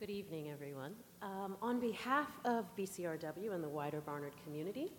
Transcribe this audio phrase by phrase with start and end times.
[0.00, 0.92] Good evening, everyone.
[1.22, 4.92] Um, on behalf of BCRW and the wider Barnard community,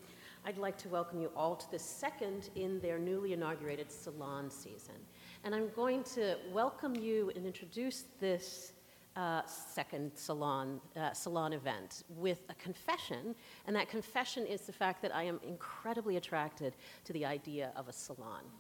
[0.46, 4.96] I'd like to welcome you all to the second in their newly inaugurated salon season.
[5.44, 8.72] And I'm going to welcome you and introduce this
[9.16, 13.34] uh, second salon, uh, salon event with a confession,
[13.66, 16.76] and that confession is the fact that I am incredibly attracted
[17.06, 18.44] to the idea of a salon.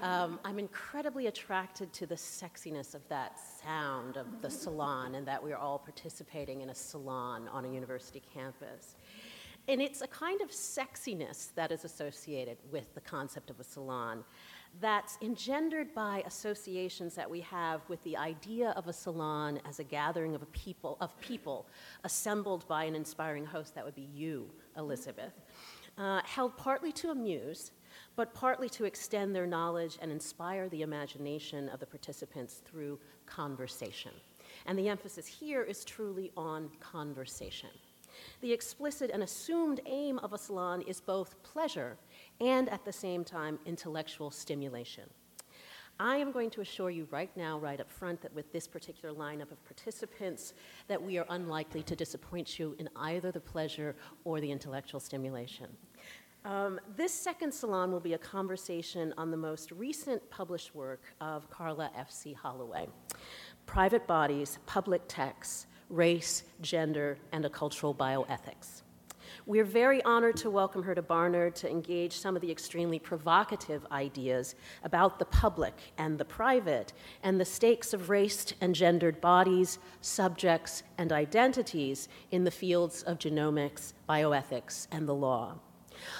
[0.00, 5.42] Um, I'm incredibly attracted to the sexiness of that sound of the salon and that
[5.42, 8.94] we're all participating in a salon on a university campus.
[9.66, 14.22] And it's a kind of sexiness that is associated with the concept of a salon
[14.80, 19.84] that's engendered by associations that we have with the idea of a salon as a
[19.84, 21.66] gathering of, a people, of people
[22.04, 25.32] assembled by an inspiring host, that would be you, Elizabeth,
[25.96, 27.72] uh, held partly to amuse,
[28.14, 34.12] but partly to extend their knowledge and inspire the imagination of the participants through conversation.
[34.66, 37.70] And the emphasis here is truly on conversation.
[38.40, 41.96] The explicit and assumed aim of a salon is both pleasure
[42.40, 45.04] and at the same time intellectual stimulation.
[46.00, 49.12] I am going to assure you right now, right up front, that with this particular
[49.12, 50.54] lineup of participants,
[50.86, 55.66] that we are unlikely to disappoint you in either the pleasure or the intellectual stimulation.
[56.44, 61.50] Um, this second salon will be a conversation on the most recent published work of
[61.50, 62.32] Karla F.C.
[62.32, 62.86] Holloway
[63.66, 68.82] Private Bodies, Public Texts, Race, Gender, and a Cultural Bioethics.
[69.48, 73.86] We're very honored to welcome her to Barnard to engage some of the extremely provocative
[73.90, 74.54] ideas
[74.84, 80.82] about the public and the private and the stakes of race and gendered bodies, subjects,
[80.98, 85.54] and identities in the fields of genomics, bioethics, and the law.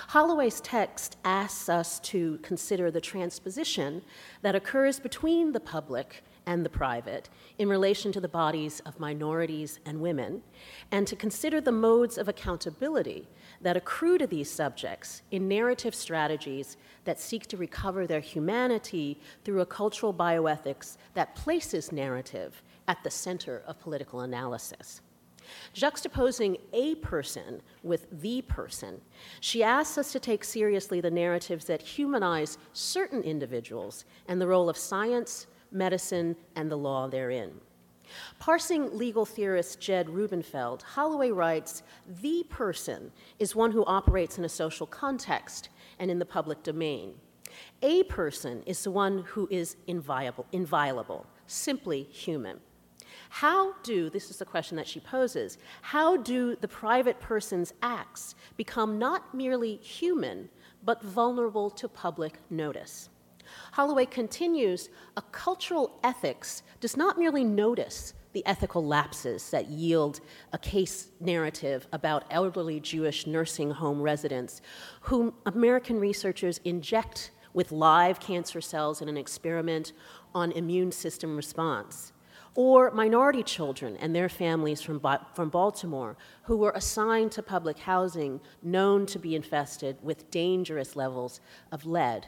[0.08, 4.00] Holloway's text asks us to consider the transposition
[4.40, 9.80] that occurs between the public and the private in relation to the bodies of minorities
[9.84, 10.42] and women,
[10.90, 13.28] and to consider the modes of accountability
[13.60, 19.60] that accrue to these subjects in narrative strategies that seek to recover their humanity through
[19.60, 25.02] a cultural bioethics that places narrative at the center of political analysis.
[25.74, 29.02] Juxtaposing a person with the person,
[29.40, 34.70] she asks us to take seriously the narratives that humanize certain individuals and the role
[34.70, 37.60] of science, medicine, and the law therein.
[38.38, 41.82] Parsing legal theorist Jed Rubenfeld, Holloway writes
[42.22, 45.68] The person is one who operates in a social context
[45.98, 47.14] and in the public domain.
[47.82, 52.60] A person is the one who is inviolable, inviolable simply human.
[53.30, 58.34] How do, this is the question that she poses, how do the private person's acts
[58.56, 60.48] become not merely human,
[60.84, 63.08] but vulnerable to public notice?
[63.72, 70.20] Holloway continues a cultural ethics does not merely notice the ethical lapses that yield
[70.52, 74.60] a case narrative about elderly Jewish nursing home residents
[75.02, 79.92] whom American researchers inject with live cancer cells in an experiment
[80.34, 82.12] on immune system response.
[82.54, 85.00] Or minority children and their families from,
[85.34, 91.40] from Baltimore who were assigned to public housing known to be infested with dangerous levels
[91.72, 92.26] of lead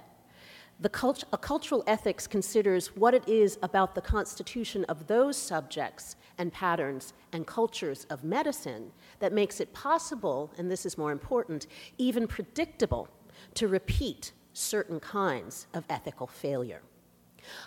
[0.81, 6.17] the cult- a cultural ethics considers what it is about the constitution of those subjects
[6.39, 11.67] and patterns and cultures of medicine that makes it possible, and this is more important,
[11.99, 13.09] even predictable
[13.55, 16.81] to repeat certain kinds of ethical failure.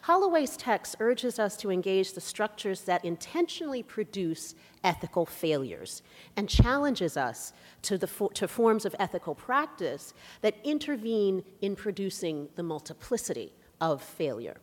[0.03, 6.01] Holloway's text urges us to engage the structures that intentionally produce ethical failures
[6.35, 12.63] and challenges us to, the, to forms of ethical practice that intervene in producing the
[12.63, 14.57] multiplicity of failure.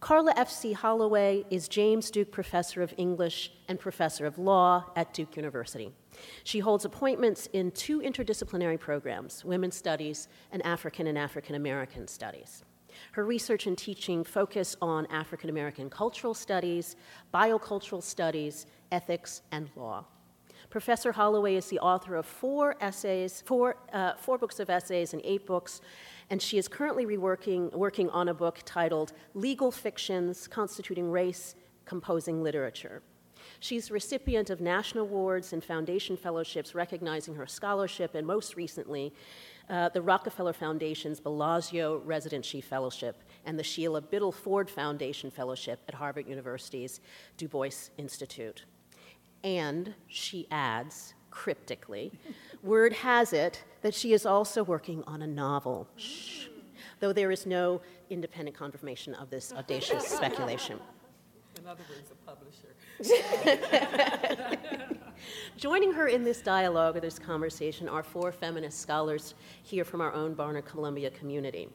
[0.00, 0.72] Karla F.C.
[0.72, 5.92] Holloway is James Duke Professor of English and Professor of Law at Duke University.
[6.42, 12.64] She holds appointments in two interdisciplinary programs Women's Studies and African and African American Studies.
[13.12, 16.96] Her research and teaching focus on African American cultural studies,
[17.34, 20.04] biocultural studies, ethics, and law.
[20.70, 25.20] Professor Holloway is the author of four essays, four, uh, four books of essays and
[25.24, 25.80] eight books,
[26.30, 31.56] and she is currently reworking, working on a book titled Legal Fictions Constituting Race
[31.86, 33.02] Composing Literature.
[33.58, 39.12] She's recipient of national awards and foundation fellowships recognizing her scholarship, and most recently,
[39.70, 45.94] uh, the Rockefeller Foundation's Bellagio Residency Fellowship and the Sheila Biddle Ford Foundation Fellowship at
[45.94, 47.00] Harvard University's
[47.36, 48.64] Du Bois Institute.
[49.44, 52.12] And she adds, cryptically,
[52.62, 55.88] word has it that she is also working on a novel.
[55.96, 56.48] Shh.
[57.00, 57.80] Though there is no
[58.10, 60.78] independent confirmation of this audacious speculation.
[61.58, 62.74] In other words, a publisher.
[65.56, 70.12] Joining her in this dialogue or this conversation are four feminist scholars here from our
[70.12, 71.68] own Barnard Columbia community.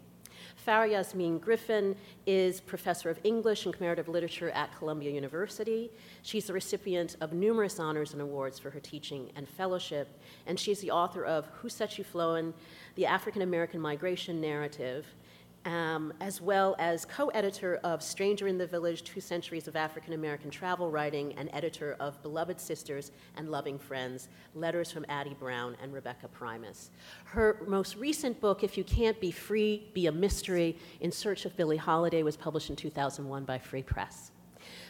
[0.65, 1.95] Farah Yasmin Griffin
[2.25, 5.91] is professor of English and comparative literature at Columbia University.
[6.23, 10.07] She's the recipient of numerous honors and awards for her teaching and fellowship,
[10.47, 12.53] and she's the author of Who Set You Flowin',
[12.95, 15.05] The African American Migration Narrative,
[15.65, 20.13] um, as well as co editor of Stranger in the Village Two Centuries of African
[20.13, 25.75] American Travel Writing and editor of Beloved Sisters and Loving Friends Letters from Addie Brown
[25.81, 26.91] and Rebecca Primus.
[27.25, 31.57] Her most recent book, If You Can't Be Free, Be a Mystery In Search of
[31.57, 34.31] Billie Holiday, was published in 2001 by Free Press.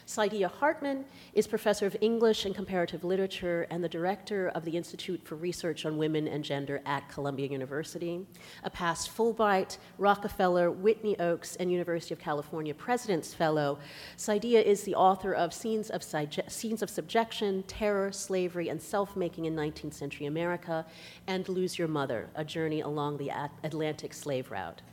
[0.07, 1.03] Saidiya Hartman
[1.33, 5.83] is professor of English and comparative literature and the director of the Institute for Research
[5.83, 8.23] on Women and Gender at Columbia University.
[8.63, 13.79] A past Fulbright, Rockefeller, Whitney Oaks, and University of California President's Fellow,
[14.15, 19.55] Saidiya is the author of Scenes of, Scenes of Subjection, Terror, Slavery, and Self-Making in
[19.55, 20.85] 19th Century America,
[21.25, 23.31] and Lose Your Mother, A Journey Along the
[23.63, 24.83] Atlantic Slave Route.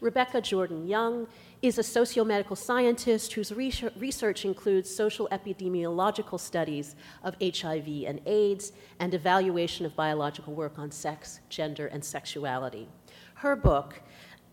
[0.00, 1.26] Rebecca Jordan Young
[1.60, 9.12] is a sociomedical scientist whose research includes social epidemiological studies of HIV and AIDS and
[9.12, 12.88] evaluation of biological work on sex, gender, and sexuality.
[13.34, 14.00] Her book,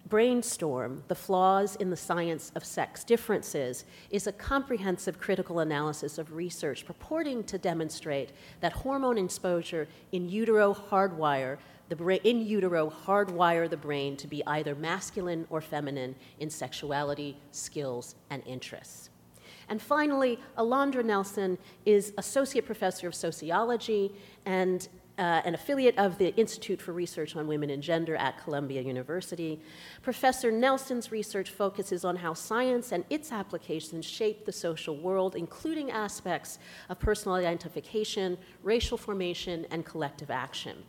[0.09, 6.33] Brainstorm The Flaws in the Science of Sex Differences, is a comprehensive critical analysis of
[6.33, 11.57] research purporting to demonstrate that hormone exposure in utero hardwire
[11.89, 17.37] the brain, in utero hardwire the brain to be either masculine or feminine in sexuality,
[17.51, 19.09] skills, and interests.
[19.69, 24.13] And finally, Alondra Nelson is Associate Professor of Sociology
[24.45, 24.87] and
[25.17, 29.59] uh, an affiliate of the Institute for Research on Women and Gender at Columbia University.
[30.03, 35.89] Professor Nelson's research focuses on how science and its applications shape the social world, including
[35.89, 40.83] aspects of personal identification, racial formation, and collective action.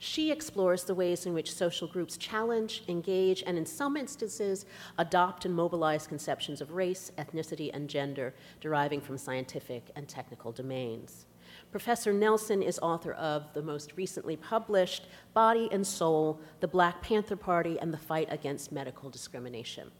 [0.00, 4.64] She explores the ways in which social groups challenge, engage, and in some instances,
[4.96, 11.26] adopt and mobilize conceptions of race, ethnicity, and gender deriving from scientific and technical domains.
[11.72, 17.36] Professor Nelson is author of the most recently published Body and Soul The Black Panther
[17.36, 19.90] Party and the Fight Against Medical Discrimination.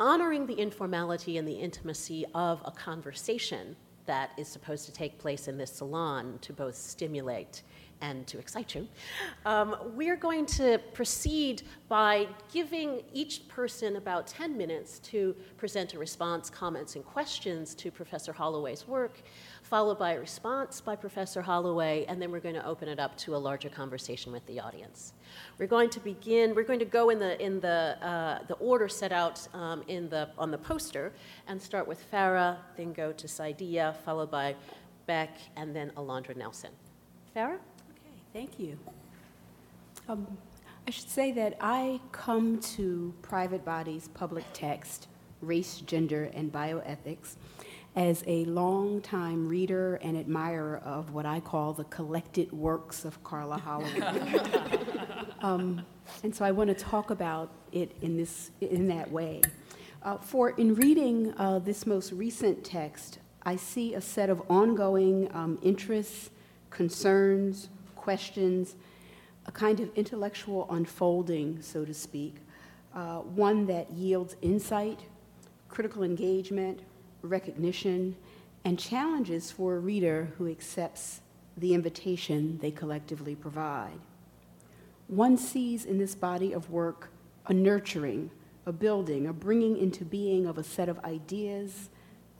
[0.00, 3.76] Honoring the informality and the intimacy of a conversation
[4.06, 7.62] that is supposed to take place in this salon to both stimulate
[8.00, 8.86] and to excite you,
[9.44, 15.98] um, we're going to proceed by giving each person about 10 minutes to present a
[15.98, 19.22] response, comments, and questions to Professor Holloway's work,
[19.62, 23.16] followed by a response by Professor Holloway, and then we're going to open it up
[23.18, 25.12] to a larger conversation with the audience.
[25.58, 28.88] We're going to begin, we're going to go in the, in the, uh, the order
[28.88, 31.12] set out um, in the, on the poster
[31.46, 34.54] and start with Farah, then go to Saidiya, followed by
[35.06, 36.70] Beck, and then Alondra Nelson.
[37.34, 37.58] Farah?
[38.38, 38.78] Thank you.
[40.08, 40.38] Um,
[40.86, 45.08] I should say that I come to private bodies, public text,
[45.42, 47.34] race, gender, and bioethics
[47.96, 53.58] as a longtime reader and admirer of what I call the collected works of Karla
[53.66, 54.02] Holloway.
[55.42, 55.84] um,
[56.22, 59.40] and so I want to talk about it in, this, in that way.
[60.04, 65.28] Uh, for in reading uh, this most recent text, I see a set of ongoing
[65.34, 66.30] um, interests,
[66.70, 67.68] concerns,
[67.98, 68.76] questions,
[69.46, 72.36] a kind of intellectual unfolding, so to speak,
[72.94, 75.00] uh, one that yields insight,
[75.68, 76.80] critical engagement,
[77.22, 78.16] recognition,
[78.64, 81.20] and challenges for a reader who accepts
[81.56, 83.98] the invitation they collectively provide.
[85.08, 87.10] One sees in this body of work
[87.46, 88.30] a nurturing,
[88.66, 91.88] a building, a bringing into being of a set of ideas,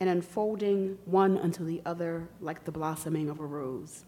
[0.01, 4.05] and unfolding one unto the other like the blossoming of a rose.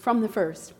[0.00, 0.72] From the first,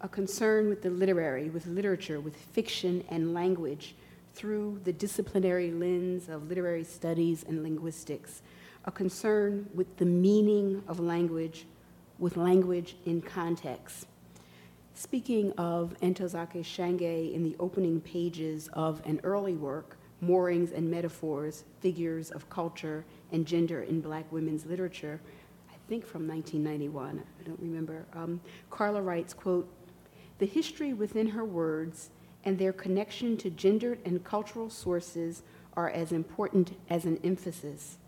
[0.00, 3.94] a concern with the literary, with literature, with fiction and language
[4.34, 8.42] through the disciplinary lens of literary studies and linguistics,
[8.84, 11.66] a concern with the meaning of language,
[12.18, 14.08] with language in context.
[14.94, 21.62] Speaking of Ntozake Shange in the opening pages of an early work, Moorings and Metaphors,
[21.78, 25.20] Figures of Culture and Gender in Black Women's Literature,
[25.88, 28.06] think from 1991, I don't remember.
[28.14, 29.68] Um, Karla writes, quote,
[30.38, 32.10] the history within her words
[32.44, 35.42] and their connection to gendered and cultural sources
[35.76, 37.98] are as important as an emphasis.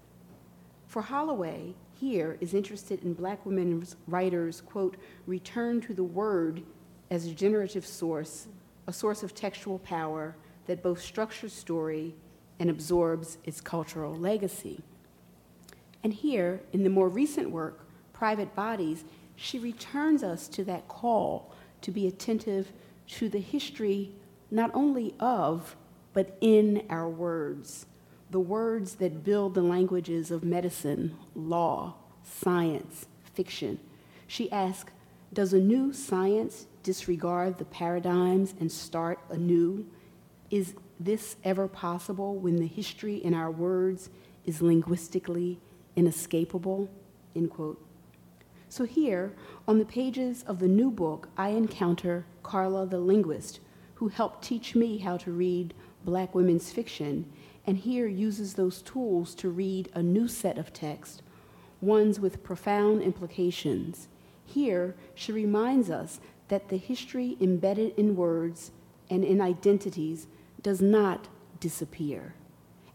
[0.87, 6.63] For Holloway, here is interested in black women writers, quote, return to the word
[7.11, 8.49] as a generative source,
[8.87, 12.15] a source of textual power that both structures story
[12.59, 14.83] and absorbs its cultural legacy.
[16.07, 17.81] And here, in the more recent work,
[18.13, 19.03] Private Bodies,
[19.35, 22.71] she returns us to that call to be attentive
[23.09, 24.13] to the history
[24.49, 25.75] not only of,
[26.13, 27.87] but in our words,
[28.31, 33.81] the words that build the languages of medicine, law, science, fiction.
[34.29, 34.93] She asks,
[35.33, 39.85] does a new science disregard the paradigms and start anew?
[40.53, 44.09] Is this ever possible when the history in our words
[44.45, 45.59] is linguistically
[45.97, 46.89] inescapable?
[47.35, 47.85] End quote.
[48.69, 49.33] So here,
[49.67, 53.61] on the pages of the new book, I encounter Karla the linguist,
[53.95, 55.75] who helped teach me how to read
[56.05, 57.31] black women's fiction,
[57.67, 61.23] and here uses those tools to read a new set of texts,
[61.81, 64.09] ones with profound implications.
[64.45, 68.71] Here, she reminds us that the history embedded in words
[69.11, 70.27] and in identities
[70.63, 71.29] does not
[71.61, 72.35] disappear.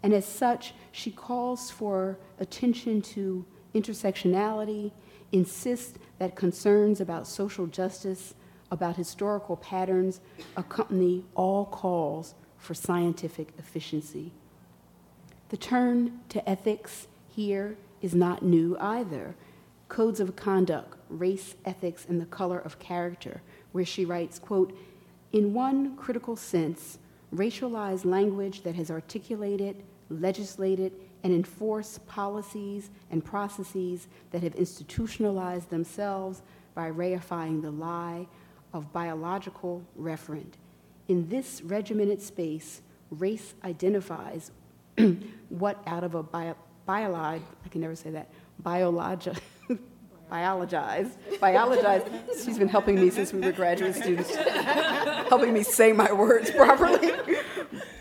[0.04, 4.92] And as such, she calls for attention to intersectionality,
[5.32, 8.34] insists that concerns about social justice,
[8.72, 10.22] about historical patterns,
[10.58, 14.32] accompany all calls for scientific efficiency.
[15.50, 19.36] The turn to ethics here is not new either.
[19.90, 23.42] Codes of conduct, race, ethics, and the color of character,
[23.72, 24.78] where she writes, quote,
[25.34, 26.98] in one critical sense,
[27.34, 29.84] racialized language that has articulated,
[30.20, 36.42] legislated, and enforced policies and processes that have institutionalized themselves
[36.74, 38.28] by reifying the lie
[38.74, 40.54] of biological referent.
[41.08, 44.52] In this regimented space, race identifies
[45.50, 46.56] what out of a bio,
[46.88, 48.30] biolog, I can never say that,
[48.64, 49.38] biologi,
[50.32, 52.08] biologize, biologized,
[52.44, 54.34] she's been helping me since we were graduate students,
[55.30, 57.12] helping me say my words properly.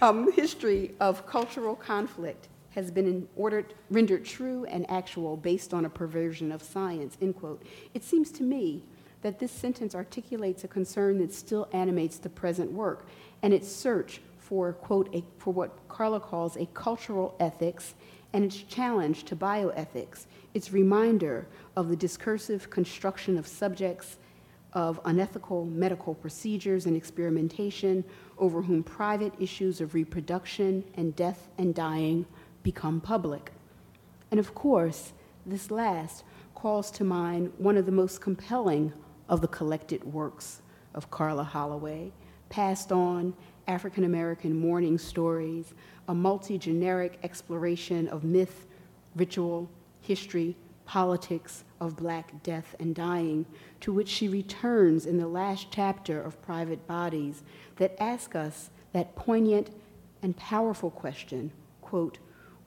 [0.02, 6.52] Um, history of cultural conflict has been rendered true and actual based on a perversion
[6.52, 7.62] of science, end quote.
[7.92, 8.82] It seems to me
[9.20, 13.08] that this sentence articulates a concern that still animates the present work
[13.42, 17.94] and its search for, quote, a, for what Carla calls a cultural ethics
[18.32, 24.16] and its challenge to bioethics, its reminder of the discursive construction of subjects
[24.72, 28.04] of unethical medical procedures and experimentation
[28.40, 32.26] over whom private issues of reproduction and death and dying
[32.62, 33.52] become public.
[34.30, 35.12] And of course,
[35.46, 38.92] this last calls to mind one of the most compelling
[39.28, 40.62] of the collected works
[40.94, 42.12] of Karla Holloway,
[42.48, 43.34] passed on
[43.68, 45.74] African American mourning stories,
[46.08, 48.66] a multi generic exploration of myth,
[49.14, 49.70] ritual,
[50.00, 53.46] history, politics of black death and dying,
[53.80, 57.44] to which she returns in the last chapter of Private Bodies
[57.80, 59.70] that ask us that poignant
[60.22, 62.18] and powerful question quote,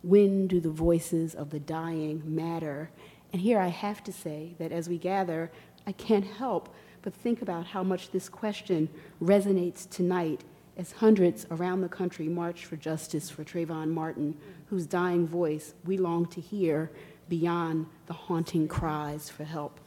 [0.01, 2.89] when do the voices of the dying matter?
[3.31, 5.49] And here I have to say that as we gather,
[5.87, 8.89] I can't help but think about how much this question
[9.21, 10.43] resonates tonight
[10.77, 15.97] as hundreds around the country march for justice for Trayvon Martin, whose dying voice we
[15.97, 16.91] long to hear
[17.29, 19.79] beyond the haunting cries for help.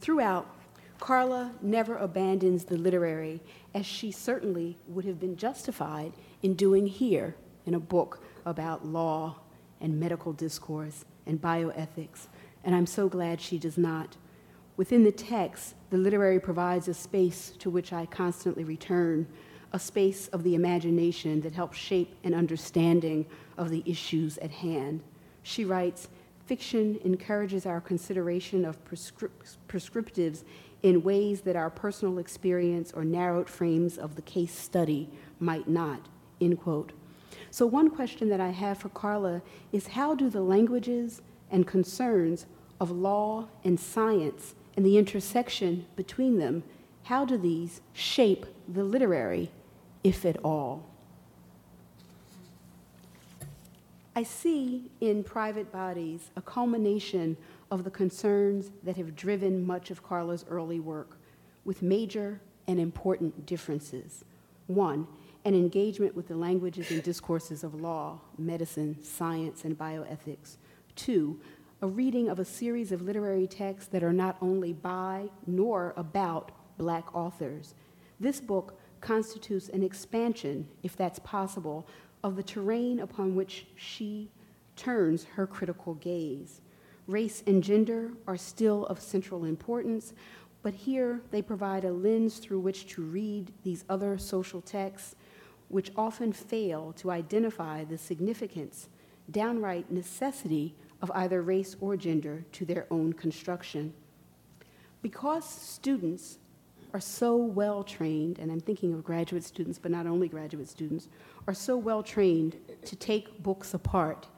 [0.00, 0.46] Throughout,
[1.02, 3.40] Karla never abandons the literary,
[3.74, 6.12] as she certainly would have been justified
[6.44, 7.34] in doing here
[7.66, 9.40] in a book about law
[9.80, 12.28] and medical discourse and bioethics,
[12.62, 14.16] and I'm so glad she does not.
[14.76, 19.26] Within the text, the literary provides a space to which I constantly return,
[19.72, 23.26] a space of the imagination that helps shape an understanding
[23.58, 25.02] of the issues at hand.
[25.42, 26.08] She writes,
[26.46, 30.44] fiction encourages our consideration of prescrip- prescriptives
[30.82, 35.08] in ways that our personal experience or narrowed frames of the case study
[35.38, 36.06] might not,
[36.40, 36.92] end quote.
[37.50, 41.20] So, one question that I have for Karla is how do the languages
[41.50, 42.46] and concerns
[42.80, 46.62] of law and science and the intersection between them,
[47.04, 49.50] how do these shape the literary,
[50.02, 50.84] if at all?
[54.14, 57.36] I see in private bodies a culmination
[57.72, 61.16] of the concerns that have driven much of Karla's early work,
[61.64, 62.38] with major
[62.68, 64.26] and important differences.
[64.66, 65.06] One,
[65.46, 70.58] an engagement with the languages and discourses of law, medicine, science, and bioethics.
[70.96, 71.40] Two,
[71.80, 76.52] a reading of a series of literary texts that are not only by nor about
[76.76, 77.74] black authors.
[78.20, 81.88] This book constitutes an expansion, if that's possible,
[82.22, 84.30] of the terrain upon which she
[84.76, 86.60] turns her critical gaze.
[87.06, 90.14] Race and gender are still of central importance,
[90.62, 95.16] but here they provide a lens through which to read these other social texts
[95.68, 98.88] which often fail to identify the significance,
[99.30, 103.92] downright necessity of either race or gender to their own construction.
[105.00, 106.38] Because students
[106.92, 111.08] are so well trained, and I'm thinking of graduate students, but not only graduate students,
[111.48, 114.28] are so well trained to take books apart,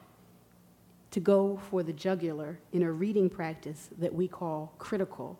[1.15, 5.39] to go for the jugular in a reading practice that we call critical.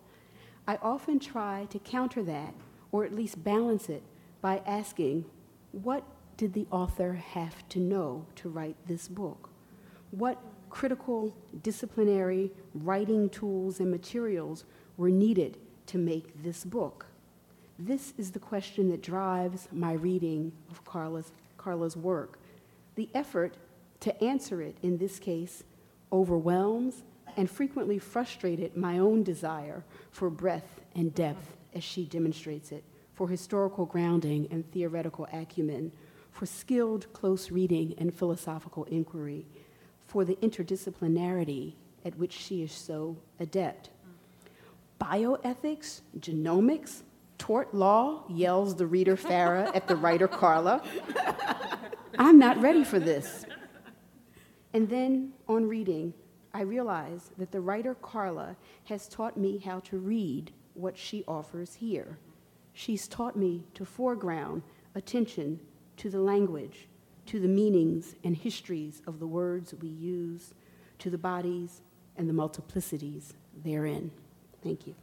[0.65, 2.53] I often try to counter that,
[2.93, 4.01] or at least balance it,
[4.39, 5.25] by asking,
[5.73, 6.05] what
[6.37, 9.49] did the author have to know to write this book?
[10.11, 14.63] What critical disciplinary writing tools and materials
[14.95, 17.05] were needed to make this book?
[17.77, 22.39] This is the question that drives my reading of Karla's, Karla's work.
[22.95, 23.57] The effort
[24.01, 25.63] to answer it, in this case,
[26.11, 27.03] overwhelms
[27.37, 32.83] and frequently frustrated my own desire for breadth and depth as she demonstrates it,
[33.13, 35.91] for historical grounding and theoretical acumen,
[36.31, 39.45] for skilled close reading and philosophical inquiry,
[40.05, 41.73] for the interdisciplinarity
[42.05, 43.89] at which she is so adept.
[45.01, 47.01] Bioethics, genomics,
[47.37, 50.81] tort law, yells the reader Farah at the writer Karla.
[52.17, 53.44] I'm not ready for this.
[54.75, 56.13] And then on reading,
[56.53, 61.75] I realize that the writer Karla has taught me how to read what she offers
[61.75, 62.17] here.
[62.73, 64.63] She's taught me to foreground
[64.93, 65.61] attention
[65.95, 66.89] to the language,
[67.27, 70.53] to the meanings and histories of the words we use,
[70.99, 71.79] to the bodies
[72.17, 73.31] and the multiplicities
[73.63, 74.11] therein.
[74.61, 74.95] Thank you.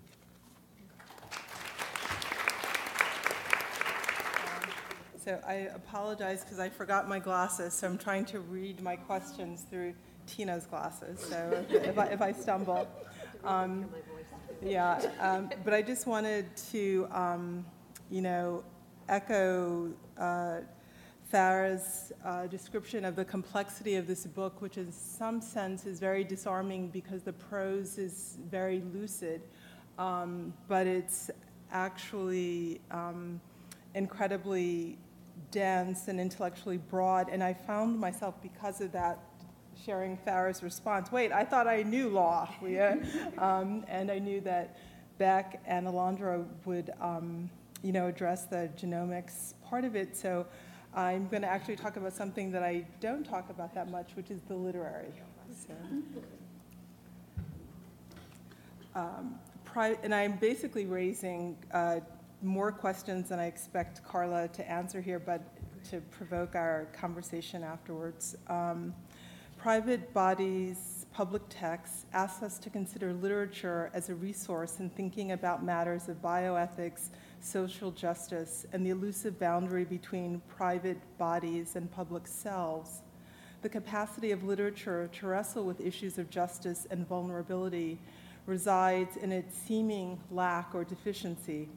[5.25, 9.65] So I apologize because I forgot my glasses, so I'm trying to read my questions
[9.71, 9.95] through
[10.27, 12.89] Tina's glasses, so if I, if I stumble.
[13.45, 13.87] Um,
[14.65, 17.67] Yeah, um, but I just wanted to, um,
[18.09, 18.63] you know,
[19.09, 20.61] echo uh,
[21.33, 26.23] Farah's uh, description of the complexity of this book, which in some sense is very
[26.23, 29.41] disarming because the prose is very lucid,
[29.99, 31.29] um, but it's
[31.73, 33.41] actually um,
[33.95, 34.99] incredibly
[35.51, 37.29] dense and intellectually broad.
[37.29, 39.19] And I found myself, because of that,
[39.85, 41.11] sharing Farah's response.
[41.11, 42.49] Wait, I thought I knew law.
[42.67, 42.97] Yeah?
[43.39, 44.77] um, and I knew that
[45.19, 47.51] Beck and Alondra would, um,
[47.83, 50.17] you know, address the genomics part of it.
[50.17, 50.47] So
[50.95, 54.31] I'm going to actually talk about something that I don't talk about that much, which
[54.31, 55.13] is the literary.
[55.67, 55.75] So,
[58.95, 62.01] um, pri- and I'm basically raising uh,
[62.43, 65.43] more questions than I expect Karla to answer here, but
[65.91, 68.37] to provoke our conversation afterwards.
[68.49, 68.95] Um,
[69.57, 75.65] private bodies, public texts ask us to consider literature as a resource in thinking about
[75.65, 83.03] matters of bioethics, social justice, and the elusive boundary between private bodies and public selves.
[83.63, 88.01] The capacity of literature to wrestle with issues of justice and vulnerability
[88.47, 91.69] resides in its seeming lack or deficiency.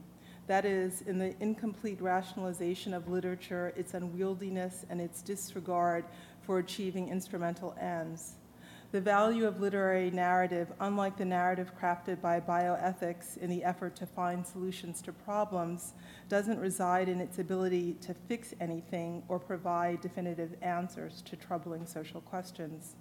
[0.47, 6.05] That is, in the incomplete rationalization of literature, its unwieldiness, and its disregard
[6.41, 8.36] for achieving instrumental ends.
[8.91, 14.05] The value of literary narrative, unlike the narrative crafted by bioethics in the effort to
[14.05, 15.93] find solutions to problems,
[16.29, 22.21] doesn't reside in its ability to fix anything or provide definitive answers to troubling social
[22.21, 22.95] questions.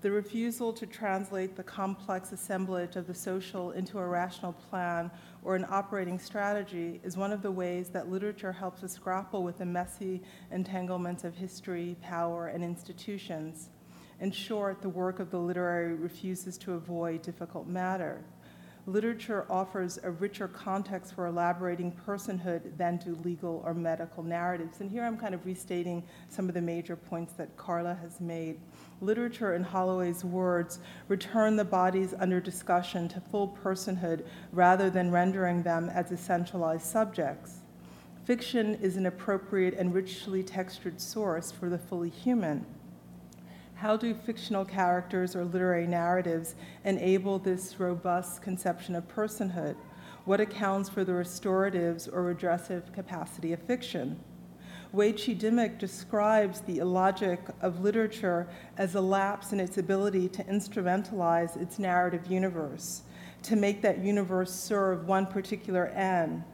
[0.00, 5.56] The refusal to translate the complex assemblage of the social into a rational plan or
[5.56, 9.66] an operating strategy is one of the ways that literature helps us grapple with the
[9.66, 13.70] messy entanglements of history, power, and institutions.
[14.20, 18.22] In short, the work of the literary refuses to avoid difficult matter.
[18.86, 24.80] Literature offers a richer context for elaborating personhood than do legal or medical narratives.
[24.80, 28.60] And here I'm kind of restating some of the major points that Karla has made.
[29.02, 35.64] Literature, in Holloway's words, return the bodies under discussion to full personhood rather than rendering
[35.64, 37.58] them as essentialized subjects.
[38.24, 42.64] Fiction is an appropriate and richly textured source for the fully human.
[43.74, 49.74] How do fictional characters or literary narratives enable this robust conception of personhood?
[50.24, 54.20] What accounts for the restoratives or redressive capacity of fiction?
[54.92, 60.44] Wai Chee Dimock describes the illogic of literature as a lapse in its ability to
[60.44, 63.00] instrumentalize its narrative universe,
[63.42, 66.44] to make that universe serve one particular end,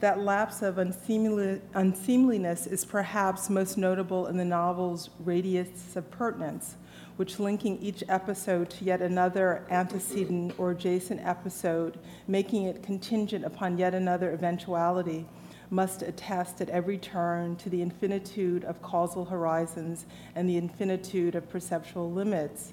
[0.00, 6.74] that lapse of unseemliness is perhaps most notable in the novel's radius of pertinence,
[7.16, 13.78] which linking each episode to yet another antecedent or adjacent episode, making it contingent upon
[13.78, 15.24] yet another eventuality,
[15.70, 21.48] must attest at every turn to the infinitude of causal horizons and the infinitude of
[21.48, 22.72] perceptual limits.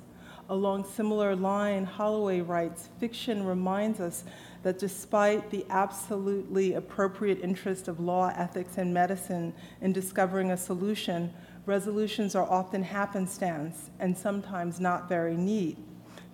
[0.50, 4.26] Along similar line, Holloway writes, fiction reminds us
[4.64, 11.34] that despite the absolutely appropriate interest of law, ethics, and medicine in discovering a solution,
[11.66, 15.78] resolutions are often happenstance and sometimes not very neat.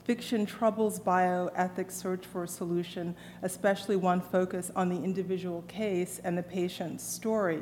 [0.04, 6.38] Fiction troubles bioethics search for a solution, especially one focused on the individual case and
[6.38, 7.62] the patient's story.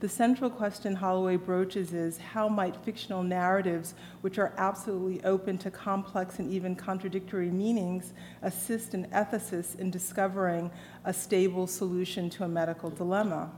[0.00, 5.70] The central question Holloway broaches is how might fictional narratives, which are absolutely open to
[5.70, 10.70] complex and even contradictory meanings, assist an ethicist in discovering
[11.04, 13.50] a stable solution to a medical dilemma?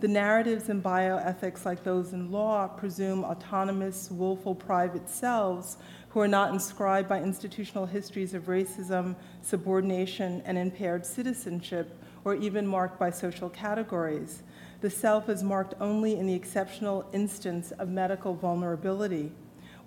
[0.00, 5.76] The narratives in bioethics, like those in law, presume autonomous, willful private selves
[6.10, 12.64] who are not inscribed by institutional histories of racism, subordination, and impaired citizenship, or even
[12.64, 14.44] marked by social categories.
[14.82, 19.32] The self is marked only in the exceptional instance of medical vulnerability.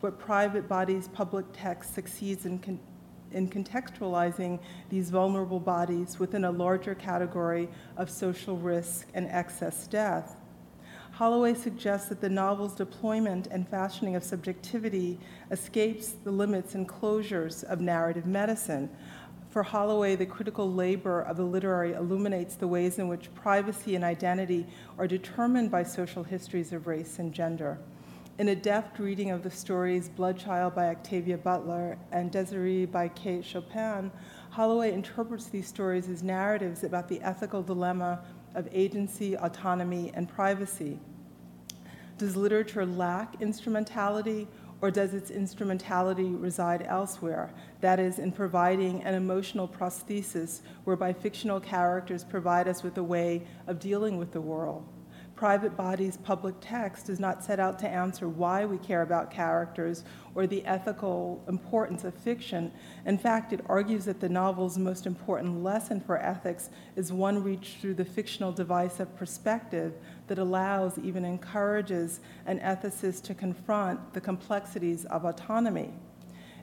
[0.02, 2.80] What private bodies' public text succeeds in, con-
[3.34, 10.38] in contextualizing these vulnerable bodies within a larger category of social risk and excess death.
[11.12, 15.20] Holloway suggests that the novel's deployment and fashioning of subjectivity
[15.52, 18.90] escapes the limits and closures of narrative medicine.
[19.50, 24.04] For Holloway, the critical labor of the literary illuminates the ways in which privacy and
[24.04, 24.66] identity
[24.98, 27.78] are determined by social histories of race and gender.
[28.42, 33.46] In a deft reading of the stories Bloodchild by Octavia Butler and Desiree by Kate
[33.46, 34.12] Chopin,
[34.50, 38.20] Holloway interprets these stories as narratives about the ethical dilemma
[38.56, 40.98] of agency, autonomy, and privacy.
[42.18, 44.48] Does literature lack instrumentality,
[44.82, 47.54] or does its instrumentality reside elsewhere?
[47.82, 53.44] That is, in providing an emotional prosthesis whereby fictional characters provide us with a way
[53.68, 54.84] of dealing with the world.
[55.42, 60.04] Private Body's public text does not set out to answer why we care about characters
[60.36, 62.72] or the ethical importance of fiction.
[63.08, 67.78] In fact, it argues that the novel's most important lesson for ethics is one reached
[67.78, 69.96] through the fictional device of perspective
[70.28, 75.92] that allows, even encourages, an ethicist to confront the complexities of autonomy.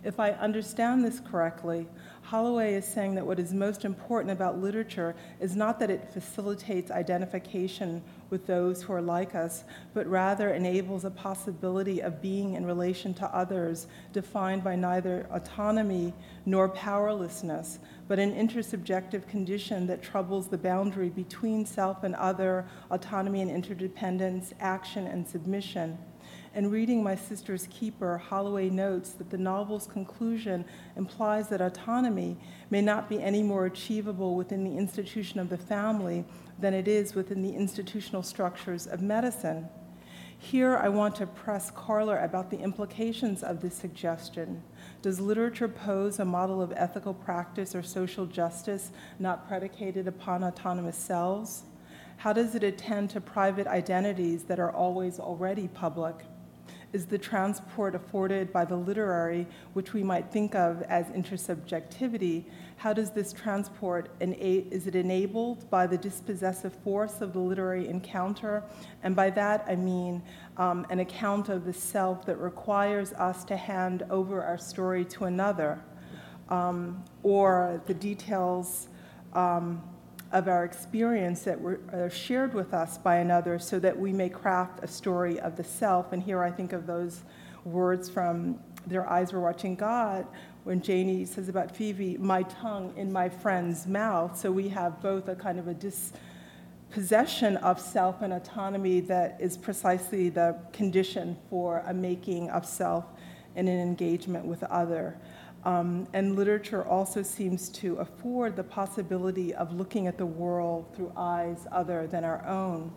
[0.05, 1.89] If I understand this correctly,
[2.23, 6.91] Holloway is saying that what is most important about literature is not that it facilitates
[6.91, 9.65] identification with those who are like us,
[9.95, 16.13] but rather enables a possibility of being in relation to others defined by neither autonomy
[16.47, 23.43] nor powerlessness, but an intersubjective condition that troubles the boundary between self and other, autonomy
[23.43, 25.99] and interdependence, action and submission.
[26.55, 30.65] In reading My Sister's Keeper, Holloway notes that the novel's conclusion
[30.97, 32.37] implies that autonomy
[32.71, 36.25] may not be any more achievable within the institution of the family
[36.61, 39.69] than it is within the institutional structures of medicine.
[40.41, 44.63] Here, I want to press Karla about the implications of this suggestion.
[45.03, 50.97] Does literature pose a model of ethical practice or social justice not predicated upon autonomous
[50.97, 51.65] selves?
[52.19, 56.15] How does it attend to private identities that are always already public?
[56.93, 62.45] Is the transport afforded by the literary, which we might think of as intersubjectivity.
[62.77, 68.63] How does this transport, is it enabled by the dispossessive force of the literary encounter?
[69.03, 70.23] And by that I mean
[70.57, 75.25] um, an account of the self that requires us to hand over our story to
[75.25, 75.83] another,
[76.49, 78.89] um, or the details.
[79.35, 79.83] Um,
[80.33, 84.29] of our experience that were are shared with us by another so that we may
[84.29, 86.13] craft a story of the self.
[86.13, 87.23] And here I think of those
[87.65, 90.27] words from Their Eyes Were Watching God
[90.65, 94.39] when Janie says about Pheoby, my tongue in my friend's mouth.
[94.39, 99.57] So we have both a kind of a dispossession of self and autonomy that is
[99.57, 103.07] precisely the condition for a making of self
[103.57, 105.17] and an engagement with other.
[105.69, 111.13] Um, and literature also seems to afford the possibility of looking at the world through
[111.15, 112.91] eyes other than our own.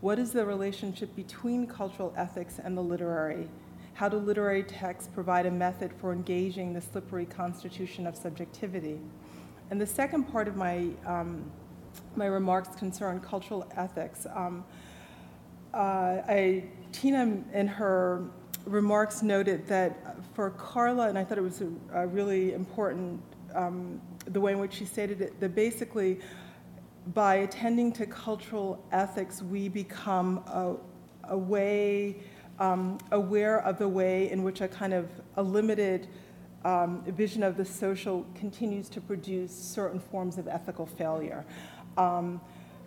[0.00, 3.48] What is the relationship between cultural ethics and the literary?
[3.94, 9.00] How do literary texts provide a method for engaging the slippery constitution of subjectivity?
[9.70, 11.50] And the second part of my, um,
[12.14, 14.24] my remarks concern cultural ethics.
[14.32, 14.64] Um,
[15.72, 18.22] uh, I, Tina, in her
[18.64, 23.20] remarks noted that for Karla, and I thought it was a, a really important,
[23.54, 26.20] um, the way in which she stated it, that basically
[27.12, 30.76] by attending to cultural ethics, we become a,
[31.28, 32.16] a way,
[32.58, 36.08] um, aware of the way in which a kind of a limited
[36.64, 41.44] um, vision of the social continues to produce certain forms of ethical failure.
[41.98, 42.40] Um,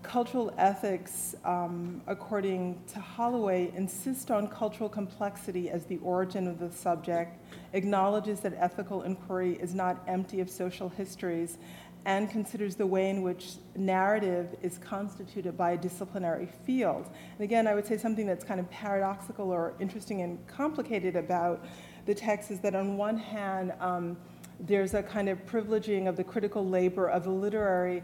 [0.04, 6.72] cultural ethics, um, according to Holloway, insist on cultural complexity as the origin of the
[6.72, 7.38] subject,
[7.74, 11.58] acknowledges that ethical inquiry is not empty of social histories,
[12.06, 17.06] and considers the way in which narrative is constituted by a disciplinary field.
[17.38, 21.66] And again, I would say something that's kind of paradoxical or interesting and complicated about
[22.06, 24.16] the text is that on one hand, um,
[24.62, 28.02] there's a kind of privileging of the critical labor of the literary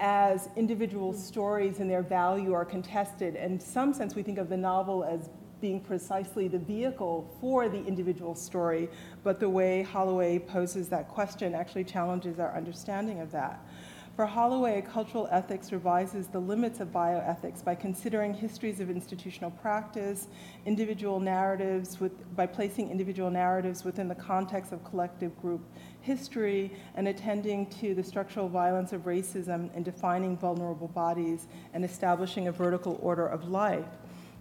[0.00, 3.36] as individual stories and their value are contested.
[3.36, 5.30] In some sense, we think of the novel as
[5.60, 8.88] being precisely the vehicle for the individual story,
[9.24, 13.60] but the way Holloway poses that question actually challenges our understanding of that.
[14.18, 20.26] For Holloway, cultural ethics revises the limits of bioethics by considering histories of institutional practice,
[20.66, 25.60] individual narratives, with, by placing individual narratives within the context of collective group
[26.00, 32.48] history, and attending to the structural violence of racism in defining vulnerable bodies and establishing
[32.48, 33.86] a vertical order of life.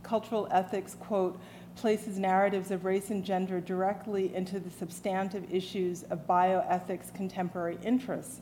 [0.02, 1.40] Cultural ethics, quote,
[1.76, 8.42] places narratives of race and gender directly into the substantive issues of bioethics' contemporary interests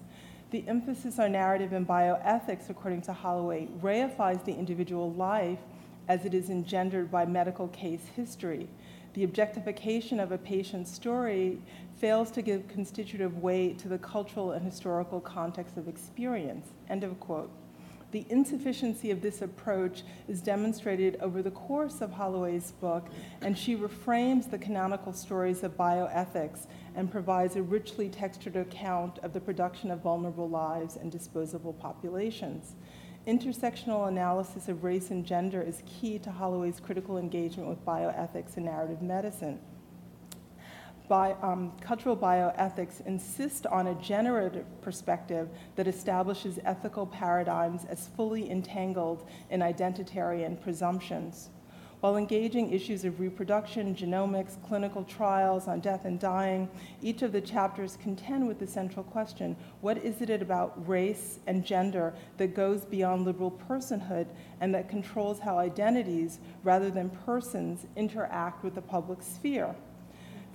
[0.51, 5.59] the emphasis on narrative and bioethics, according to Holloway, reifies the individual life
[6.07, 8.69] as it is engendered by medical case history.
[9.13, 11.61] The objectification of a patient's story
[11.97, 16.67] fails to give constitutive weight to the cultural and historical context of experience.
[16.89, 17.49] End of quote.
[18.11, 23.09] The insufficiency of this approach is demonstrated over the course of Holloway's book,
[23.41, 29.33] and she reframes the canonical stories of bioethics and provides a richly textured account of
[29.33, 32.75] the production of vulnerable lives and disposable populations.
[33.27, 38.65] Intersectional analysis of race and gender is key to Holloway's critical engagement with bioethics and
[38.65, 39.59] narrative medicine
[41.07, 48.49] bi, um, cultural bioethics insist on a generative perspective that establishes ethical paradigms as fully
[48.49, 51.49] entangled in identitarian presumptions.
[52.01, 56.69] While engaging issues of reproduction, genomics, clinical trials on death and dying,
[57.01, 61.65] each of the chapters contend with the central question what is it about race and
[61.65, 64.27] gender that goes beyond liberal personhood
[64.61, 69.73] and that controls how identities, rather than persons, interact with the public sphere?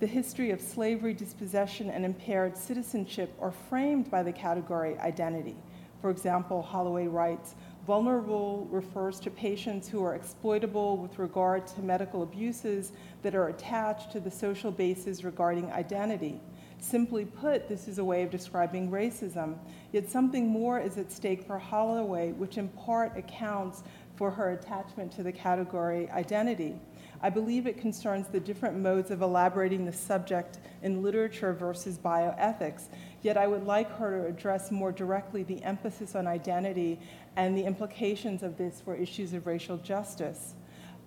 [0.01, 5.55] The history of slavery, dispossession, and impaired citizenship are framed by the category identity.
[6.01, 7.53] For example, Holloway writes,
[7.85, 14.11] vulnerable refers to patients who are exploitable with regard to medical abuses that are attached
[14.13, 16.41] to the social bases regarding identity.
[16.79, 19.55] Simply put, this is a way of describing racism.
[19.91, 23.83] Yet something more is at stake for Holloway, which in part accounts
[24.15, 26.79] for her attachment to the category identity.
[27.23, 32.85] I believe it concerns the different modes of elaborating the subject in literature versus bioethics.
[33.21, 36.99] Yet I would like her to address more directly the emphasis on identity
[37.35, 40.55] and the implications of this for issues of racial justice.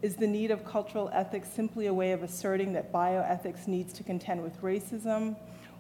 [0.03, 4.05] Is the need of cultural ethics simply a way of asserting that bioethics needs to
[4.05, 5.35] contend with racism,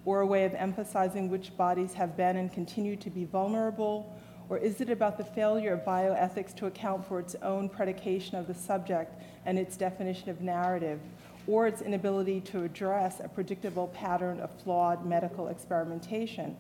[0.04, 4.18] or a way of emphasizing which bodies have been and continue to be vulnerable?
[4.48, 8.46] Or is it about the failure of bioethics to account for its own predication of
[8.46, 11.00] the subject and its definition of narrative,
[11.46, 16.57] or its inability to address a predictable pattern of flawed medical experimentation?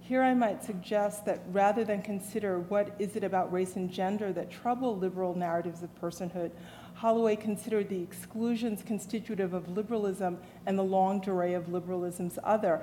[0.00, 4.32] Here I might suggest that rather than consider what is it about race and gender
[4.32, 6.50] that trouble liberal narratives of personhood,
[6.94, 12.82] Holloway considered the exclusions constitutive of liberalism and the long durée of liberalism's other.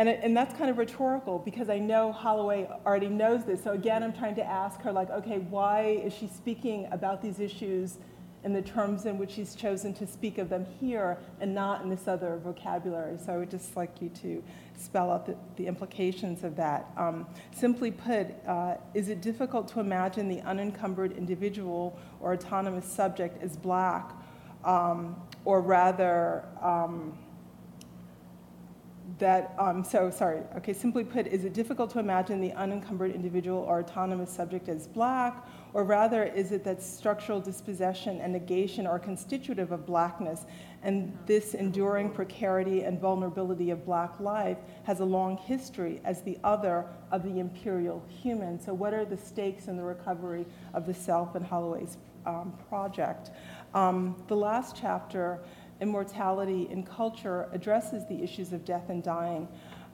[0.00, 3.62] And, it, and that's kind of rhetorical because I know Holloway already knows this.
[3.62, 7.38] So again, I'm trying to ask her, like, okay, why is she speaking about these
[7.38, 7.98] issues
[8.42, 11.90] in the terms in which she's chosen to speak of them here and not in
[11.90, 13.18] this other vocabulary?
[13.18, 14.42] So I would just like you to
[14.78, 16.86] spell out the, the implications of that.
[16.96, 23.42] Um, simply put, uh, is it difficult to imagine the unencumbered individual or autonomous subject
[23.42, 24.12] as black,
[24.64, 27.18] um, or rather, um,
[29.20, 33.58] that, um, so sorry, okay, simply put, is it difficult to imagine the unencumbered individual
[33.58, 38.98] or autonomous subject as black, or rather is it that structural dispossession and negation are
[38.98, 40.46] constitutive of blackness,
[40.82, 46.38] and this enduring precarity and vulnerability of black life has a long history as the
[46.42, 48.60] other of the imperial human?
[48.60, 53.30] So, what are the stakes in the recovery of the self in Holloway's um, project?
[53.74, 55.40] Um, the last chapter
[55.80, 59.48] immortality in culture addresses the issues of death and dying,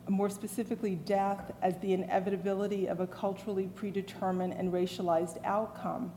[0.08, 6.12] more specifically, death as the inevitability of a culturally predetermined and racialized outcome.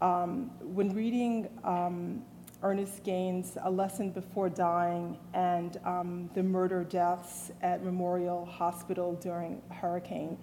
[0.00, 2.22] Um, when reading um,
[2.62, 9.62] Ernest Gaines' A Lesson Before Dying and um, the murder deaths at Memorial Hospital during
[9.70, 10.36] Hurricane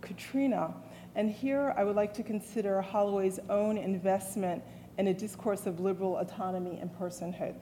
[0.00, 0.74] Katrina.
[1.14, 4.62] And here I would like to consider Holloway's own investment
[4.98, 7.54] in a discourse of liberal autonomy and personhood.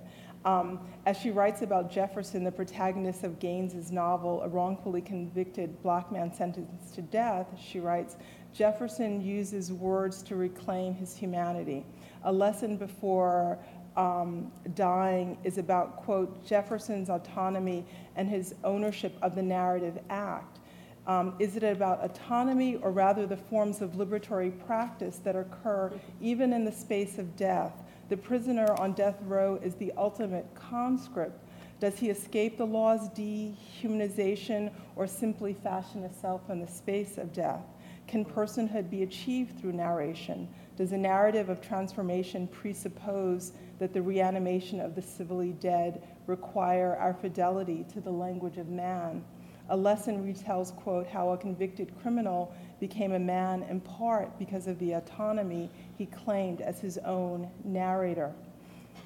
[0.48, 6.10] Um, as she writes about Jefferson, the protagonist of Gaines's novel, A Wrongfully Convicted Black
[6.10, 8.16] Man Sentenced to Death, she writes,
[8.54, 11.84] Jefferson uses words to reclaim his humanity.
[12.24, 13.58] A lesson before
[13.94, 17.84] um, dying is about, quote, Jefferson's autonomy
[18.16, 20.60] and his ownership of the narrative act.
[21.06, 26.54] Um, is it about autonomy or rather the forms of liberatory practice that occur even
[26.54, 27.74] in the space of death?
[28.08, 31.44] The prisoner on death row is the ultimate conscript.
[31.78, 37.34] Does he escape the law's dehumanization or simply fashion a self in the space of
[37.34, 37.62] death?
[38.06, 40.48] Can personhood be achieved through narration?
[40.76, 47.12] Does a narrative of transformation presuppose that the reanimation of the civilly dead require our
[47.12, 49.22] fidelity to the language of man?
[49.70, 54.78] A lesson retells, quote, how a convicted criminal became a man in part because of
[54.78, 58.32] the autonomy he claimed as his own narrator.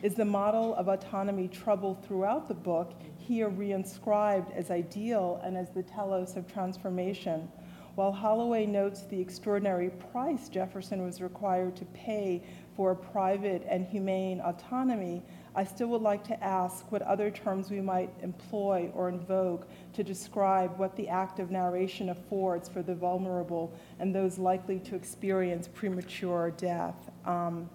[0.03, 5.71] Is the model of autonomy troubled throughout the book, here reinscribed as ideal and as
[5.71, 7.49] the telos of transformation?
[7.95, 12.43] While Holloway notes the extraordinary price Jefferson was required to pay
[12.77, 15.23] for a private and humane autonomy,
[15.55, 20.03] I still would like to ask what other terms we might employ or invoke to
[20.03, 25.69] describe what the act of narration affords for the vulnerable and those likely to experience
[25.69, 27.11] premature death.
[27.27, 27.69] Um,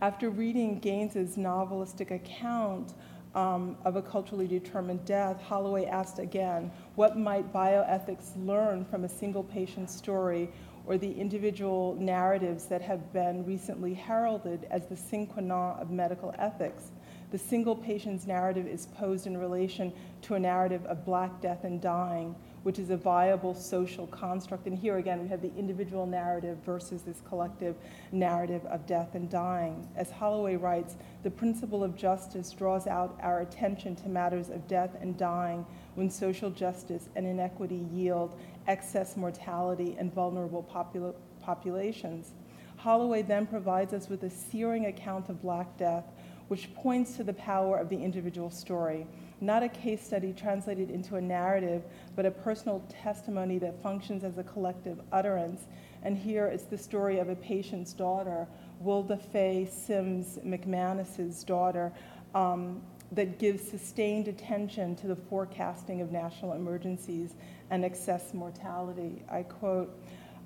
[0.00, 2.94] after reading Gaines's novelistic account
[3.36, 9.08] um, of a culturally determined death, Holloway asked again, what might bioethics learn from a
[9.08, 10.50] single patient's story
[10.86, 15.90] or the individual narratives that have been recently heralded as the sine qua non of
[15.90, 16.90] medical ethics?
[17.32, 19.90] The single patient's narrative is posed in relation
[20.22, 24.66] to a narrative of Black death and dying, which is a viable social construct.
[24.66, 27.74] And here again, we have the individual narrative versus this collective
[28.12, 29.88] narrative of death and dying.
[29.96, 34.90] As Holloway writes, the principle of justice draws out our attention to matters of death
[35.00, 35.64] and dying
[35.94, 42.32] when social justice and inequity yield excess mortality and vulnerable popula- populations.
[42.76, 46.04] Holloway then provides us with a searing account of Black death,
[46.48, 49.06] which points to the power of the individual story
[49.42, 51.82] not a case study translated into a narrative,
[52.14, 55.62] but a personal testimony that functions as a collective utterance.
[56.04, 58.46] And here it's the story of a patient's daughter,
[58.78, 61.92] Wilda Faye Sims McManus's daughter,
[62.36, 67.34] um, that gives sustained attention to the forecasting of national emergencies
[67.70, 69.22] and excess mortality.
[69.30, 69.96] I quote,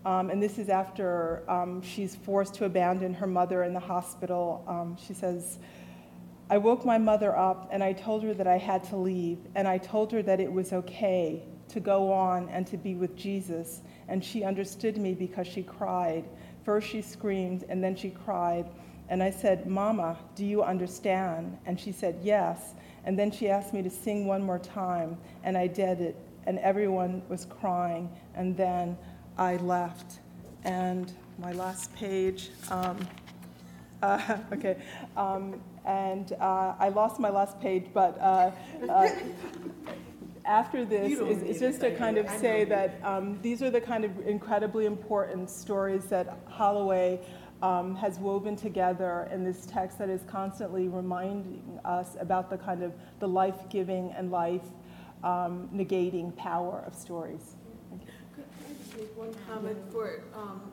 [0.05, 4.65] um, and this is after um, she's forced to abandon her mother in the hospital.
[4.69, 5.59] Um, she says,
[6.49, 9.67] I woke my mother up and I told her that I had to leave, and
[9.67, 13.81] I told her that it was okay to go on and to be with Jesus.
[14.07, 16.25] And she understood me because she cried.
[16.65, 18.67] First she screamed and then she cried.
[19.09, 21.59] And I said, Mama, do you understand?
[21.67, 22.75] And she said, Yes.
[23.05, 26.59] And then she asked me to sing one more time, and I did it, and
[26.61, 28.11] everyone was crying.
[28.35, 28.97] And then
[29.39, 30.21] I left.
[30.65, 33.07] And my last page, um,
[34.03, 34.77] uh, okay.
[35.17, 38.51] Um, and uh, I lost my last page, but uh,
[38.89, 39.09] uh
[40.45, 44.05] after this, it's, it's just to kind of say that um, these are the kind
[44.05, 47.21] of incredibly important stories that Holloway
[47.63, 52.85] um, has woven together in this text that is constantly reminding us about the kind
[52.85, 54.73] of the life-giving and life-negating
[55.23, 57.57] um, negating power of stories.
[58.35, 60.73] Could I just make one comment for um,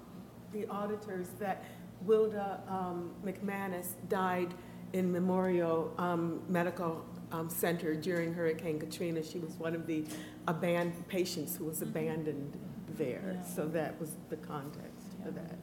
[0.51, 1.63] the auditors that
[2.01, 4.53] Wilda um, McManus died
[4.93, 9.23] in Memorial um, Medical um, Center during Hurricane Katrina.
[9.23, 10.05] She was one of the
[10.47, 12.57] abandoned patients who was abandoned
[12.95, 13.37] there.
[13.37, 13.43] Yeah.
[13.43, 15.57] So that was the context for that.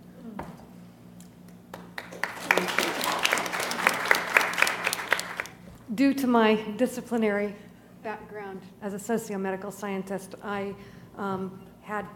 [5.94, 7.54] Due to my disciplinary
[8.02, 10.74] background as a sociomedical scientist, I
[11.16, 12.06] um, had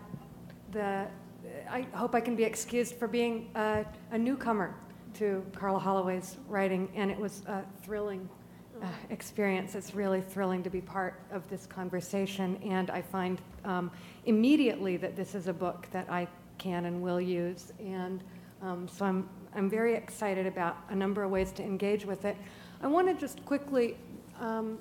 [0.72, 1.06] the,
[1.70, 4.74] I hope I can be excused for being a, a newcomer
[5.14, 8.28] to Karla Holloway's writing, and it was a thrilling
[8.82, 9.74] uh, experience.
[9.74, 13.90] It's really thrilling to be part of this conversation, and I find um,
[14.26, 16.26] immediately that this is a book that I
[16.58, 18.22] can and will use, and
[18.62, 22.36] um, so I'm, I'm very excited about a number of ways to engage with it.
[22.82, 23.96] I want to just quickly
[24.40, 24.78] um,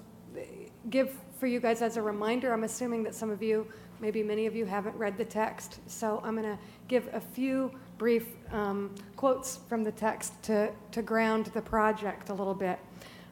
[0.90, 3.68] give for you guys as a reminder, I'm assuming that some of you,
[4.00, 6.58] maybe many of you haven't read the text, so I'm going to
[6.88, 12.34] give a few brief um, quotes from the text to, to ground the project a
[12.34, 12.80] little bit.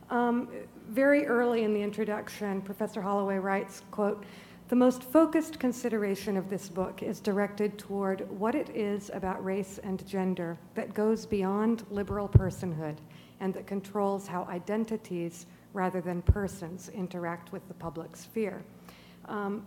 [0.09, 0.49] Um,
[0.89, 4.25] very early in the introduction, Professor Holloway writes, quote,
[4.67, 9.79] The most focused consideration of this book is directed toward what it is about race
[9.83, 12.97] and gender that goes beyond liberal personhood
[13.39, 18.61] and that controls how identities rather than persons interact with the public sphere.
[19.25, 19.65] Um,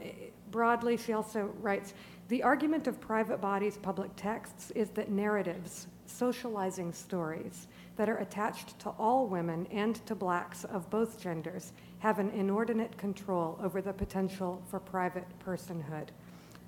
[0.51, 1.95] broadly, she also writes
[2.29, 8.79] The argument of private bodies' public texts is that narratives, socializing stories, that are attached
[8.81, 13.93] to all women and to blacks of both genders have an inordinate control over the
[13.93, 16.09] potential for private personhood.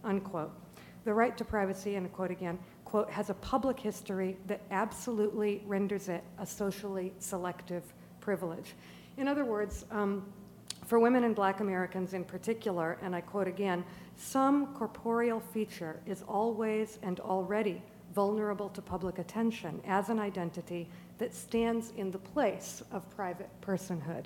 [0.04, 0.52] Unquote.
[1.04, 6.08] The right to privacy, and quote again, quote, has a public history that absolutely renders
[6.08, 7.82] it a socially selective
[8.20, 8.74] privilege.
[9.16, 10.24] In other words, um,
[10.86, 13.84] for women and black Americans in particular, and I quote again,
[14.16, 17.82] some corporeal feature is always and already
[18.14, 20.88] vulnerable to public attention as an identity
[21.18, 24.24] that stands in the place of private personhood.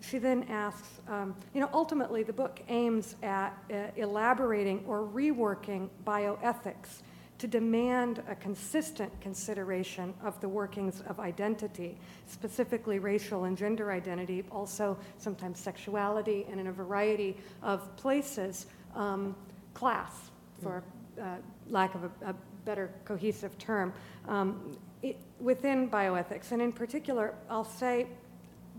[0.00, 5.88] She then asks, um, you know, ultimately the book aims at uh, elaborating or reworking
[6.06, 7.02] bioethics
[7.38, 14.44] to demand a consistent consideration of the workings of identity, specifically racial and gender identity,
[14.50, 19.34] also sometimes sexuality, and in a variety of places, um,
[19.74, 20.30] class,
[20.62, 20.82] for
[21.20, 21.36] uh,
[21.68, 22.34] lack of a, a,
[22.64, 23.92] better cohesive term,
[24.26, 26.50] um, it, within bioethics.
[26.50, 28.08] And in particular, I'll say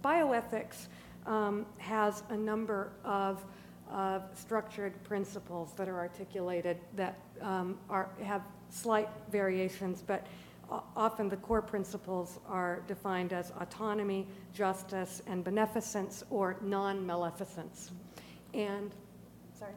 [0.01, 0.87] bioethics
[1.25, 3.45] um, has a number of
[3.91, 10.25] of structured principles that are articulated that um, are, have slight variations, but
[10.95, 17.91] often the core principles are defined as autonomy, justice, and beneficence or non-maleficence.
[18.53, 18.93] And,
[19.57, 19.71] sorry.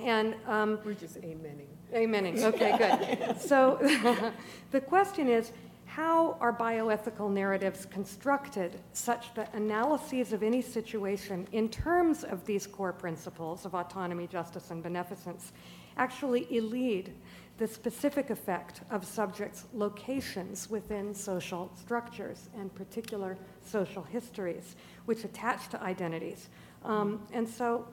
[0.00, 1.66] And um, We're just amening.
[1.94, 3.40] Amening, okay, good.
[3.40, 3.78] So
[4.70, 5.52] the question is,
[5.86, 12.66] how are bioethical narratives constructed such that analyses of any situation in terms of these
[12.66, 15.52] core principles of autonomy, justice, and beneficence
[15.98, 17.10] actually elide
[17.58, 24.76] the specific effect of subjects' locations within social structures and particular social histories,
[25.06, 26.48] which attach to identities.
[26.84, 27.86] Um, and so,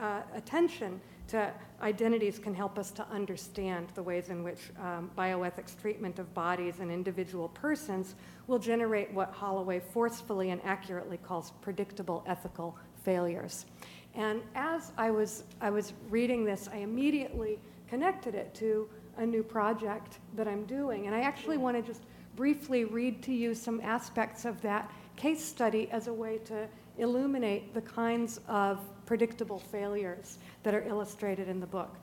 [0.00, 5.80] uh, attention to identities can help us to understand the ways in which um, bioethics
[5.80, 12.24] treatment of bodies and individual persons will generate what Holloway forcefully and accurately calls predictable
[12.26, 13.66] ethical failures.
[14.14, 17.58] And as I was, I was reading this, I immediately
[17.88, 21.06] connected it to a new project that I'm doing.
[21.06, 22.02] And I actually want to just
[22.36, 27.74] briefly read to you some aspects of that case study as a way to illuminate
[27.74, 31.96] the kinds of predictable failures that are illustrated in the book.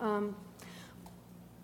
[0.00, 0.34] Um,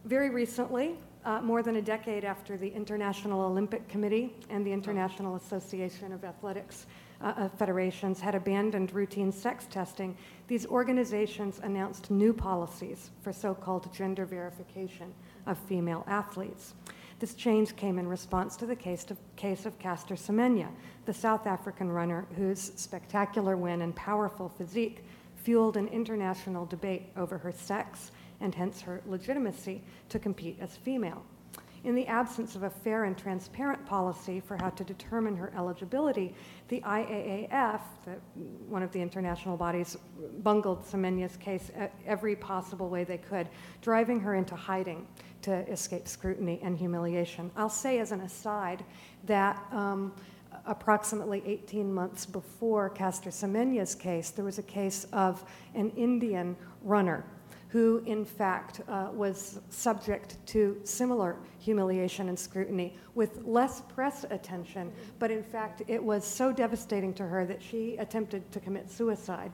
[0.05, 5.37] very recently, uh, more than a decade after the International Olympic Committee and the International
[5.37, 6.87] Association of Athletics
[7.25, 10.15] uh, uh, Federations had abandoned routine sex testing,
[10.47, 15.13] these organizations announced new policies for so called gender verification
[15.47, 16.75] of female athletes.
[17.21, 20.69] This change came in response to the case of, case of Caster Semenya,
[21.07, 25.03] the South African runner whose spectacular win and powerful physique
[25.35, 28.11] fueled an international debate over her sex
[28.41, 31.25] and hence her legitimacy to compete as female.
[31.85, 36.35] In the absence of a fair and transparent policy for how to determine her eligibility,
[36.69, 38.13] the IAAF, the,
[38.69, 39.99] one of the international bodies,
[40.43, 41.71] bungled Semenya's case
[42.07, 43.51] every possible way they could,
[43.83, 45.07] driving her into hiding
[45.43, 47.51] to escape scrutiny and humiliation.
[47.55, 48.83] I'll say as an aside
[49.25, 50.15] that um,
[50.65, 57.27] approximately 18 months before Caster Semenya's case, there was a case of an Indian runner
[57.75, 64.93] who, in fact, uh, was subject to similar humiliation and scrutiny with less press attention,
[65.19, 69.51] but in fact, it was so devastating to her that she attempted to commit suicide.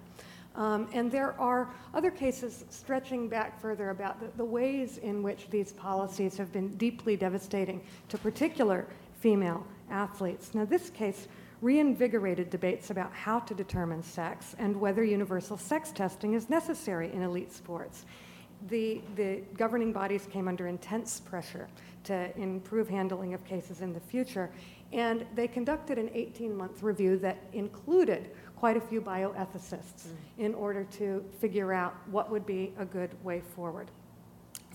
[0.55, 5.49] Um, and there are other cases stretching back further about the, the, ways in which
[5.49, 8.87] these policies have been deeply devastating to particular
[9.19, 10.55] female athletes.
[10.55, 11.27] Now, this case
[11.61, 17.23] reinvigorated debates about how to determine sex and whether universal sex testing is necessary in
[17.23, 18.05] elite sports.
[18.69, 21.69] The, the governing bodies came under intense pressure
[22.05, 24.51] to improve handling of cases in the future,
[24.93, 30.17] and they conducted an 18 month review that included quite a few bioethicists mm.
[30.39, 33.91] in order to figure out what would be a good way forward.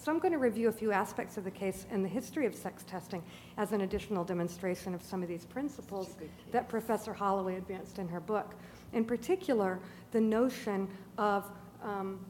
[0.06, 2.54] So I'm going to review a few aspects of the case and the history of
[2.54, 3.24] sex testing
[3.58, 6.16] as an additional demonstration of some of these principles
[6.52, 8.54] that Professor Holloway advanced in her book.
[8.94, 9.80] In particular,
[10.12, 10.88] the notion
[11.18, 11.50] of
[11.82, 12.24] um,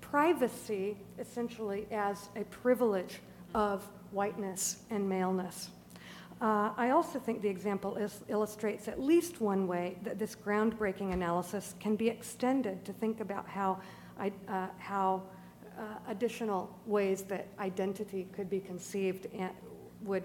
[0.00, 3.20] privacy essentially as a privilege
[3.54, 5.68] of whiteness and maleness.
[6.40, 11.12] Uh, I also think the example is, illustrates at least one way that this groundbreaking
[11.12, 13.80] analysis can be extended to think about how,
[14.18, 15.24] I, uh, how
[15.78, 19.50] uh, additional ways that identity could be conceived and
[20.02, 20.24] would,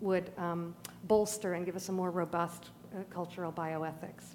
[0.00, 4.34] would um, bolster and give us a more robust uh, cultural bioethics.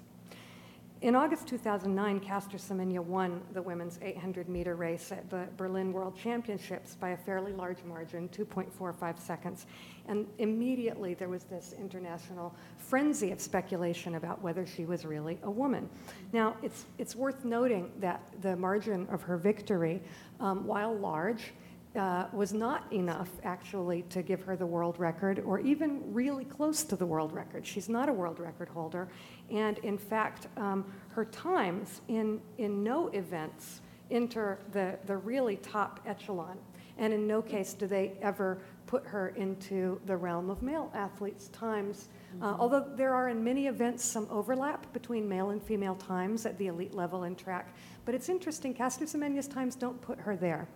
[1.04, 6.16] In August 2009, Caster Semenya won the women's 800 meter race at the Berlin World
[6.16, 9.66] Championships by a fairly large margin, 2.45 seconds.
[10.08, 15.50] And immediately there was this international frenzy of speculation about whether she was really a
[15.50, 15.90] woman.
[16.32, 20.00] Now, it's, it's worth noting that the margin of her victory,
[20.40, 21.52] um, while large,
[21.96, 26.82] uh, was not enough actually to give her the world record or even really close
[26.84, 27.66] to the world record.
[27.66, 29.08] She's not a world record holder.
[29.50, 33.80] And in fact, um, her times in, in no events
[34.10, 36.58] enter the, the really top echelon.
[36.98, 41.48] And in no case do they ever put her into the realm of male athletes'
[41.48, 42.08] times.
[42.42, 46.58] Uh, although there are in many events some overlap between male and female times at
[46.58, 47.74] the elite level in track.
[48.04, 50.68] But it's interesting, Caster Semenya's times don't put her there.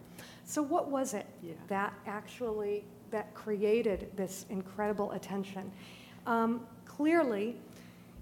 [0.48, 1.52] So what was it Yeah.
[1.66, 5.70] that actually that created this incredible attention?
[6.26, 7.60] Um, clearly,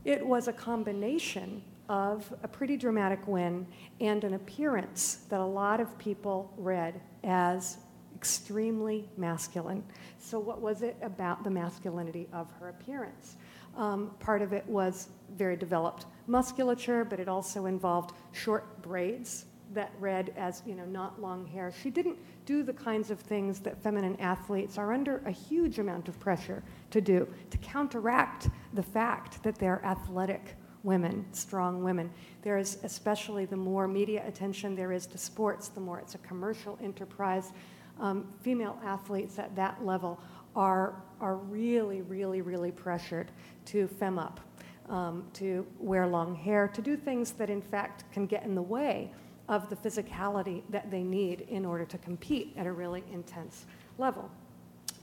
[0.05, 3.65] it was a combination of a pretty dramatic win
[4.01, 7.79] and an appearance that a lot of people read as
[8.17, 9.85] extremely masculine.
[10.19, 13.37] So, what was it about the masculinity of her appearance?
[13.77, 19.45] Um, part of it was very developed musculature, but it also involved short braids
[19.77, 21.73] that read as you know not long hair.
[21.83, 26.09] She didn't do the kinds of things that feminine athletes are under a huge amount
[26.09, 32.11] of pressure to do to counteract the fact that they're athletic women, strong women.
[32.43, 36.19] There is especially the more media attention there is to sports, the more it's a
[36.19, 37.53] commercial enterprise.
[38.01, 40.21] Um, female athletes at that level
[40.55, 43.31] are are really, really, really pressured
[43.67, 44.41] to fem up,
[44.89, 48.63] um, to wear long hair, to do things that in fact can get in the
[48.63, 49.13] way
[49.49, 53.67] of the physicality that they need in order to compete at a really intense
[53.99, 54.31] level.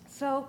[0.07, 0.47] So,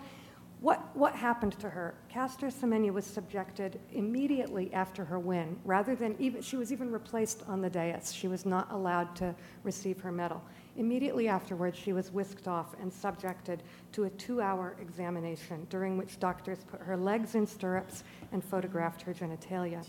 [0.60, 1.94] what, what happened to her?
[2.08, 7.42] Caster Semenya was subjected immediately after her win, rather than even, she was even replaced
[7.46, 8.14] on the dais.
[8.14, 10.42] She was not allowed to receive her medal.
[10.76, 16.18] Immediately afterwards, she was whisked off and subjected to a two hour examination during which
[16.18, 19.84] doctors put her legs in stirrups and photographed her genitalia.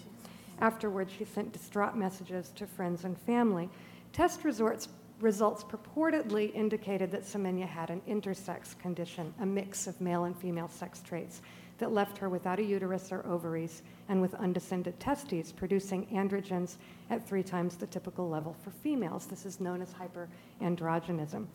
[0.60, 3.70] Afterwards, she sent distraught messages to friends and family.
[4.16, 4.88] Test resorts,
[5.20, 10.70] results purportedly indicated that Semenya had an intersex condition, a mix of male and female
[10.70, 11.42] sex traits,
[11.80, 16.78] that left her without a uterus or ovaries and with undescended testes, producing androgens
[17.10, 19.26] at three times the typical level for females.
[19.26, 19.94] This is known as
[20.62, 21.46] hyperandrogenism.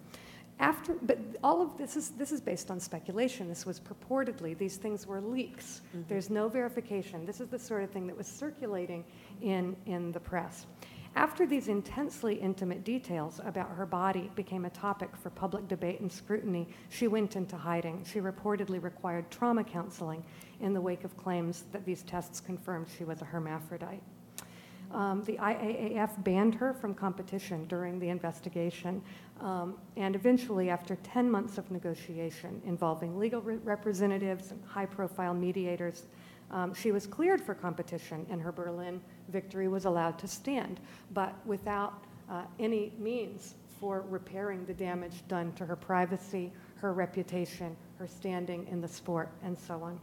[0.59, 3.49] After, but all of this is, this is based on speculation.
[3.49, 5.81] This was purportedly, these things were leaks.
[5.97, 6.03] Mm-hmm.
[6.09, 7.25] There's no verification.
[7.25, 9.03] This is the sort of thing that was circulating
[9.41, 10.67] in, in the press.
[11.17, 16.11] After these intensely intimate details about her body became a topic for public debate and
[16.11, 18.05] scrutiny, she went into hiding.
[18.05, 20.23] She reportedly required trauma counseling
[20.61, 24.03] in the wake of claims that these tests confirmed she was a hermaphrodite.
[24.93, 29.03] Um, the IAAF banned her from competition during the investigation,
[29.41, 35.33] um, and eventually, after 10 months of negotiation involving legal re- representatives and high profile
[35.33, 36.07] mediators,
[36.51, 40.81] um, she was cleared for competition, and her Berlin victory was allowed to stand,
[41.13, 47.77] but without uh, any means for repairing the damage done to her privacy, her reputation,
[47.99, 49.99] her standing in the sport, and so on.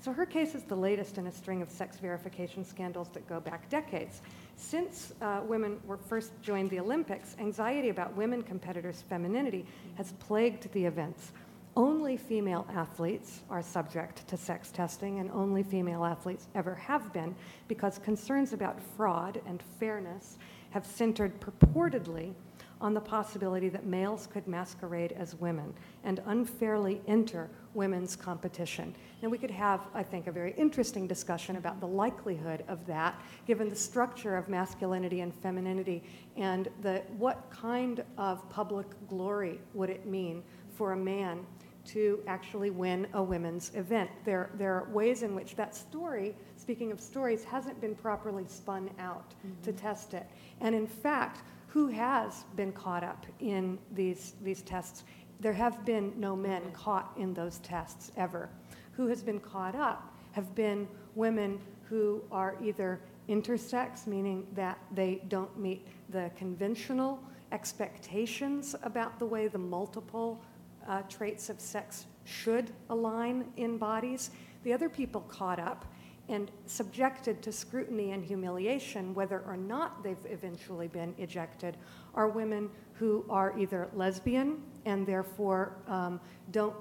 [0.00, 3.38] So her case is the latest in a string of sex verification scandals that go
[3.38, 4.20] back decades.
[4.56, 9.64] Since uh, women were first joined the Olympics, anxiety about women competitors' femininity
[9.94, 11.30] has plagued the events.
[11.74, 17.34] Only female athletes are subject to sex testing, and only female athletes ever have been,
[17.66, 20.36] because concerns about fraud and fairness
[20.70, 22.34] have centered purportedly
[22.82, 25.72] on the possibility that males could masquerade as women
[26.04, 28.94] and unfairly enter women's competition.
[29.22, 33.18] And we could have, I think, a very interesting discussion about the likelihood of that,
[33.46, 36.02] given the structure of masculinity and femininity,
[36.36, 40.42] and the, what kind of public glory would it mean
[40.74, 41.46] for a man
[41.84, 44.10] to actually win a women's event.
[44.24, 48.90] There, there are ways in which that story, speaking of stories, hasn't been properly spun
[48.98, 49.78] out to mm-hmm.
[49.80, 50.26] test it.
[50.60, 55.04] And in fact, who has been caught up in these, these tests?
[55.40, 56.72] There have been no men mm-hmm.
[56.72, 58.48] caught in those tests ever.
[58.92, 65.22] Who has been caught up have been women who are either intersex, meaning that they
[65.28, 67.20] don't meet the conventional
[67.52, 70.42] expectations about the way the multiple
[70.88, 74.30] uh, traits of sex should align in bodies.
[74.64, 75.86] The other people caught up
[76.28, 81.76] and subjected to scrutiny and humiliation, whether or not they've eventually been ejected,
[82.14, 86.20] are women who are either lesbian and therefore um,
[86.52, 86.76] don't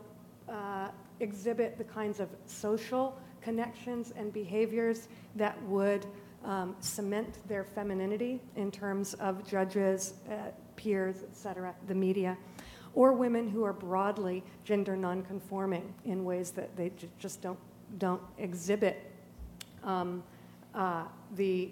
[0.47, 0.89] uh,
[1.19, 6.05] exhibit the kinds of social connections and behaviors that would
[6.43, 12.37] um, cement their femininity in terms of judges, uh, peers, et cetera, the media,
[12.93, 17.59] or women who are broadly gender nonconforming in ways that they ju- just don't,
[17.97, 19.11] don't exhibit
[19.83, 20.23] um,
[20.75, 21.03] uh,
[21.35, 21.69] the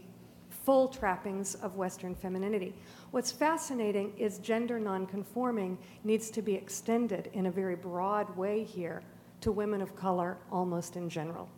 [0.50, 2.74] full trappings of Western femininity.
[3.12, 9.02] What's fascinating is gender nonconforming needs to be extended in a very broad way here
[9.42, 11.50] to women of color almost in general.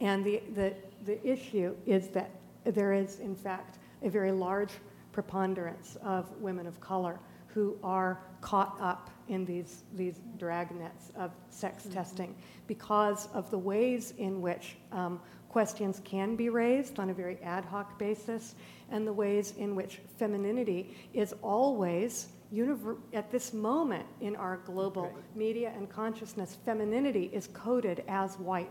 [0.00, 0.74] And the, the,
[1.04, 2.30] the issue is that
[2.64, 4.72] there is, in fact, a very large
[5.12, 7.18] preponderance of women of color
[7.58, 12.36] who are caught up in these, these dragnets of sex testing
[12.68, 17.64] because of the ways in which um, questions can be raised on a very ad
[17.64, 18.54] hoc basis
[18.92, 25.12] and the ways in which femininity is always univer- at this moment in our global
[25.34, 28.70] media and consciousness femininity is coded as white.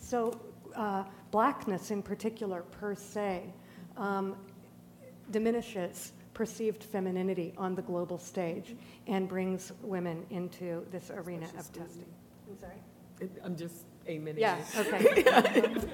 [0.00, 0.36] So
[0.74, 3.44] uh, blackness in particular per se
[3.96, 4.34] um,
[5.30, 8.76] diminishes perceived femininity on the global stage
[9.06, 12.04] and brings women into this arena of testing
[12.50, 12.76] i'm sorry
[13.42, 14.38] I'm just amening.
[14.38, 15.24] yeah, okay.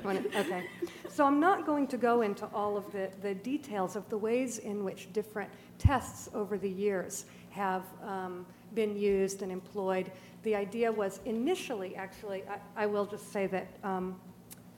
[0.40, 0.64] Okay.
[1.08, 4.58] So I'm not going to go into all of the, the details of the ways
[4.58, 10.10] in which different tests over the years have um, been used and employed.
[10.42, 14.20] The idea was initially, actually, I, I will just say that um,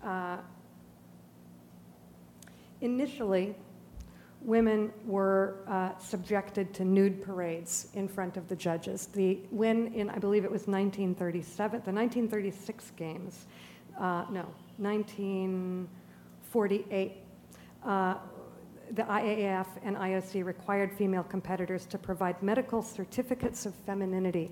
[0.02, 0.36] uh,
[2.82, 3.54] initially,
[4.44, 9.06] women were uh, subjected to nude parades in front of the judges.
[9.06, 13.46] The when in I believe it was 1937, the 1936 games,
[13.98, 17.12] uh, no, 1948.
[17.84, 18.16] Uh,
[18.90, 24.50] the IAAF and IOC required female competitors to provide medical certificates of femininity.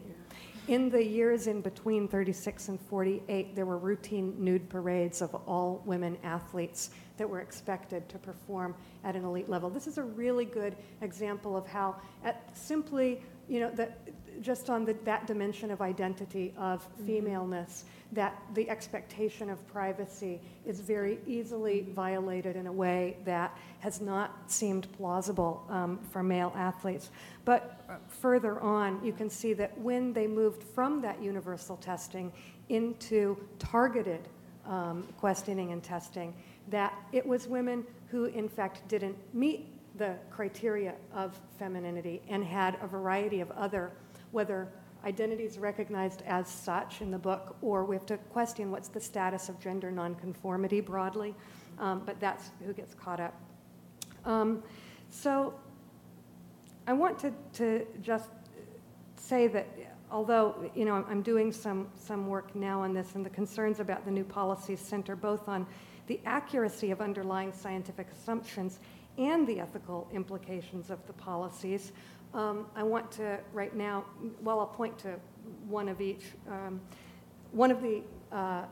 [0.68, 5.82] In the years in between 36 and 48, there were routine nude parades of all
[5.84, 6.88] women athletes
[7.22, 9.70] that were expected to perform at an elite level.
[9.70, 11.94] This is a really good example of how,
[12.24, 13.96] at simply, you know, that
[14.42, 20.80] just on the, that dimension of identity of femaleness, that the expectation of privacy is
[20.80, 27.10] very easily violated in a way that has not seemed plausible um, for male athletes.
[27.44, 32.32] But uh, further on, you can see that when they moved from that universal testing
[32.68, 34.26] into targeted
[34.66, 36.34] um, questioning and testing,
[36.72, 42.76] that it was women who, in fact, didn't meet the criteria of femininity and had
[42.82, 43.92] a variety of other,
[44.32, 44.68] whether
[45.04, 49.48] identities recognized as such in the book, or we have to question what's the status
[49.48, 51.34] of gender nonconformity broadly,
[51.78, 53.34] um, but that's who gets caught up.
[54.24, 54.62] Um,
[55.10, 55.54] so
[56.86, 58.30] I want to, to just
[59.16, 59.68] say that
[60.10, 64.04] although you know I'm doing some, some work now on this and the concerns about
[64.04, 65.66] the new policies center both on
[66.07, 68.78] the accuracy of underlying scientific assumptions
[69.18, 71.92] and the ethical implications of the policies,
[72.34, 74.05] um, I want to right now,
[74.40, 75.16] well, I'll point to
[75.68, 76.24] one of each.
[76.48, 76.80] Um,
[77.53, 78.64] one of the uh,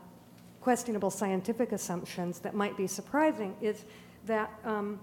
[0.61, 3.85] questionable scientific assumptions that might be surprising is
[4.25, 4.99] that um,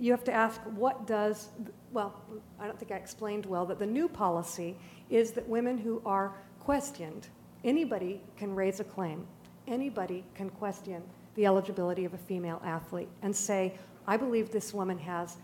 [0.00, 1.48] you have to ask what does,
[1.92, 2.20] well,
[2.58, 4.76] I don't think I explained well that the new policy
[5.10, 7.28] is that women who are questioned,
[7.62, 9.26] anybody can raise a claim,
[9.68, 11.02] anybody can question
[11.34, 13.74] the eligibility of a female athlete and say,
[14.06, 15.36] I believe this woman has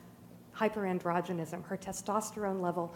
[0.57, 1.65] hyperandrogenism.
[1.65, 2.95] Her testosterone level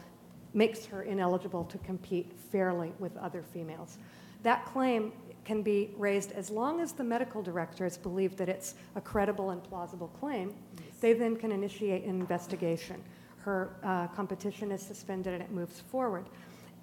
[0.53, 3.99] makes her ineligible to compete fairly with other females.
[4.43, 5.13] That claim
[5.45, 9.63] can be raised as long as the medical directors believe that it's a credible and
[9.63, 10.55] plausible claim.
[11.01, 13.03] They then can initiate an investigation.
[13.39, 16.27] Her uh, competition is suspended and it moves forward.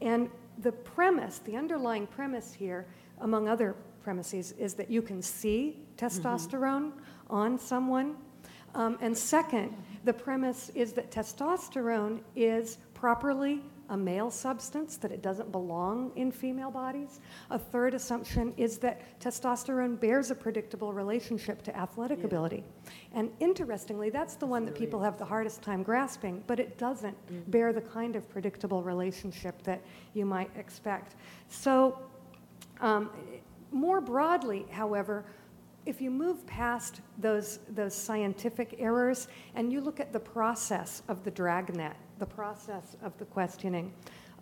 [0.02, 2.86] And the premise, the underlying premise here,
[3.22, 6.92] among other premises, is that you can see testosterone
[7.30, 8.16] on someone.
[8.74, 15.22] Um, and second, the premise is that testosterone is properly a male substance, that it
[15.22, 17.20] doesn't belong in female bodies.
[17.50, 22.64] A third assumption is that testosterone bears a predictable relationship to athletic ability.
[23.14, 27.18] And interestingly, that's the one that people have the hardest time grasping, but it doesn't
[27.52, 29.82] bear the kind of predictable relationship that
[30.14, 31.16] you might expect.
[31.50, 32.00] So,
[32.80, 33.10] um,
[33.74, 35.26] more broadly, however,
[35.86, 41.24] if you move past those, those scientific errors and you look at the process of
[41.24, 43.92] the dragnet, the process of the questioning,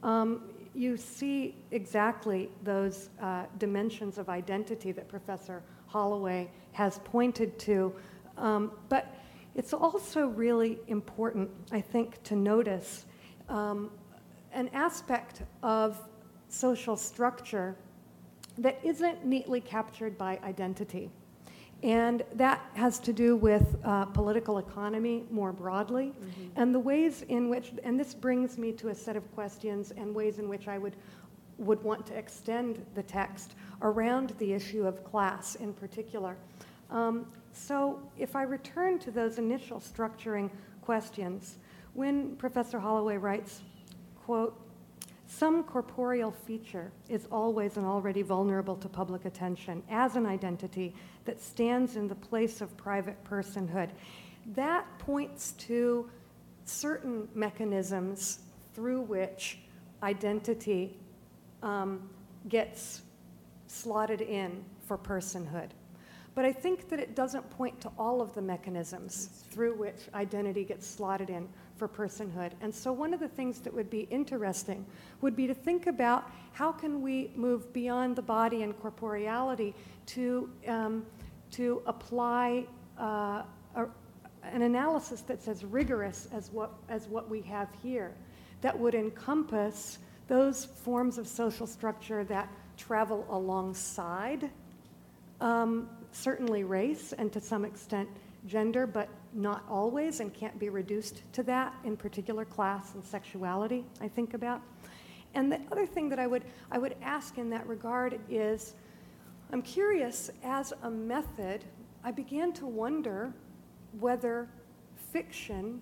[0.03, 7.93] um, you see exactly those uh, dimensions of identity that Professor Holloway has pointed to.
[8.37, 9.15] Um, but
[9.55, 13.05] it's also really important, I think, to notice
[13.47, 13.91] um,
[14.53, 15.97] an aspect of
[16.49, 17.75] social structure
[18.57, 21.09] that isn't neatly captured by identity.
[21.81, 26.13] And that has to do with uh, political economy more broadly,
[26.57, 30.13] and the ways in which, and this brings me to a set of questions and
[30.13, 30.97] ways in which I would,
[31.57, 36.35] would want to extend the text around the issue of class in particular.
[36.89, 40.49] Um, so, if I return to those initial structuring
[40.81, 41.57] questions,
[41.93, 43.61] when Professor Holloway writes,
[44.25, 44.59] quote,
[45.27, 50.95] some corporeal feature is always and already vulnerable to public attention as an identity
[51.29, 53.91] that stands in the place of private personhood.
[54.55, 56.09] That points to
[56.65, 58.39] certain mechanisms
[58.73, 59.59] through which
[60.01, 60.97] identity
[61.61, 62.09] um,
[62.47, 63.03] gets
[63.67, 65.69] slotted in for personhood.
[66.33, 70.63] But I think that it doesn't point to all of the mechanisms through which identity
[70.63, 72.53] gets slotted in for personhood.
[72.61, 74.83] And so one of the things that would be interesting
[75.21, 79.75] would be to think about how can we move beyond the body and corporeality
[80.07, 81.05] to, um,
[81.51, 82.65] to apply
[82.99, 83.43] uh,
[83.75, 83.85] a,
[84.43, 88.13] an analysis that's as rigorous as what, as what we have here,
[88.61, 94.49] that would encompass those forms of social structure that travel alongside
[95.41, 98.07] um, certainly race and to some extent
[98.47, 103.85] gender, but not always and can't be reduced to that, in particular class and sexuality,
[104.01, 104.61] I think about.
[105.35, 108.73] And the other thing that I would, I would ask in that regard is
[109.51, 111.63] I'm curious, as a method,
[112.03, 113.33] I began to wonder
[113.99, 114.47] whether
[115.11, 115.81] fiction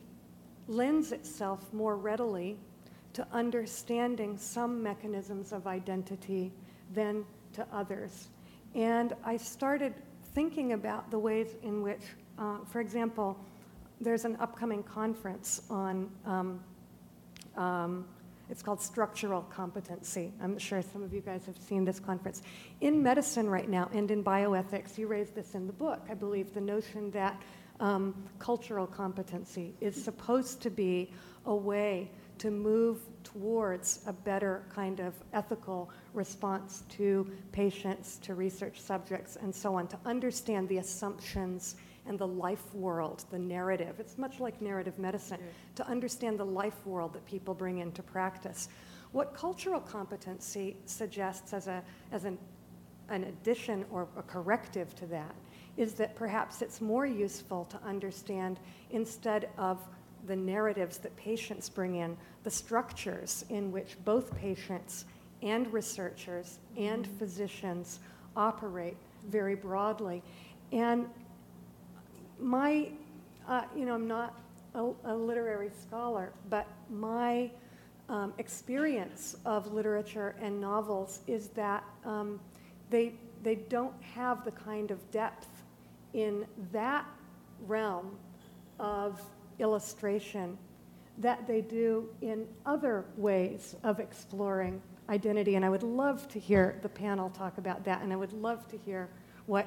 [0.67, 2.57] lends itself more readily
[3.13, 6.51] to understanding some mechanisms of identity
[6.93, 8.29] than to others.
[8.75, 9.93] And I started
[10.33, 12.03] thinking about the ways in which
[12.37, 13.37] uh, for example,
[13.99, 16.59] there's an upcoming conference on, um,
[17.55, 18.05] um,
[18.49, 20.31] it's called Structural Competency.
[20.41, 22.41] I'm sure some of you guys have seen this conference.
[22.81, 26.53] In medicine right now and in bioethics, you raised this in the book, I believe,
[26.53, 27.41] the notion that
[27.79, 31.11] um, cultural competency is supposed to be
[31.45, 38.79] a way to move towards a better kind of ethical response to patients, to research
[38.79, 41.75] subjects, and so on, to understand the assumptions
[42.07, 43.99] and the life world, the narrative.
[43.99, 45.39] It's much like narrative medicine,
[45.75, 48.69] to understand the life world that people bring into practice.
[49.11, 52.37] What cultural competency suggests as, a, as an,
[53.09, 55.35] an addition or a corrective to that
[55.77, 59.79] is that perhaps it's more useful to understand instead of
[60.25, 65.05] the narratives that patients bring in, the structures in which both patients
[65.41, 67.17] and researchers and mm-hmm.
[67.17, 67.99] physicians
[68.35, 68.97] operate
[69.27, 70.21] very broadly.
[70.71, 71.07] And
[72.39, 72.89] my,
[73.47, 74.39] uh, you know, I'm not
[74.75, 77.49] a, a literary scholar, but my
[78.09, 82.39] um, experience of literature and novels is that um,
[82.89, 83.13] they,
[83.43, 85.47] they don't have the kind of depth
[86.13, 87.05] in that
[87.65, 88.17] realm
[88.79, 89.21] of
[89.59, 90.57] illustration
[91.17, 95.55] that they do in other ways of exploring identity.
[95.55, 98.67] And I would love to hear the panel talk about that, and I would love
[98.69, 99.09] to hear
[99.47, 99.65] what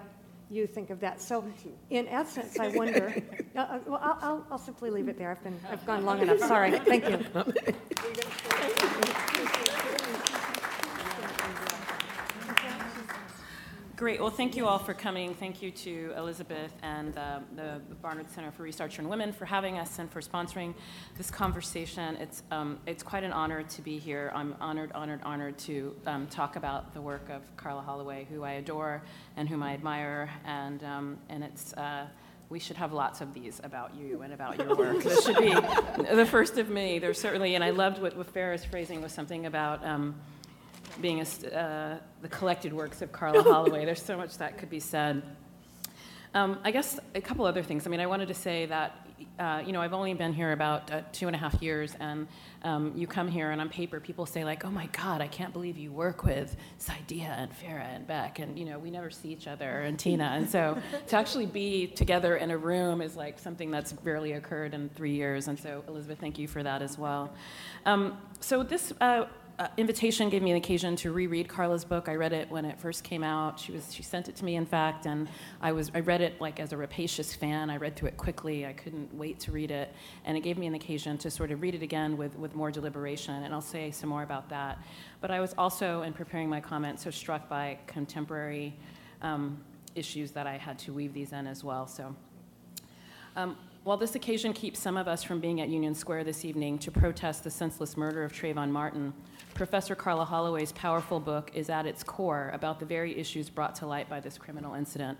[0.50, 1.20] you think of that.
[1.20, 1.44] So,
[1.90, 3.14] in essence, I wonder.
[3.56, 5.32] Uh, uh, well, I'll, I'll, I'll, simply leave it there.
[5.32, 6.38] I've been I've gone long enough.
[6.38, 6.70] Sorry.
[6.78, 7.18] Thank you.
[14.00, 14.18] Great.
[14.18, 15.34] Well, thank you all for coming.
[15.34, 19.76] Thank you to Elizabeth and uh, the Barnard Center for Research on Women for having
[19.76, 20.72] us and for sponsoring
[21.18, 22.16] this conversation.
[22.16, 24.32] It's, um, it's quite an honor to be here.
[24.34, 28.52] I'm honored, honored, honored to um, talk about the work of Karla Holloway, who I
[28.52, 29.02] adore
[29.36, 30.30] and whom I admire.
[30.46, 32.06] And, um, and it's, uh,
[32.48, 35.02] we should have lots of these about you and about your work.
[35.02, 35.52] this should be
[36.14, 37.00] the first of many.
[37.00, 40.14] There's certainly, and I loved what, what phrasing was something about um,
[41.00, 43.84] being a, uh, the collected works of Karla Holloway.
[43.84, 45.22] There's so much that could be said.
[46.32, 47.86] Um, I guess a couple other things.
[47.86, 49.04] I mean, I wanted to say that,
[49.40, 52.28] uh, you know, I've only been here about uh, two and a half years, and
[52.62, 55.52] um, you come here, and on paper, people say, like, oh my God, I can't
[55.52, 59.30] believe you work with Saidiya and Farah and Beck, and, you know, we never see
[59.30, 60.32] each other, and Tina.
[60.36, 64.72] And so to actually be together in a room is like something that's rarely occurred
[64.72, 65.48] in three years.
[65.48, 67.32] And so, Elizabeth, thank you for that as well.
[67.86, 69.24] Um, so this, uh,
[69.60, 72.08] uh, invitation gave me an occasion to reread Karla's book.
[72.08, 73.60] I read it when it first came out.
[73.60, 75.28] She was she sent it to me, in fact, and
[75.60, 77.68] I was I read it like as a rapacious fan.
[77.68, 78.64] I read through it quickly.
[78.64, 79.92] I couldn't wait to read it,
[80.24, 82.70] and it gave me an occasion to sort of read it again with with more
[82.70, 83.42] deliberation.
[83.42, 84.78] And I'll say some more about that.
[85.20, 88.74] But I was also, in preparing my comments, so struck by contemporary
[89.20, 89.62] um,
[89.94, 91.86] issues that I had to weave these in as well.
[91.86, 92.16] So.
[93.36, 96.78] Um, while this occasion keeps some of us from being at Union Square this evening
[96.80, 99.14] to protest the senseless murder of Trayvon Martin,
[99.54, 103.86] Professor Karla Holloway's powerful book is at its core about the very issues brought to
[103.86, 105.18] light by this criminal incident.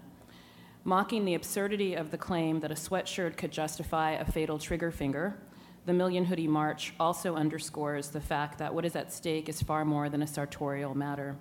[0.85, 5.37] Mocking the absurdity of the claim that a sweatshirt could justify a fatal trigger finger,
[5.85, 9.85] the Million Hoodie March also underscores the fact that what is at stake is far
[9.85, 11.37] more than a sartorial matter.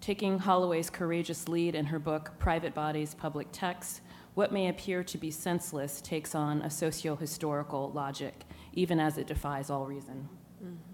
[0.00, 4.00] Taking Holloway's courageous lead in her book, Private Bodies, Public Texts,
[4.34, 9.26] what may appear to be senseless takes on a socio historical logic, even as it
[9.26, 10.28] defies all reason.
[10.62, 10.89] Mm-hmm.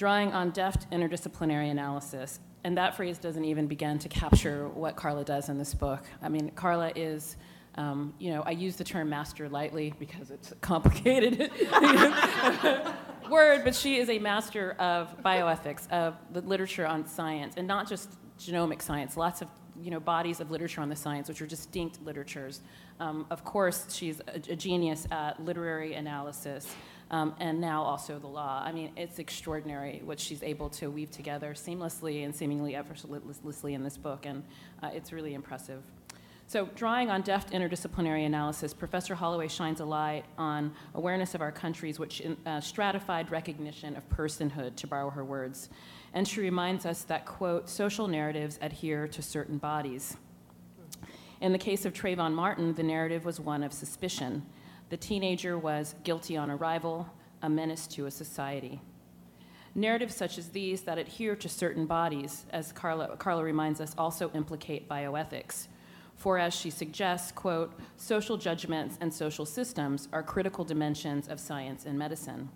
[0.00, 5.26] Drawing on deft interdisciplinary analysis, and that phrase doesn't even begin to capture what Karla
[5.26, 6.02] does in this book.
[6.22, 7.36] I mean, Karla is.
[7.74, 11.50] Um, you know, I use the term master lightly because it's a complicated
[13.30, 17.86] word, but she is a master of bioethics, of the literature on science, and not
[17.86, 19.48] just genomic science, lots of
[19.78, 22.62] you know, bodies of literature on the science, which are distinct literatures.
[22.98, 26.74] Um, of course, she's a, a, genius at literary analysis
[27.10, 28.62] um, and now also the law.
[28.64, 33.82] I mean, it's extraordinary what she's able to weave together seamlessly and seemingly effortlessly in
[33.82, 34.42] this book, and
[34.82, 35.82] uh, it's really impressive.
[36.46, 41.52] So, drawing on deft interdisciplinary analysis, Professor Holloway shines a light on awareness of our
[41.52, 45.70] country's which uh, stratified recognition of personhood, to borrow her words
[46.12, 50.16] and she reminds us that, quote, social narratives adhere to certain bodies.
[51.40, 54.44] In the case of Trayvon Martin, the narrative was one of suspicion.
[54.90, 57.08] The teenager was guilty on arrival,
[57.42, 58.80] a menace to a society.
[59.76, 64.32] Narratives such as these that adhere to certain bodies, as Karla, Karla reminds us, also
[64.34, 65.68] implicate bioethics.
[66.16, 71.86] For as she suggests, quote, social judgments and social systems are critical dimensions of science
[71.86, 72.48] and medicine.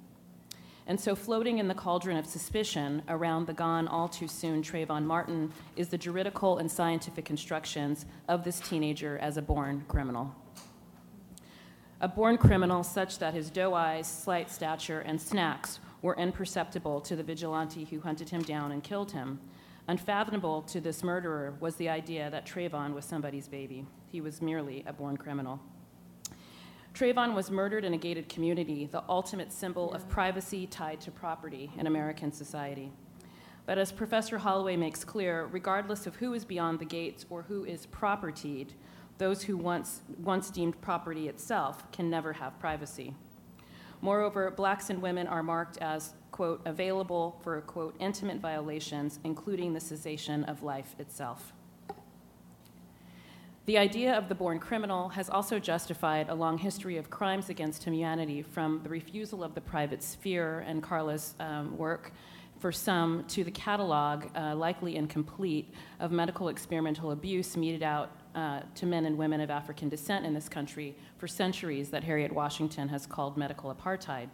[0.88, 5.04] And so, floating in the cauldron of suspicion around the gone all too soon Trayvon
[5.04, 10.34] Martin is the juridical and scientific constructions of this teenager as a born criminal.
[12.04, 17.16] A born criminal such that his doe eyes, slight stature, and snacks were imperceptible to
[17.16, 19.40] the vigilante who hunted him down and killed him.
[19.88, 23.86] Unfathomable to this murderer was the idea that Trayvon was somebody's baby.
[24.12, 25.58] He was merely a born criminal.
[26.92, 31.70] Trayvon was murdered in a gated community, the ultimate symbol of privacy tied to property
[31.78, 32.92] in American society.
[33.64, 37.64] But as Professor Holloway makes clear, regardless of who is beyond the gates or who
[37.64, 38.74] is propertied,
[39.18, 43.14] those who once, once deemed property itself can never have privacy.
[44.00, 49.80] Moreover, blacks and women are marked as, quote, available for, quote, intimate violations, including the
[49.80, 51.52] cessation of life itself.
[53.66, 57.84] The idea of the born criminal has also justified a long history of crimes against
[57.84, 62.12] humanity, from the refusal of the private sphere and Karla's um, work
[62.58, 68.60] for some to the catalog, uh, likely incomplete, of medical experimental abuse meted out uh,
[68.74, 72.88] to men and women of African descent in this country for centuries that Harriet Washington
[72.88, 74.28] has called medical apartheid.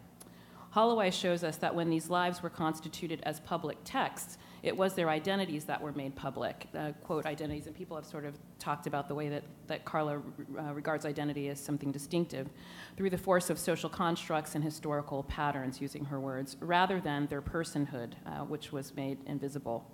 [0.71, 5.09] Holloway shows us that when these lives were constituted as public texts, it was their
[5.09, 7.67] identities that were made public, uh, quote, identities.
[7.67, 10.19] And people have sort of talked about the way that, that Karla
[10.59, 12.49] uh, regards identity as something distinctive
[12.97, 17.43] through the force of social constructs and historical patterns, using her words, rather than their
[17.43, 19.91] personhood, uh, which was made invisible.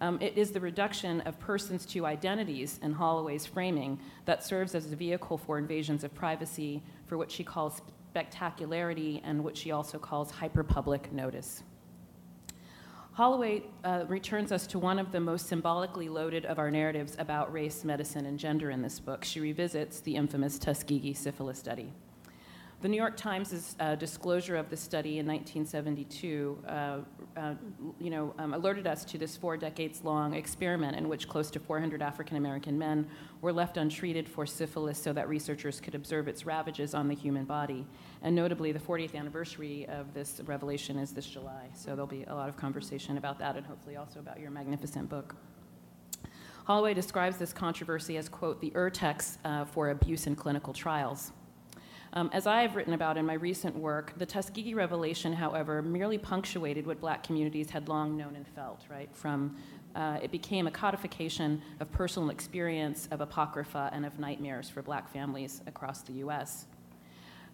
[0.00, 4.92] Um, it is the reduction of persons to identities in Holloway's framing that serves as
[4.92, 9.98] a vehicle for invasions of privacy, for what she calls spectacularity and what she also
[9.98, 11.62] calls hyperpublic notice.
[13.12, 17.52] Holloway uh, returns us to one of the most symbolically loaded of our narratives about
[17.52, 19.24] race, medicine, and gender in this book.
[19.24, 21.92] She revisits the infamous Tuskegee syphilis study.
[22.80, 26.98] The New York Times' uh, disclosure of the study in 1972, uh,
[27.36, 27.54] uh,
[27.98, 32.00] you know, um, alerted us to this four decades-long experiment in which close to 400
[32.00, 33.08] African American men
[33.40, 37.44] were left untreated for syphilis so that researchers could observe its ravages on the human
[37.44, 37.84] body.
[38.22, 42.34] And notably, the 40th anniversary of this revelation is this July, so there'll be a
[42.34, 45.34] lot of conversation about that and hopefully also about your magnificent book.
[46.64, 51.32] Holloway describes this controversy as, quote, the urtext uh, for abuse in clinical trials.
[52.18, 56.18] Um, as I have written about in my recent work, the Tuskegee revelation, however, merely
[56.18, 59.08] punctuated what black communities had long known and felt, right?
[59.12, 59.56] From
[59.94, 65.08] uh, it became a codification of personal experience, of apocrypha, and of nightmares for black
[65.12, 66.66] families across the U.S.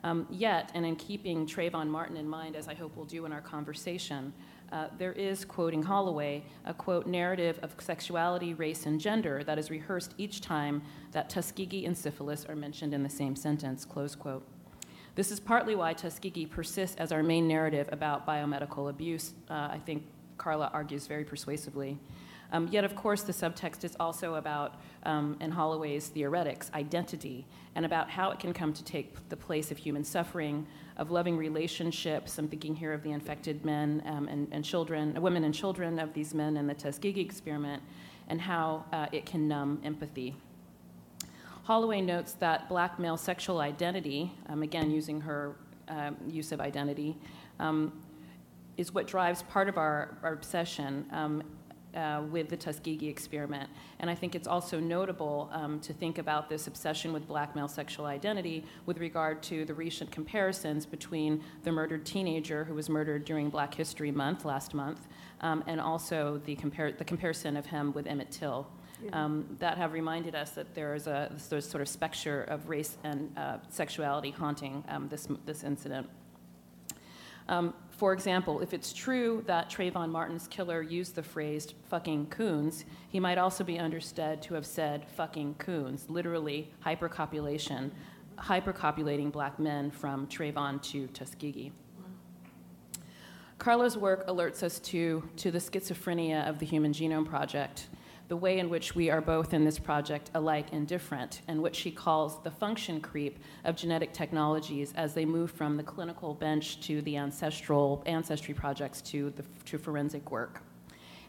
[0.03, 3.33] Um, yet, and in keeping Trayvon Martin in mind, as I hope we'll do in
[3.33, 4.33] our conversation,
[4.73, 9.71] uh, there is, quoting Holloway, a quote, narrative of sexuality, race, and gender that is
[9.71, 10.81] rehearsed each time
[11.13, 14.47] that Tuskegee and syphilis are mentioned in the same sentence, close quote.
[15.15, 19.33] This is partly why Tuskegee persists as our main narrative about biomedical abuse.
[19.49, 20.05] Uh, I think
[20.39, 21.99] Karla argues very persuasively.
[22.53, 27.85] Um, yet, of course, the subtext is also about, um, in Holloway's Theoretics, identity, and
[27.85, 32.39] about how it can come to take the place of human suffering, of loving relationships.
[32.39, 36.13] I'm thinking here of the infected men um, and, and, children, women and children of
[36.13, 37.83] these men in the Tuskegee experiment,
[38.29, 40.37] and how uh, it can numb empathy.
[41.65, 45.57] Holloway notes that black male sexual identity, um, again using her
[45.89, 47.17] um, use of identity,
[47.59, 47.91] um,
[48.77, 51.43] is what drives part of our, our obsession um,
[51.95, 53.71] uh, with the Tuskegee experiment.
[54.01, 57.69] And I think it's also notable um, to think about this obsession with black male
[57.69, 63.25] sexual identity with regard to the recent comparisons between the murdered teenager who was murdered
[63.25, 65.09] during Black History Month last month,
[65.41, 68.67] um, and also the, compar- the comparison of him with Emmett Till.
[69.13, 72.97] Um, that have reminded us that there is a this sort of specter of race
[73.05, 76.09] and uh, sexuality haunting um, this, this incident.
[77.49, 82.85] Um, for example, if it's true that Trayvon Martin's killer used the phrase fucking coons,
[83.09, 87.91] he might also be understood to have said fucking coons, literally hypercopulation,
[88.39, 91.73] hypercopulating black men from Trayvon to Tuskegee.
[93.59, 97.89] Karla's work alerts us to, to the schizophrenia of the Human Genome Project
[98.35, 101.73] the way in which we are both in this project alike and different, and what
[101.73, 106.81] she calls the function creep of genetic technologies as they move from the clinical bench
[106.81, 110.63] to the ancestral ancestry projects to, the, to forensic work.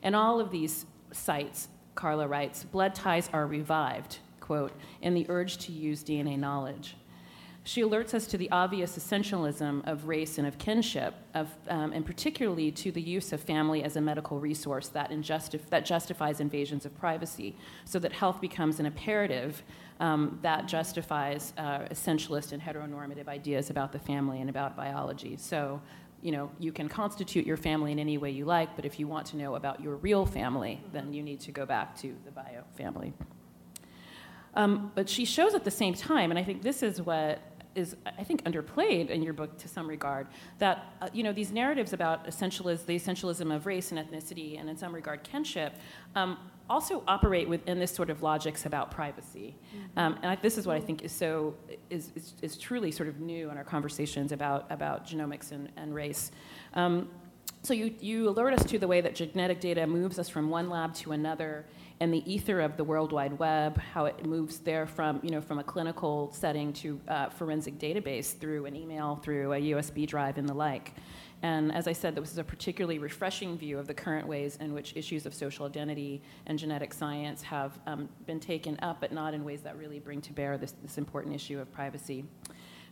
[0.01, 4.71] In all of these sites, Karla writes, blood ties are revived, quote,
[5.03, 6.95] in the urge to use DNA knowledge.
[7.67, 12.05] She alerts us to the obvious essentialism of race and of kinship, of, um, and
[12.05, 15.09] particularly to the use of family as a medical resource that,
[15.71, 19.63] that justifies invasions of privacy, so that health becomes an imperative
[19.99, 25.35] um, that justifies uh, essentialist and heteronormative ideas about the family and about biology.
[25.35, 25.81] So,
[26.21, 29.07] you know, you can constitute your family in any way you like, but if you
[29.07, 32.31] want to know about your real family, then you need to go back to the
[32.31, 33.11] bio family.
[34.53, 37.39] Um, but she shows at the same time, and I think this is what
[37.75, 40.27] is, I think, underplayed in your book to some regard.
[40.59, 44.69] That uh, you know these narratives about essentialism, the essentialism of race and ethnicity, and
[44.69, 45.73] in some regard kinship,
[46.15, 46.37] um,
[46.69, 49.55] also operate within this sort of logics about privacy.
[49.75, 49.99] Mm-hmm.
[49.99, 51.55] Um, and I, this is what I think is so
[51.89, 55.93] is, is, is, truly sort of new in our conversations about about genomics and, and
[55.93, 56.31] race.
[56.73, 57.09] Um,
[57.61, 60.69] so you, you alert us to the way that genetic data moves us from one
[60.69, 61.65] lab to another
[61.99, 65.41] and the ether of the World Wide Web, how it moves there from, you know,
[65.41, 70.37] from a clinical setting to uh, forensic database through an email, through a USB drive,
[70.37, 70.93] and the like.
[71.41, 74.73] And as I said, this is a particularly refreshing view of the current ways in
[74.73, 79.33] which issues of social identity and genetic science have um, been taken up, but not
[79.33, 82.25] in ways that really bring to bear this, this important issue of privacy.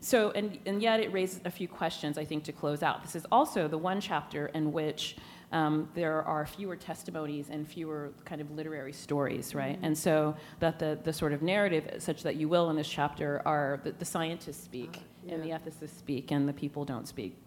[0.02, 3.04] So, and, and yet it raises a few questions, I think, to close out.
[3.04, 5.16] This is also the one chapter in which
[5.54, 9.76] um, there are fewer testimonies and fewer kind of literary stories, right?
[9.76, 9.86] Mm-hmm.
[9.86, 13.42] And so that the, the sort of narrative, such that you will in this chapter,
[13.46, 15.34] are the, the scientists speak uh, yeah.
[15.36, 17.38] and the ethicists speak and the people don't speak.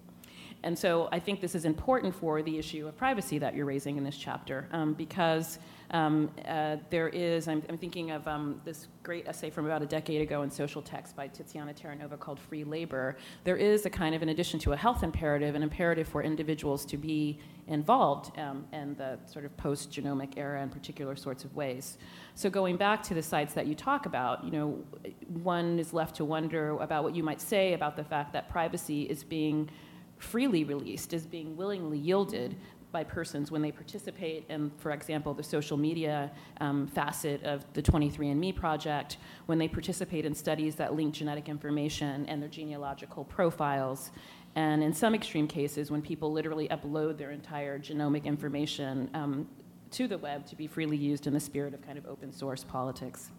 [0.63, 3.99] And so I think this is important for the issue of privacy that you're raising
[3.99, 5.59] in this chapter um, because
[5.91, 9.87] um, uh, there is, I'm, I'm thinking of um, this great essay from about a
[9.87, 13.17] decade ago in Social Text by Tiziana Terranova called Free Labor.
[13.45, 16.85] There is a kind of, in addition to a health imperative, an imperative for individuals
[16.87, 21.55] to be involved um, in the sort of post genomic era in particular sorts of
[21.55, 21.99] ways.
[22.35, 24.85] So, going back to the sites that you talk about, you know,
[25.29, 29.03] one is left to wonder about what you might say about the fact that privacy
[29.03, 29.71] is being
[30.19, 32.57] freely released, is being willingly yielded
[32.97, 36.31] by persons when they participate in, for example, the social media
[36.63, 42.25] um, facet of the 23andMe project, when they participate in studies that link genetic information
[42.25, 44.13] and their genealogical profiles,
[44.55, 49.47] and in some extreme cases, when people literally upload their entire genomic information um,
[49.91, 52.65] to the web to be freely used in the spirit of kind of open source
[52.65, 53.31] politics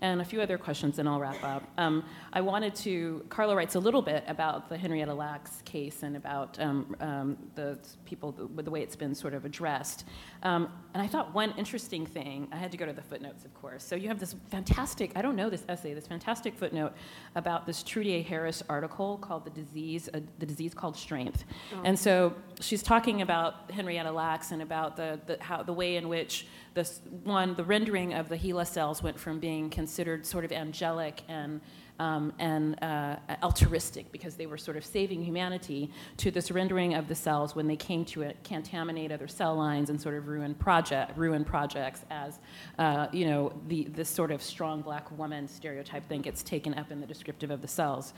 [0.00, 1.62] and a few other questions, and I'll wrap up.
[1.78, 6.16] Um, I wanted to, Karla writes a little bit about the Henrietta Lacks case and
[6.16, 10.04] about um, um, the people, the, the, way it's been sort of addressed.
[10.42, 13.54] Um, and I thought one interesting thing, I had to go to the footnotes, of
[13.54, 13.84] course.
[13.84, 16.92] So you have this fantastic, I don't know this essay, this fantastic footnote
[17.34, 21.44] about this Trudier Harris article called The Disease, uh, The Disease Called Strength.
[21.74, 21.82] Oh.
[21.84, 26.08] And so she's talking about Henrietta Lacks and about the, the, how, the way in
[26.08, 26.46] which
[26.76, 31.22] this one, the rendering of the HeLa cells went from being considered sort of angelic
[31.26, 31.60] and
[31.98, 37.08] um, and uh, altruistic because they were sort of saving humanity to the surrendering of
[37.08, 40.54] the cells when they came to it, contaminate other cell lines and sort of ruin
[40.54, 42.38] project ruin projects as
[42.78, 46.92] uh, you know the this sort of strong black woman stereotype thing gets taken up
[46.92, 48.12] in the descriptive of the cells.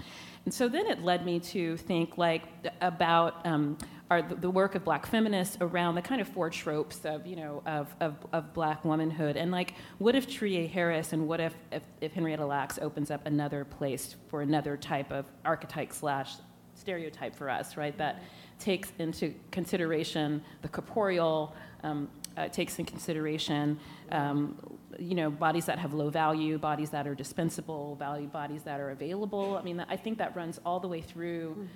[0.44, 2.42] And so then it led me to think like
[2.80, 3.78] about um,
[4.10, 7.62] our, the work of black feminists around the kind of four tropes of, you know,
[7.66, 9.36] of, of, of black womanhood.
[9.36, 13.26] And like, what if Trudier Harris and what if, if, if Henrietta Lacks opens up
[13.26, 16.36] another place for another type of archetype slash
[16.74, 17.96] stereotype for us, right?
[17.98, 18.22] That
[18.58, 23.78] takes into consideration the corporeal, um, uh, takes in consideration,
[24.10, 28.80] um, you know, bodies that have low value, bodies that are dispensable, value bodies that
[28.80, 29.56] are available.
[29.56, 31.68] I mean, I think that runs all the way through,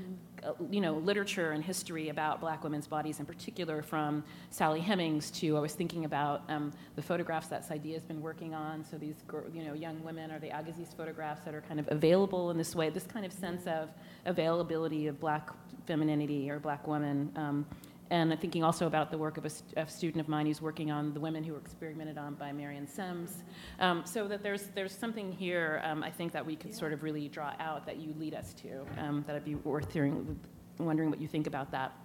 [0.42, 5.30] uh, you know, literature and history about Black women's bodies, in particular, from Sally Hemings
[5.38, 8.84] to I was thinking about um, the photographs that Saidiya has been working on.
[8.84, 9.16] So these,
[9.54, 12.74] you know, young women are the Agassiz photographs that are kind of available in this
[12.74, 12.90] way.
[12.90, 13.88] This kind of sense of
[14.26, 15.50] availability of Black
[15.86, 17.30] femininity or Black woman.
[17.36, 17.66] Um,
[18.12, 19.50] and I'm thinking also about the work of a,
[19.80, 22.86] a student of mine who's working on the women who were experimented on by Marion
[22.86, 23.42] Sims.
[23.80, 27.02] Um, so that there's, there's something here um, I think that we could sort of
[27.02, 30.38] really draw out that you lead us to, um, that would be worth hearing,
[30.78, 31.96] wondering what you think about that.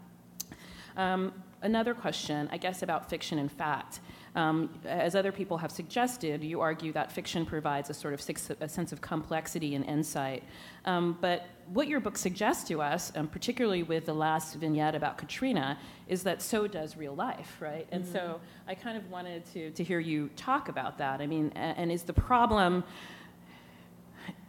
[0.95, 3.99] Um, another question, I guess, about fiction and fact.
[4.33, 8.49] Um, as other people have suggested, you argue that fiction provides a sort of six,
[8.61, 10.43] a sense of complexity and insight.
[10.85, 15.17] Um, but what your book suggests to us, um, particularly with the last vignette about
[15.17, 17.87] Katrina, is that so does real life, right?
[17.91, 21.21] And so I kind of wanted to, to hear you talk about that.
[21.21, 22.83] I mean, a- and is the problem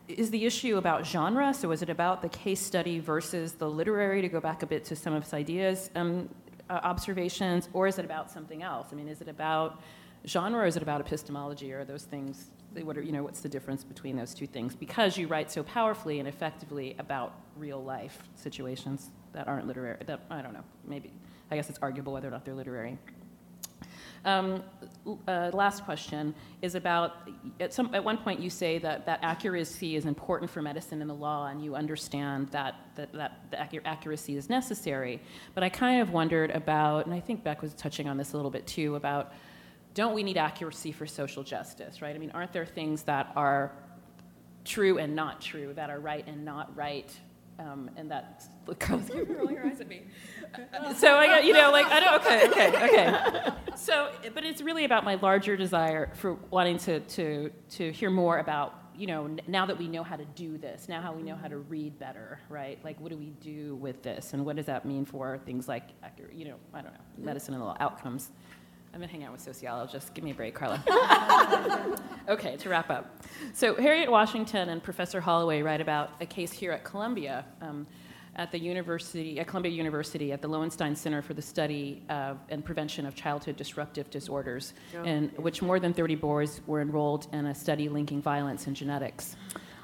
[0.07, 1.53] is the issue about genre?
[1.53, 4.85] So is it about the case study versus the literary, to go back a bit
[4.87, 6.31] to some of Saidiya's um,
[6.71, 8.89] uh, observations, or is it about something else?
[8.91, 9.83] I mean, is it about
[10.27, 11.73] genre or is it about epistemology?
[11.73, 12.51] Or are those things,
[12.83, 14.75] what are, you know, what's the difference between those two things?
[14.75, 20.21] Because you write so powerfully and effectively about real life situations that aren't literary, that,
[20.31, 21.13] I don't know, maybe,
[21.51, 22.99] I guess it's arguable whether or not they're literary.
[24.25, 24.65] Um,
[25.29, 27.29] uh, last question is about
[27.61, 31.09] at, some, at one point you say that, that accuracy is important for medicine and
[31.09, 35.21] the law, and you understand that, that, that the accu- accuracy is necessary.
[35.55, 38.37] But I kind of wondered about, and I think Beck was touching on this a
[38.37, 39.33] little bit too, about
[39.99, 42.15] don't we need accuracy for social justice, right?
[42.15, 43.73] I mean, aren't there things that are
[44.65, 47.11] true and not true, that are right and not right?
[47.59, 48.45] Um, and that,
[49.13, 50.03] you're rolling your eyes at me.
[50.97, 53.51] So I got, you know, like, I don't, okay, okay, okay.
[53.75, 58.39] So, but it's really about my larger desire for wanting to, to, to hear more
[58.39, 61.35] about, you know, now that we know how to do this, now how we know
[61.35, 62.79] how to read better, right?
[62.85, 64.33] Like, what do we do with this?
[64.33, 65.89] And what does that mean for things like,
[66.33, 68.31] you know, I don't know, medicine and the outcomes?
[68.93, 70.11] I've been hanging out with sociologists.
[70.11, 70.83] Give me a break, Karla.
[72.29, 73.23] okay, to wrap up.
[73.53, 77.87] So, Harriet Washington and Professor Holloway write about a case here at Columbia, um,
[78.37, 82.65] at the university, at Columbia University, at the Lowenstein Center for the Study of and
[82.65, 84.75] Prevention of Childhood Disruptive Disorders,
[85.05, 89.37] in which more than 30 boys were enrolled in a study linking violence and genetics.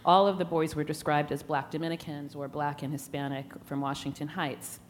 [0.04, 4.28] All of the boys were described as black Dominicans or black and Hispanic from Washington
[4.28, 4.80] Heights.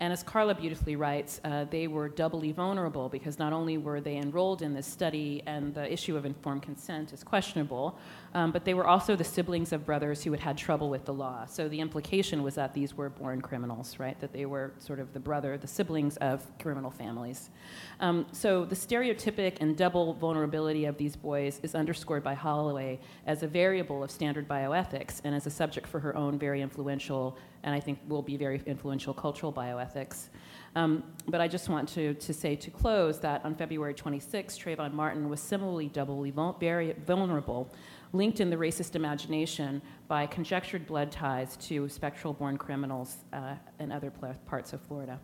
[0.00, 4.16] And as Karla beautifully writes, uh, they were doubly vulnerable because not only were they
[4.16, 7.98] enrolled in this study and the issue of informed consent is questionable,
[8.34, 11.12] um, but they were also the siblings of brothers who had had trouble with the
[11.12, 11.46] law.
[11.46, 14.18] So the implication was that these were born criminals, right?
[14.20, 17.50] That they were sort of the brother, the siblings of criminal families.
[17.98, 23.42] Um, so the stereotypic and double vulnerability of these boys is underscored by Holloway as
[23.42, 27.74] a variable of standard bioethics and as a subject for her own very influential and
[27.74, 30.28] I think will be very influential cultural bioethics.
[30.76, 34.92] Um, but I just want to, to say to close that on February 26, Trayvon
[34.92, 37.72] Martin was similarly doubly vulnerable,
[38.12, 43.92] linked in the racist imagination by conjectured blood ties to spectral born criminals uh, in
[43.92, 45.18] other pla- parts of Florida.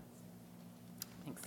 [1.25, 1.43] Thanks.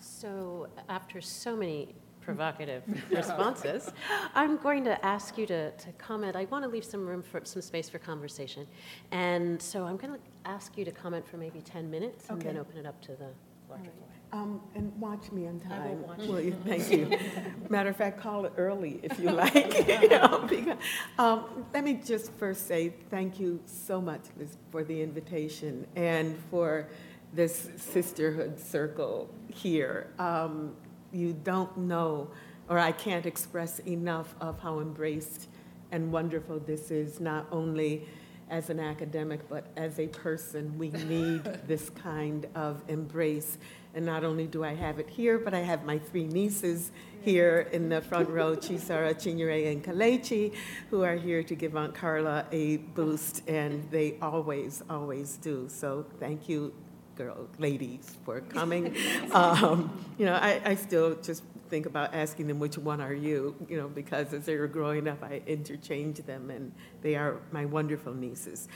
[0.00, 3.90] So after so many provocative responses,
[4.34, 6.36] I'm going to ask you to, to comment.
[6.36, 8.66] I want to leave some room for some space for conversation.
[9.12, 12.58] And so I'm going to ask you to comment for maybe 10 minutes and then
[12.58, 13.30] open it up to the
[13.70, 14.17] larger floor.
[14.30, 16.02] Um, and watch me on I will time.
[16.02, 16.56] watch Will you?
[16.64, 17.18] Thank you.
[17.70, 19.88] Matter of fact, call it early if you like.
[20.02, 20.76] you know, because,
[21.18, 26.36] um, let me just first say thank you so much, Liz, for the invitation and
[26.50, 26.88] for
[27.32, 30.08] this sisterhood circle here.
[30.18, 30.76] Um,
[31.12, 32.28] you don't know,
[32.68, 35.48] or I can't express enough of how embraced
[35.90, 38.06] and wonderful this is, not only
[38.50, 43.58] as an academic, but as a person, we need this kind of embrace.
[43.94, 46.92] And not only do I have it here, but I have my three nieces
[47.22, 50.54] here in the front row, Chisara, Chinyere, and Kalechi,
[50.90, 55.68] who are here to give Aunt Karla a boost, and they always, always do.
[55.68, 56.72] So thank you,
[57.16, 58.94] girl, ladies, for coming.
[59.32, 63.54] Um, You know, I, I still just think about asking them, which one are you?
[63.68, 67.64] You know, because as they were growing up, I interchanged them, and they are my
[67.66, 68.68] wonderful nieces.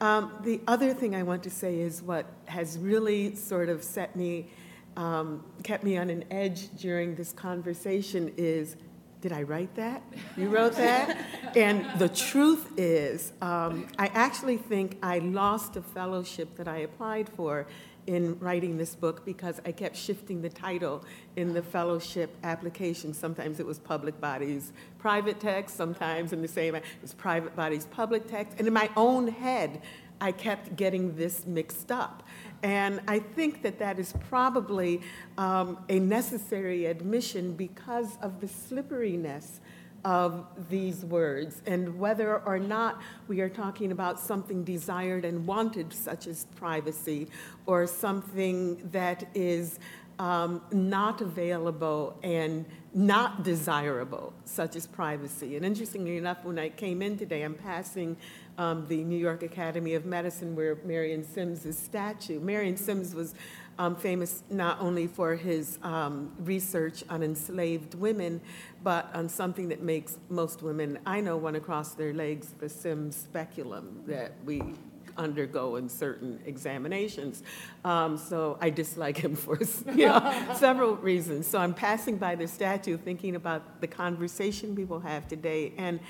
[0.00, 4.14] Um, The other thing I want to say is what has really sort of set
[4.16, 4.48] me,
[4.96, 8.76] um, kept me on an edge during this conversation is,
[9.22, 10.02] did I write that?
[10.36, 11.16] You wrote that?
[11.56, 17.28] And the truth is, um, I actually think I lost a fellowship that I applied
[17.30, 17.66] for
[18.06, 21.04] in writing this book because I kept shifting the title
[21.36, 23.12] in the fellowship application.
[23.12, 27.86] Sometimes it was public bodies, private text, sometimes in the same, it was private bodies,
[27.90, 28.54] public text.
[28.58, 29.82] And in my own head,
[30.20, 32.22] I kept getting this mixed up.
[32.62, 35.02] And I think that that is probably
[35.36, 39.60] um, a necessary admission because of the slipperiness
[40.06, 45.92] of these words and whether or not we are talking about something desired and wanted,
[45.92, 47.26] such as privacy,
[47.66, 49.80] or something that is
[50.20, 52.64] um, not available and
[52.94, 55.56] not desirable, such as privacy.
[55.56, 58.16] And interestingly enough, when I came in today, I'm passing
[58.58, 62.38] um, the New York Academy of Medicine where Marion Sims' statue.
[62.38, 63.34] Marion Sims was
[63.78, 68.40] um, famous not only for his um, research on enslaved women,
[68.82, 72.68] but on something that makes most women I know want to cross their legs, the
[72.68, 74.62] Sims speculum that we
[75.16, 77.42] undergo in certain examinations.
[77.84, 79.58] Um, so I dislike him for
[79.94, 81.46] you know, several reasons.
[81.46, 86.00] So I'm passing by the statue thinking about the conversation we will have today and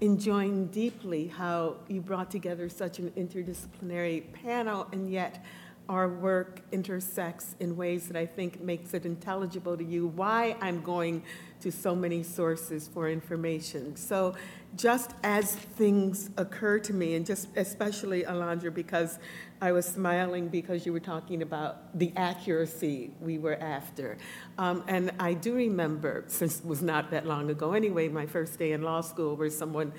[0.00, 5.44] enjoying deeply how you brought together such an interdisciplinary panel and yet
[5.88, 10.82] our work intersects in ways that I think makes it intelligible to you why I'm
[10.82, 11.22] going
[11.60, 13.96] to so many sources for information.
[13.96, 14.34] So
[14.76, 19.18] just as things occur to me, and just especially Alondra, because
[19.60, 24.18] I was smiling because you were talking about the accuracy we were after.
[24.58, 28.58] Um, and I do remember, since it was not that long ago anyway, my first
[28.58, 29.92] day in law school where someone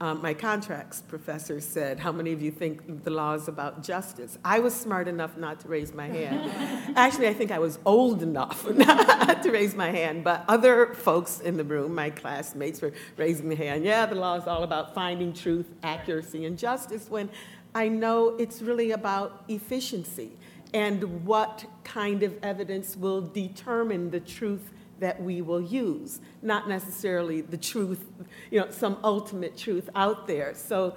[0.00, 4.36] um, my contracts professor said, How many of you think the law is about justice?
[4.44, 6.50] I was smart enough not to raise my hand.
[6.96, 11.40] Actually, I think I was old enough not to raise my hand, but other folks
[11.40, 13.84] in the room, my classmates, were raising their hand.
[13.84, 17.30] Yeah, the law is all about finding truth, accuracy, and justice, when
[17.74, 20.32] I know it's really about efficiency
[20.72, 27.40] and what kind of evidence will determine the truth that we will use, not necessarily
[27.40, 28.04] the truth,
[28.50, 30.54] you know, some ultimate truth out there.
[30.54, 30.96] So,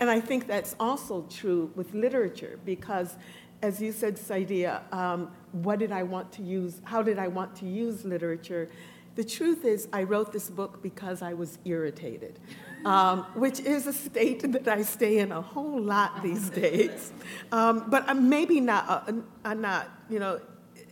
[0.00, 3.16] and I think that's also true with literature because,
[3.62, 6.80] as you said, Saidiya, um, what did I want to use?
[6.84, 8.68] How did I want to use literature?
[9.16, 12.38] The truth is, I wrote this book because I was irritated,
[12.84, 17.12] um, which is a state that I stay in a whole lot these days.
[17.50, 19.12] Um, but I'm maybe not, uh,
[19.44, 20.40] I'm not, you know,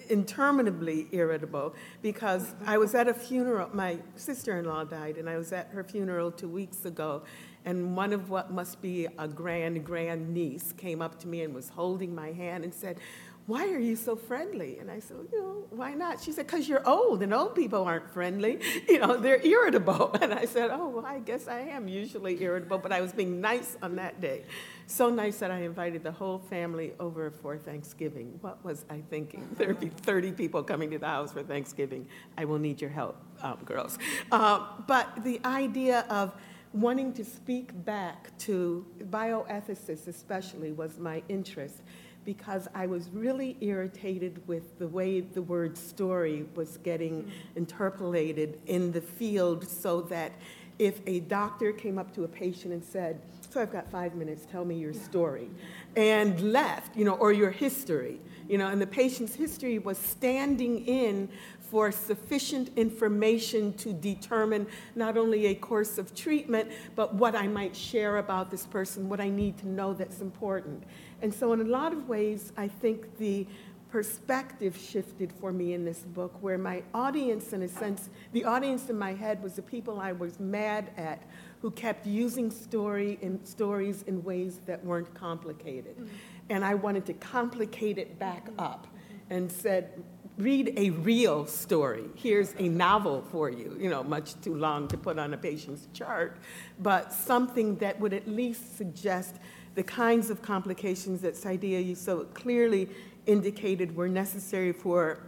[0.06, 3.70] interminably irritable because I was at a funeral.
[3.72, 7.22] My sister in law died, and I was at her funeral two weeks ago.
[7.64, 11.52] And one of what must be a grand, grand niece came up to me and
[11.54, 12.98] was holding my hand and said,
[13.46, 14.78] why are you so friendly?
[14.78, 16.20] And I said, you know, why not?
[16.20, 18.60] She said, because you're old and old people aren't friendly.
[18.88, 20.16] You know, they're irritable.
[20.20, 23.40] And I said, oh, well, I guess I am usually irritable, but I was being
[23.40, 24.44] nice on that day.
[24.88, 28.38] So nice that I invited the whole family over for Thanksgiving.
[28.40, 29.48] What was I thinking?
[29.58, 32.06] There'd be 30 people coming to the house for Thanksgiving.
[32.38, 33.98] I will need your help, um, girls.
[34.30, 36.32] Uh, but the idea of
[36.72, 41.82] wanting to speak back to bioethicists, especially, was my interest
[42.24, 48.92] because I was really irritated with the way the word story was getting interpolated in
[48.92, 50.32] the field so that
[50.78, 53.20] if a doctor came up to a patient and said,
[53.56, 55.48] so I've got five minutes, tell me your story,
[55.96, 58.20] and left, you know, or your history,
[58.50, 65.16] you know, and the patient's history was standing in for sufficient information to determine not
[65.16, 69.30] only a course of treatment, but what I might share about this person, what I
[69.30, 70.82] need to know that's important.
[71.22, 73.46] And so, in a lot of ways, I think the
[73.88, 78.90] perspective shifted for me in this book, where my audience, in a sense, the audience
[78.90, 81.22] in my head was the people I was mad at
[81.66, 85.96] who kept using story in, stories in ways that weren't complicated.
[85.96, 86.06] Mm-hmm.
[86.50, 88.86] And I wanted to complicate it back up
[89.30, 90.04] and said,
[90.38, 92.04] read a real story.
[92.14, 95.88] Here's a novel for you, you know, much too long to put on a patient's
[95.92, 96.38] chart,
[96.78, 99.34] but something that would at least suggest
[99.74, 102.88] the kinds of complications that Saidiya, you so clearly
[103.26, 105.18] indicated were necessary for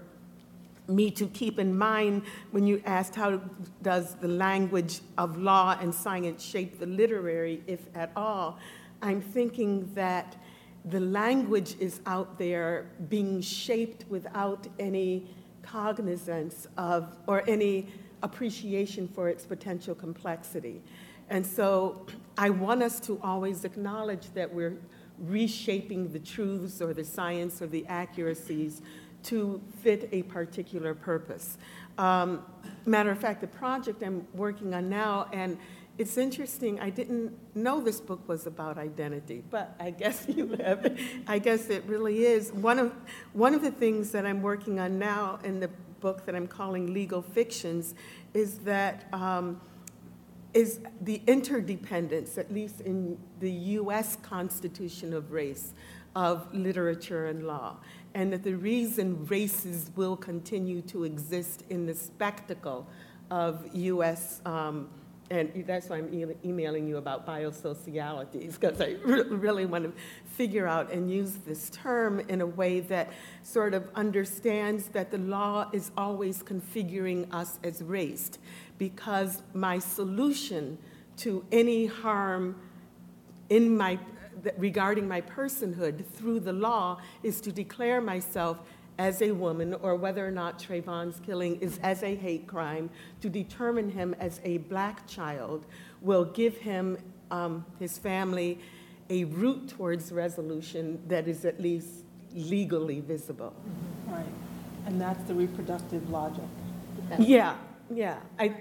[0.88, 3.40] me to keep in mind when you asked how
[3.82, 8.58] does the language of law and science shape the literary, if at all,
[9.02, 10.36] I'm thinking that
[10.86, 15.28] the language is out there being shaped without any
[15.62, 17.88] cognizance of, or any
[18.22, 20.82] appreciation for its potential complexity.
[21.30, 22.06] And so
[22.38, 24.78] I want us to always acknowledge that we're
[25.18, 28.80] reshaping the truths or the science or the accuracies
[29.28, 31.58] to fit a particular purpose.
[31.98, 32.44] Um,
[32.86, 35.58] matter of fact, the project I'm working on now, and
[35.98, 40.96] it's interesting, I didn't know this book was about identity, but I guess you have,
[41.26, 42.52] I guess it really is.
[42.52, 42.94] One of,
[43.32, 45.68] one of the things that I'm working on now in the
[46.00, 47.94] book that I'm calling Legal Fictions
[48.32, 49.60] is that um,
[50.54, 55.74] is the interdependence, at least in the US Constitution of Race,
[56.14, 57.76] of literature and law.
[58.18, 62.84] And that the reason races will continue to exist in the spectacle
[63.30, 64.88] of US, um,
[65.30, 69.92] and that's why I'm e- emailing you about biosocialities, because I re- really want to
[70.32, 73.12] figure out and use this term in a way that
[73.44, 78.40] sort of understands that the law is always configuring us as raced
[78.78, 80.76] because my solution
[81.18, 82.56] to any harm
[83.48, 83.96] in my,
[84.56, 88.60] regarding my personhood through the law is to declare myself
[88.98, 92.90] as a woman, or whether or not Trayvon's killing is as a hate crime,
[93.20, 95.66] to determine him as a black child
[96.00, 96.98] will give him,
[97.30, 98.58] um, his family,
[99.08, 102.04] a route towards resolution that is at least
[102.34, 103.54] legally visible.
[104.08, 104.26] Right,
[104.86, 106.44] and that's the reproductive logic.
[107.20, 107.54] Yeah,
[107.94, 108.52] yeah, I,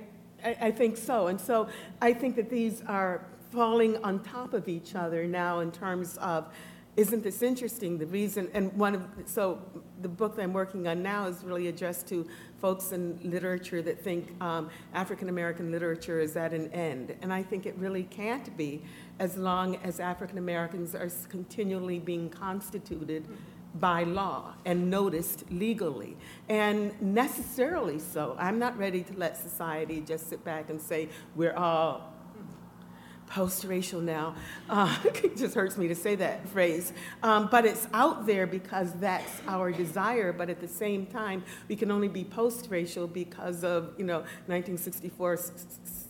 [0.45, 1.27] I, I think so.
[1.27, 1.67] And so
[1.99, 6.47] I think that these are falling on top of each other now in terms of,
[6.95, 7.99] isn't this interesting?
[7.99, 9.61] The reason, and one of, so
[10.01, 12.27] the book that I'm working on now is really addressed to
[12.59, 17.15] folks in literature that think um, African American literature is at an end.
[17.21, 18.81] And I think it really can't be
[19.19, 23.27] as long as African Americans are continually being constituted
[23.79, 26.17] by law and noticed legally,
[26.49, 28.35] and necessarily so.
[28.39, 32.16] I'm not ready to let society just sit back and say, we're all
[33.27, 34.35] post-racial now.
[34.69, 36.93] Uh, it just hurts me to say that phrase.
[37.23, 40.33] Um, but it's out there because that's our desire.
[40.33, 45.33] But at the same time, we can only be post-racial because of, you know, 1964
[45.33, 45.51] s-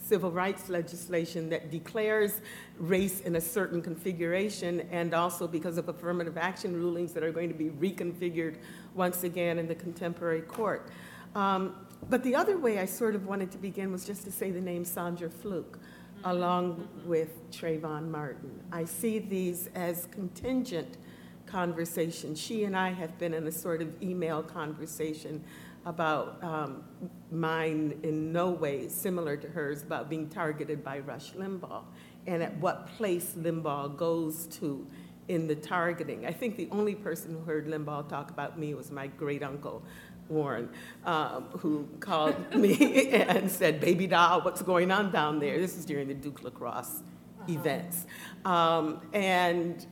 [0.08, 2.40] civil rights legislation that declares
[2.78, 7.50] race in a certain configuration, and also because of affirmative action rulings that are going
[7.50, 8.56] to be reconfigured
[8.96, 10.88] once again in the contemporary court.
[11.36, 11.76] Um,
[12.10, 14.62] but the other way I sort of wanted to begin was just to say the
[14.62, 15.78] name Sandra Fluke
[16.24, 18.62] along with Trayvon Martin.
[18.72, 20.98] I see these as contingent
[21.46, 22.40] conversations.
[22.40, 25.44] She and I have been in a sort of email conversation
[25.86, 26.84] about um,
[27.32, 31.84] mine in no way similar to hers about being targeted by Rush Limbaugh
[32.26, 34.86] and at what place Limbaugh goes to
[35.30, 36.26] in the targeting.
[36.26, 39.84] I think the only person who heard Limbaugh talk about me was my great uncle,
[40.30, 40.70] Warren,
[41.06, 45.58] um, who called me and said, Baby doll, what's going on down there?
[45.60, 47.02] This is during the Duke lacrosse
[47.48, 48.06] events.
[48.46, 49.86] Um, and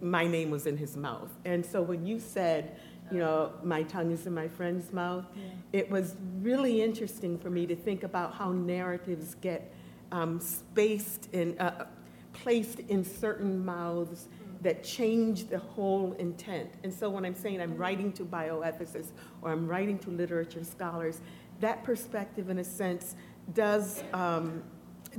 [0.00, 1.30] my name was in his mouth.
[1.44, 2.76] And so when you said,
[3.10, 5.24] you know, my tongue is in my friend's mouth,
[5.72, 9.72] it was really interesting for me to think about how narratives get
[10.12, 11.86] um, spaced in, uh,
[12.32, 14.28] placed in certain mouths
[14.62, 16.70] that change the whole intent.
[16.82, 19.10] And so when I'm saying I'm writing to bioethicists
[19.42, 21.20] or I'm writing to literature scholars,
[21.60, 23.16] that perspective, in a sense,
[23.54, 24.62] does, um,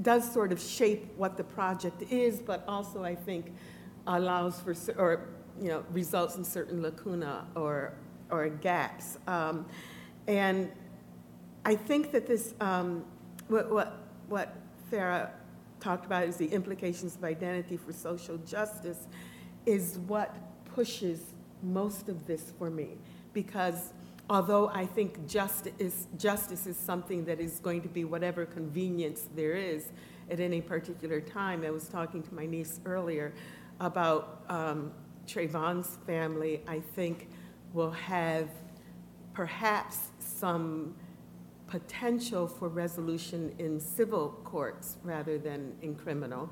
[0.01, 3.53] does sort of shape what the project is, but also, I think,
[4.05, 5.29] allows for, or,
[5.61, 7.93] you know, results in certain lacuna or,
[8.29, 9.17] or gaps.
[9.27, 9.65] Um,
[10.27, 10.71] and
[11.65, 13.03] I think that this, um,
[13.47, 13.97] what, what,
[14.27, 14.55] what
[14.91, 15.31] Farah
[15.79, 19.07] talked about is the implications of identity for social justice
[19.65, 20.35] is what
[20.65, 22.97] pushes most of this for me.
[23.33, 23.93] Because
[24.29, 29.55] although I think justice, justice is something that is going to be whatever convenience there
[29.55, 29.89] is
[30.29, 33.33] at any particular time, I was talking to my niece earlier
[33.79, 34.91] about um,
[35.27, 37.29] Trayvon's family, I think
[37.73, 38.49] will have
[39.33, 40.95] perhaps some
[41.67, 46.49] potential for resolution in civil courts rather than in criminal.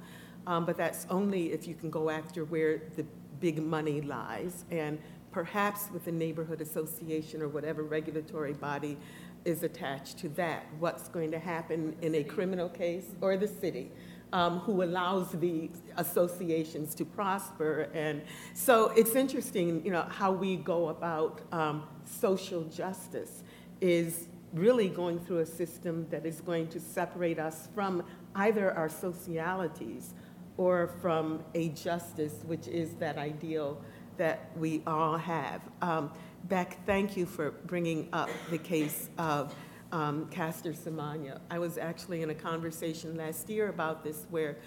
[0.48, 3.06] Um, But that's only if you can go after where the
[3.40, 4.66] big money lies.
[4.72, 5.00] And
[5.32, 8.98] perhaps with the neighborhood association or whatever regulatory body
[9.44, 10.66] is attached to that.
[10.80, 13.92] What's going to happen in a criminal case, or the city,
[14.34, 17.90] um, who allows the associations to prosper.
[17.94, 18.22] And
[18.54, 23.44] so it's interesting, you know, how we go about um, social justice
[23.82, 28.04] is really going through a system that is going to separate us from
[28.36, 30.14] either our socialities
[30.58, 33.82] or from a justice, which is that ideal
[34.18, 35.62] that we all have.
[35.82, 36.12] Um,
[36.46, 39.54] Beck, thank you for bringing up the case of
[39.92, 41.40] um, Caster Semenya.
[41.50, 44.58] I was actually in a conversation last year about this where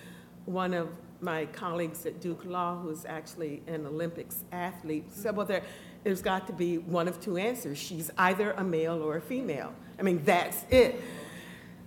[0.44, 0.88] one of
[1.20, 5.62] my colleagues at Duke Law, who's actually an Olympics athlete, said, well, there,
[6.08, 7.76] there's got to be one of two answers.
[7.76, 9.74] She's either a male or a female.
[9.98, 11.02] I mean, that's it.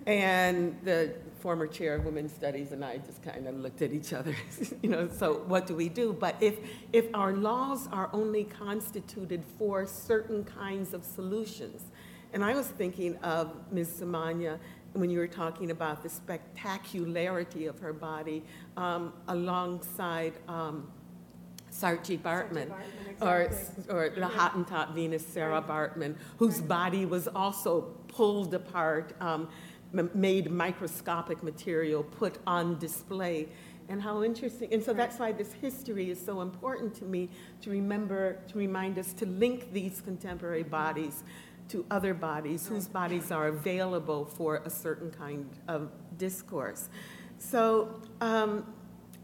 [0.06, 4.14] And the former chair of women's studies and I just kind of looked at each
[4.14, 4.36] other,
[4.84, 6.14] you know, so what do we do?
[6.14, 6.60] But if,
[6.94, 11.82] if our laws are only constituted for certain kinds of solutions,
[12.32, 14.02] and I was thinking of Ms.
[14.02, 14.60] Semenya
[14.94, 18.44] when you were talking about the spectacularity of her body
[18.78, 20.92] um, alongside um,
[21.72, 22.72] Saartjie Baartman,
[23.22, 23.50] or,
[23.90, 29.48] or the Hottentot Venus Sarah Baartman, whose body was also pulled apart, um,
[29.98, 33.48] m- made microscopic material put on display.
[33.90, 37.30] And how interesting, and so that's why this history is so important to me
[37.62, 41.24] to remember, to remind us to link these contemporary bodies
[41.70, 46.90] to other bodies whose bodies are available for a certain kind of discourse.
[47.38, 48.66] So um,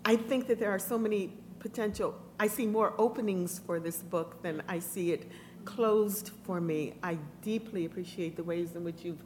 [0.05, 1.33] I think that there are so many
[1.67, 5.29] potential, I see more openings for this book than I see it
[5.65, 6.93] closed for me.
[7.03, 9.23] I deeply appreciate the ways in which you've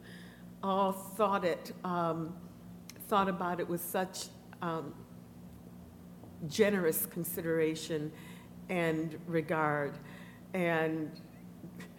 [0.62, 2.34] all thought it, um,
[3.08, 4.26] thought about it with such
[4.60, 4.92] um,
[6.48, 8.10] generous consideration
[8.68, 9.92] and regard.
[10.52, 11.10] And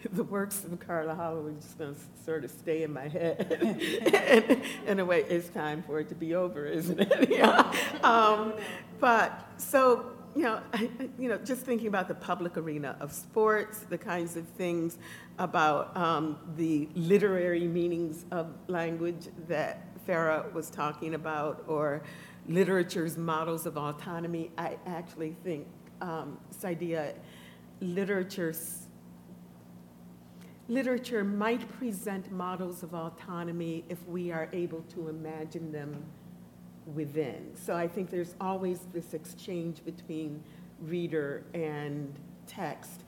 [0.12, 3.52] the works of Karla Holloway just going to sort of stay in my head.
[4.14, 7.30] and, in a way, it's time for it to be over, isn't it?
[7.30, 7.74] yeah.
[8.04, 8.54] Um,
[9.00, 10.90] but so, you know, I,
[11.20, 14.98] you know, just thinking about the public arena of sports, the kinds of things
[15.38, 22.02] about um, the literary meanings of language that Farah was talking about, or
[22.48, 25.68] literature's models of autonomy, I actually think,
[26.02, 27.14] um, Saidiya,
[27.80, 28.54] literature
[30.70, 36.06] literature might present models of autonomy if we are able to imagine them
[36.94, 37.52] within.
[37.56, 40.44] So I think there's always this exchange between
[40.82, 42.14] reader and
[42.48, 43.04] text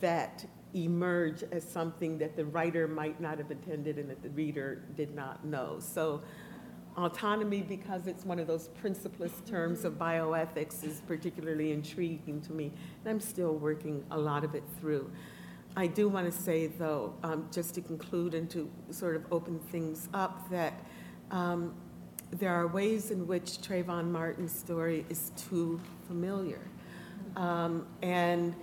[0.00, 0.44] that
[0.74, 5.14] emerge as something that the writer might not have intended and that the reader did
[5.14, 5.78] not know.
[5.80, 6.22] So
[6.96, 12.72] autonomy, because it's one of those principlist terms of bioethics, is particularly intriguing to me.
[13.04, 15.10] And I'm still working a lot of it through.
[15.76, 19.58] I do want to say, though, um, just to conclude and to sort of open
[19.58, 20.72] things up, that
[21.30, 21.74] um,
[22.32, 26.60] there are ways in which Trayvon Martin's story is too familiar.
[27.36, 28.54] Um, and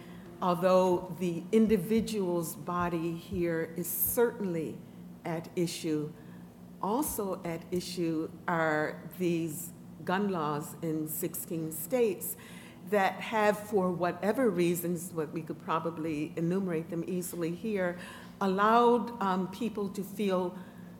[0.42, 4.76] although the individual's body here is certainly
[5.26, 6.12] at issue,
[6.82, 9.72] also at issue are these
[10.04, 12.36] gun laws in 16 states
[12.90, 17.98] that have, for whatever reasons, what we could probably enumerate them easily here,
[18.42, 20.54] allowed um, people to feel,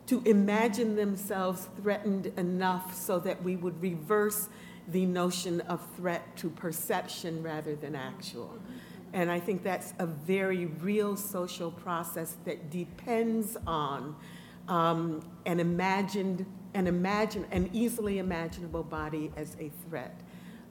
[0.06, 4.48] to imagine themselves threatened enough so that we would reverse
[4.88, 8.58] the notion of threat to perception rather than actual.
[9.14, 14.16] And I think that's a very real social process that depends on
[14.68, 16.44] um, an imagined,
[16.74, 20.20] an imagine, an easily imaginable body as a threat.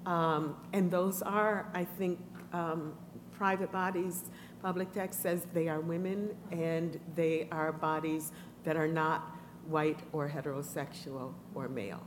[0.06, 2.20] Um, and those are, I think,
[2.52, 2.94] um,
[3.32, 4.26] private bodies.
[4.62, 8.32] Public text says they are women and they are bodies
[8.64, 9.36] that are not
[9.68, 12.06] white or heterosexual or male.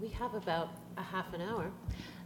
[0.00, 1.70] We have about a half an hour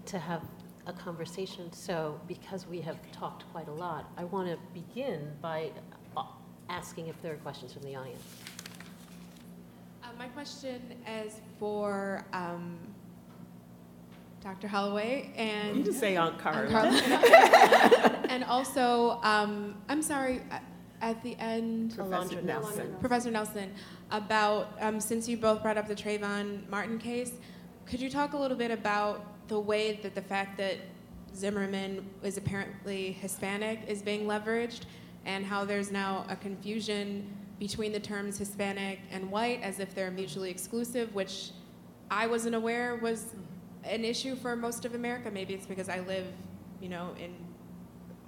[0.06, 0.42] to have
[0.86, 5.70] a conversation, so because we have talked quite a lot, I want to begin by
[6.16, 6.24] uh,
[6.68, 8.22] asking if there are questions from the audience.
[10.02, 12.76] Uh, my question is for um,
[14.42, 14.66] Dr.
[14.66, 16.68] Holloway and You just say Aunt Karla.
[16.68, 16.90] Karla.
[18.28, 20.60] and also, um, I'm sorry, a-
[21.02, 22.96] at the end, Professor Alondra Nelson.
[23.00, 23.74] Professor Nelson,
[24.12, 27.32] about um, since you both brought up the Trayvon Martin case,
[27.84, 30.76] could you talk a little bit about the way that the fact that
[31.34, 34.82] Zimmerman is apparently Hispanic is being leveraged,
[35.26, 40.10] and how there's now a confusion between the terms Hispanic and white as if they're
[40.10, 41.50] mutually exclusive, which
[42.10, 43.34] I wasn't aware was
[43.84, 45.30] an issue for most of America.
[45.30, 46.26] Maybe it's because I live,
[46.80, 47.34] you know, in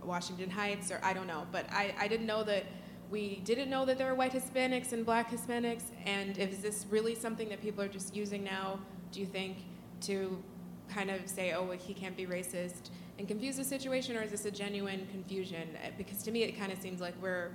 [0.07, 1.47] Washington Heights, or I don't know.
[1.53, 2.65] But I, I didn't know that
[3.11, 5.85] we didn't know that there were white Hispanics and black Hispanics?
[6.07, 8.79] And is this really something that people are just using now,
[9.13, 9.59] do you think,
[10.03, 10.43] to
[10.89, 14.31] kind of say, oh, well, he can't be racist and confuse the situation, or is
[14.33, 15.69] this a genuine confusion?
[15.77, 17.51] Uh, Because to me, it kind of seems like we're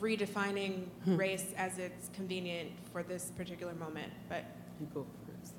[0.00, 4.44] redefining race as it's convenient for this particular moment, but
[4.80, 5.54] You go first.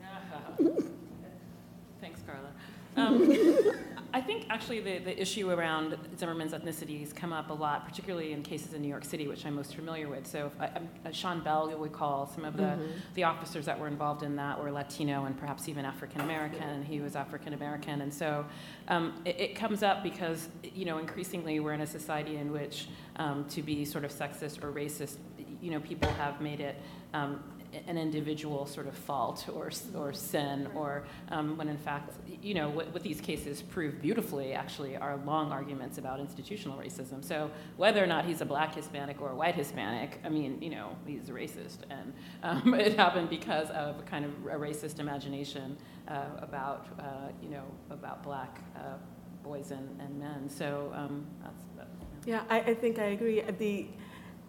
[2.02, 2.50] Thanks, Karla.
[2.96, 3.32] Um,
[4.14, 8.32] I think actually the, the issue around Zimmerman's ethnicity has come up a lot, particularly
[8.32, 10.26] in cases in New York City, which I'm most familiar with.
[10.26, 10.66] So if I,
[11.06, 12.78] uh, Sean Bell, you'll recall, some of the,
[13.16, 16.86] the officers that were involved in that were Latino and perhaps even African American, and
[16.86, 18.02] he was African American.
[18.02, 18.46] And so
[18.88, 22.88] um, it, it comes up because, you know, increasingly we're in a society in which
[23.18, 25.18] um, to be sort of sexist or racist,
[25.62, 26.76] you know, people have made it
[27.14, 27.44] um,
[27.88, 32.70] an individual sort of fault or, or sin, or um, when in fact, you know,
[32.70, 37.24] what, what these cases prove beautifully actually are long arguments about institutional racism.
[37.24, 40.70] So whether or not he's a black Hispanic or a white Hispanic, I mean, you
[40.70, 41.80] know, he's a racist.
[41.90, 42.14] And
[42.44, 45.78] um, it happened because of kind of a racist imagination
[46.08, 47.04] uh, about, uh,
[47.42, 48.96] you know, about black uh,
[49.44, 50.50] boys and, and men.
[50.50, 51.88] So um, that's, that,
[52.26, 53.42] Yeah, I, I think I agree.
[53.42, 53.88] The,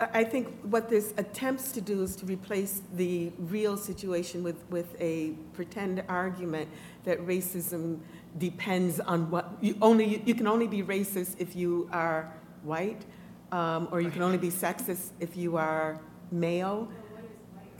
[0.00, 4.94] I think what this attempts to do is to replace the real situation with, with
[5.00, 6.68] a pretend argument
[7.04, 7.98] that racism
[8.38, 13.06] depends on what, you only, you can only be racist if you are white,
[13.50, 16.00] um, or you can only be sexist if you are
[16.30, 16.88] male.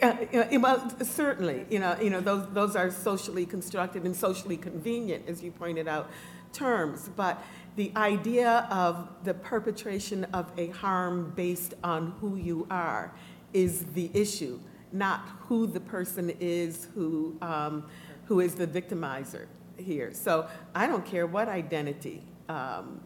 [0.03, 0.17] Uh,
[0.59, 5.43] Well, certainly, you know, you know, those, those are socially constructed and socially convenient, as
[5.43, 6.11] you pointed out,
[6.53, 7.11] terms.
[7.15, 7.43] But
[7.79, 13.15] the idea of the perpetration of a harm based on who you are
[13.53, 14.59] is the issue,
[14.91, 17.85] not who the person is who, um,
[18.25, 19.47] who is the victimizer
[19.77, 20.13] here.
[20.13, 23.01] So I don't care what identity um,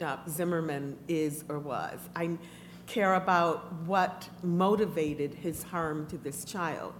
[0.00, 2.00] uh, Zimmerman is or was.
[2.16, 2.38] I
[2.86, 6.94] care about what motivated his harm to this child.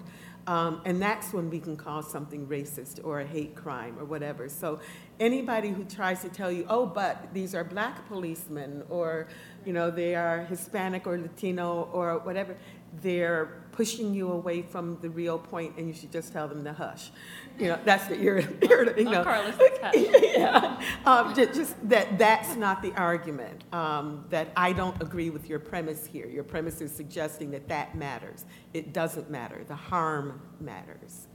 [0.46, 4.48] Um, and that's when we can call something racist or a hate crime or whatever.
[4.48, 4.78] So
[5.18, 9.28] anybody who tries to tell you, oh, but these are black policemen or,
[9.64, 12.56] you know, they are Hispanic or Latino or whatever,
[13.00, 16.72] they're pushing you away from the real point and you should just tell them to
[16.72, 17.10] hush.
[17.58, 19.20] You know, that's the irrit- irrit- you know.
[19.20, 19.94] Oh, Carlos, that's hash.
[20.34, 25.48] Yeah, um, ju- just that, that's not the argument, um, that I don't agree with
[25.48, 26.28] your premise here.
[26.28, 28.44] Your premise is suggesting that that matters.
[28.72, 29.64] It doesn't matter.
[29.66, 31.26] The harm matters.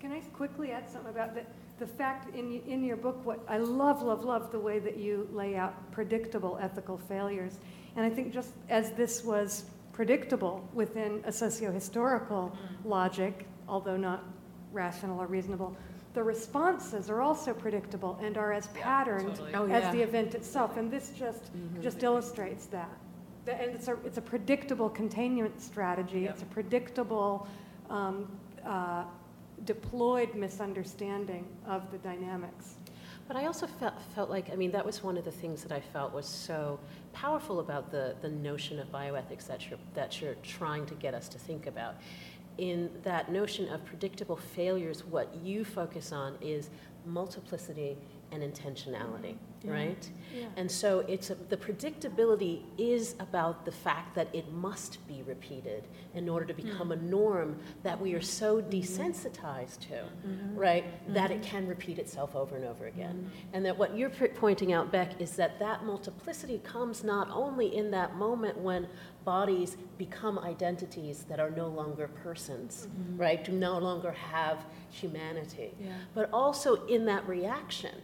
[0.00, 1.42] Can I quickly add something about the,
[1.78, 5.28] the fact in, in your book, what, I love, love, love the way that you
[5.32, 7.58] lay out predictable ethical failures.
[7.96, 9.64] And I think just as this was
[9.98, 14.22] predictable within a socio-historical logic, although not
[14.70, 15.76] rational or reasonable,
[16.14, 19.54] the responses are also predictable and are as patterned totally.
[19.54, 19.90] Oh, as yeah.
[19.90, 20.76] the event itself.
[20.76, 21.50] And this just,
[21.82, 22.96] just illustrates that.
[23.48, 26.26] And it's a, it's a predictable containment strategy.
[26.26, 27.48] It's a predictable
[27.90, 28.30] um,
[28.64, 29.02] uh,
[29.64, 32.76] deployed misunderstanding of the dynamics.
[33.28, 35.70] But I also felt, felt like, I mean, that was one of the things that
[35.70, 36.80] I felt was so
[37.12, 41.28] powerful about the, the notion of bioethics that you're, that you're trying to get us
[41.28, 41.96] to think about.
[42.56, 46.70] In that notion of predictable failures, what you focus on is
[47.04, 47.98] multiplicity
[48.32, 50.08] and intentionality, right?
[50.56, 55.84] And so it's, a- the predictability is about the fact that it must be repeated
[56.14, 56.68] in order to hmm.
[56.68, 58.70] become a norm that we are so mm-hmm.
[58.70, 60.56] desensitized to, mm-hmm.
[60.56, 60.84] right?
[61.14, 61.50] That it mm-hmm.
[61.50, 63.30] can repeat itself over and over again.
[63.52, 67.74] And that what you're p- pointing out, Beck, is that that multiplicity comes not only
[67.74, 68.86] in that moment when
[69.24, 73.44] bodies become identities that are no longer persons, right?
[73.44, 75.74] Do no longer have humanity,
[76.14, 77.94] but also in that reaction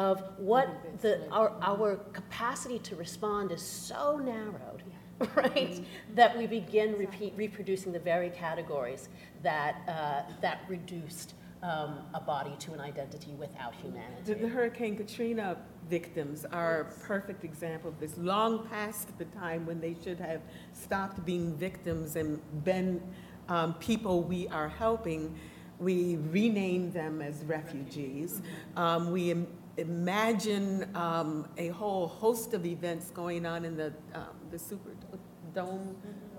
[0.00, 0.66] of what
[1.02, 4.82] the, our, our capacity to respond is so narrowed,
[5.36, 5.84] right?
[6.14, 9.10] That we begin repeat, reproducing the very categories
[9.42, 14.32] that, uh, that reduced um, a body to an identity without The, humanity.
[14.32, 15.58] the Hurricane Katrina
[15.90, 20.40] victims are a perfect example of this, long past the time when they should have
[20.72, 23.02] stopped being victims and been
[23.50, 25.34] um, people we are helping.
[25.78, 28.40] We rename them as refugees.
[28.76, 29.46] Um, we im-
[29.80, 35.94] imagine um, a whole host of events going on in the, um, the Superdome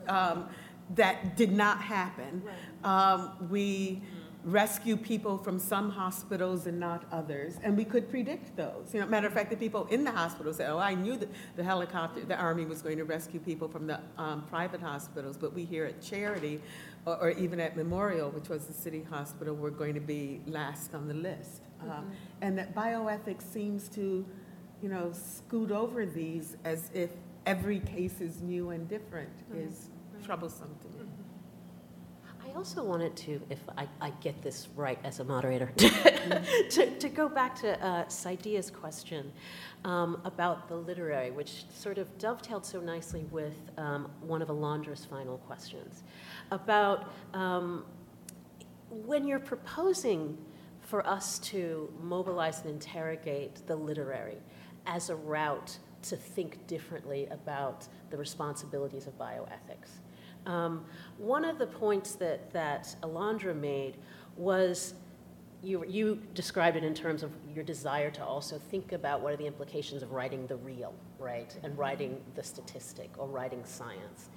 [0.08, 0.48] um,
[0.96, 2.44] that did not happen.
[2.84, 4.02] Um, we
[4.44, 8.92] rescue people from some hospitals and not others, and we could predict those.
[8.94, 11.30] You know, matter of fact, the people in the hospital say, "Oh, I knew that
[11.56, 15.54] the helicopter, the army was going to rescue people from the um, private hospitals," but
[15.54, 16.60] we here at Charity,
[17.06, 20.96] or, or even at Memorial, which was the city hospital, were going to be last
[20.96, 21.62] on the list.
[21.90, 24.26] Um, and that bioethics seems to,
[24.82, 27.12] you know, scoot over these as if
[27.46, 29.90] every case is new and different is
[30.24, 31.06] troublesome to me.
[32.52, 37.10] I also wanted to, if I, I get this right as a moderator, to, to
[37.10, 39.32] go back to uh, Saidiya's question
[39.86, 45.06] um, about the literary, which sort of dovetailed so nicely with um, one of Alondra's
[45.06, 46.04] final questions
[46.52, 47.86] about um,
[48.90, 50.38] when you're proposing
[50.92, 54.36] for us to mobilize and interrogate the literary
[54.86, 60.02] as a route to think differently about the responsibilities of bioethics.
[60.46, 60.84] Um,
[61.18, 63.96] one of the points that, that Alondra made
[64.36, 64.96] was
[65.64, 69.38] you, you described it in terms of your desire to also think about what are
[69.38, 74.28] the implications of writing the real, right, and writing the statistic or writing science.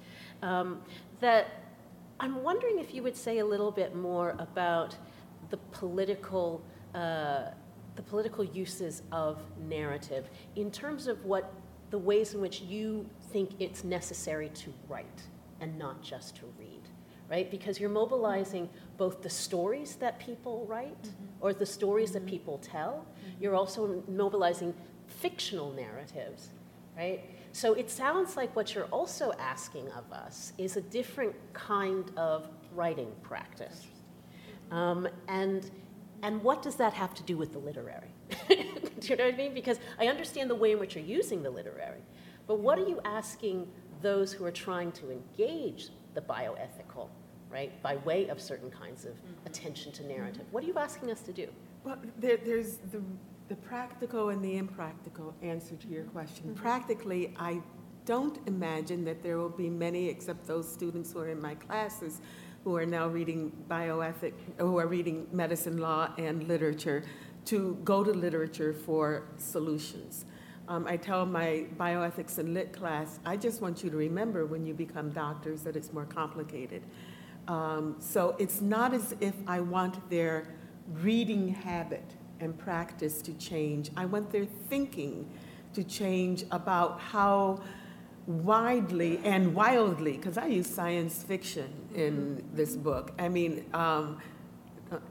[0.41, 0.81] Um,
[1.19, 1.47] that
[2.17, 4.95] I'm wondering if you would say a little bit more about
[5.55, 6.61] the political,
[6.93, 7.45] uh,
[7.95, 11.53] the political uses of narrative in terms of what
[11.91, 15.21] the ways in which you think it's necessary to write
[15.61, 16.81] and not just to read,
[17.29, 17.49] right?
[17.49, 21.25] Because you're mobilizing both the stories that people write mm-hmm.
[21.39, 22.35] or the stories that mm-hmm.
[22.35, 23.05] people tell.
[23.05, 23.43] Mm-hmm.
[23.43, 24.73] You're also mobilizing
[25.07, 26.49] fictional narratives,
[26.97, 27.21] right?
[27.53, 32.49] So it sounds like what you're also asking of us is a different kind of
[32.73, 33.85] writing practice.
[34.71, 35.69] Um, and,
[36.23, 38.09] and what does that have to do with the literary?
[38.47, 38.55] do
[39.01, 39.53] you know what I mean?
[39.53, 42.01] Because I understand the way in which you're using the literary,
[42.47, 43.67] but what are you asking
[44.01, 47.09] those who are trying to engage the bioethical,
[47.49, 49.13] right, by way of certain kinds of
[49.45, 50.45] attention to narrative?
[50.51, 51.47] What are you asking us to do?
[51.83, 53.01] Well, there, there's the,
[53.47, 56.55] the practical and the impractical answer to your question.
[56.55, 57.61] Practically, I
[58.05, 62.21] don't imagine that there will be many, except those students who are in my classes,
[62.65, 67.03] who are now reading bioethic, who are reading medicine law and literature,
[67.45, 70.25] to go to literature for solutions.
[70.67, 74.65] Um, I tell my bioethics and lit class, I just want you to remember when
[74.65, 76.81] you become doctors that it's more complicated.
[77.47, 80.47] Um, so it's not as if I want their
[81.03, 83.91] reading habit and practice to change.
[83.95, 85.29] I want their thinking
[85.75, 87.61] to change about how
[88.27, 93.11] widely and wildly, because I use science fiction in this book.
[93.19, 94.19] I mean, um,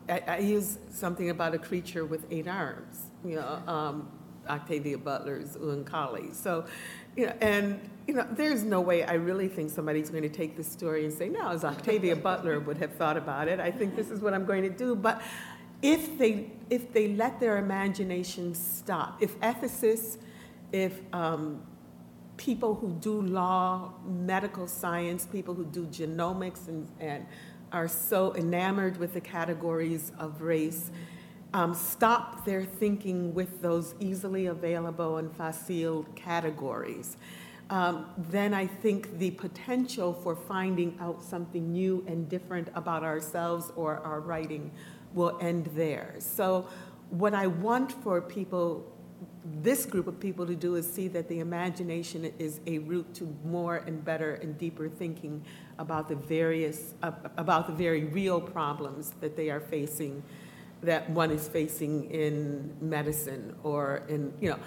[0.08, 4.08] I, I use something about a creature with eight arms, you know, um,
[4.48, 6.34] Octavia Butler's Oankali.
[6.34, 6.64] So,
[7.16, 10.56] you know, and you know, there's no way I really think somebody's going to take
[10.56, 13.60] this story and say, no, as Octavia Butler would have thought about it.
[13.60, 14.94] I think this is what I'm going to do.
[14.94, 15.22] But
[15.82, 20.18] if they if they let their imagination stop, if ethicists,
[20.72, 21.62] if um,
[22.36, 27.26] people who do law, medical science, people who do genomics and, and
[27.72, 30.90] are so enamored with the categories of race,
[31.52, 37.16] um, stop their thinking with those easily available and facile categories,
[37.70, 43.72] um, then I think the potential for finding out something new and different about ourselves
[43.76, 44.70] or our writing
[45.14, 46.16] will end there.
[46.18, 46.68] So,
[47.10, 48.93] what I want for people
[49.44, 53.36] this group of people to do is see that the imagination is a route to
[53.44, 55.44] more and better and deeper thinking
[55.78, 60.22] about the various uh, about the very real problems that they are facing
[60.82, 64.58] that one is facing in medicine or in you know.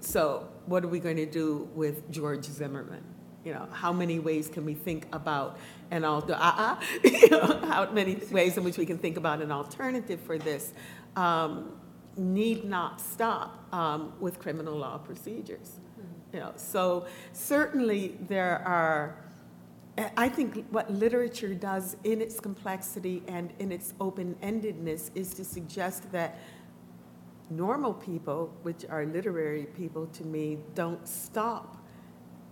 [0.00, 3.02] So what are we going to do with George Zimmerman?
[3.44, 5.58] You know how many ways can we think about
[5.90, 9.50] I'll do uh-uh, you know, how many ways in which we can think about an
[9.50, 10.72] alternative for this?
[11.16, 11.72] Um,
[12.16, 15.80] need not stop um, with criminal law procedures.
[16.32, 19.16] You know, so certainly there are.
[20.16, 26.10] I think what literature does in its complexity and in its open-endedness is to suggest
[26.10, 26.40] that
[27.48, 31.76] normal people, which are literary people to me, don't stop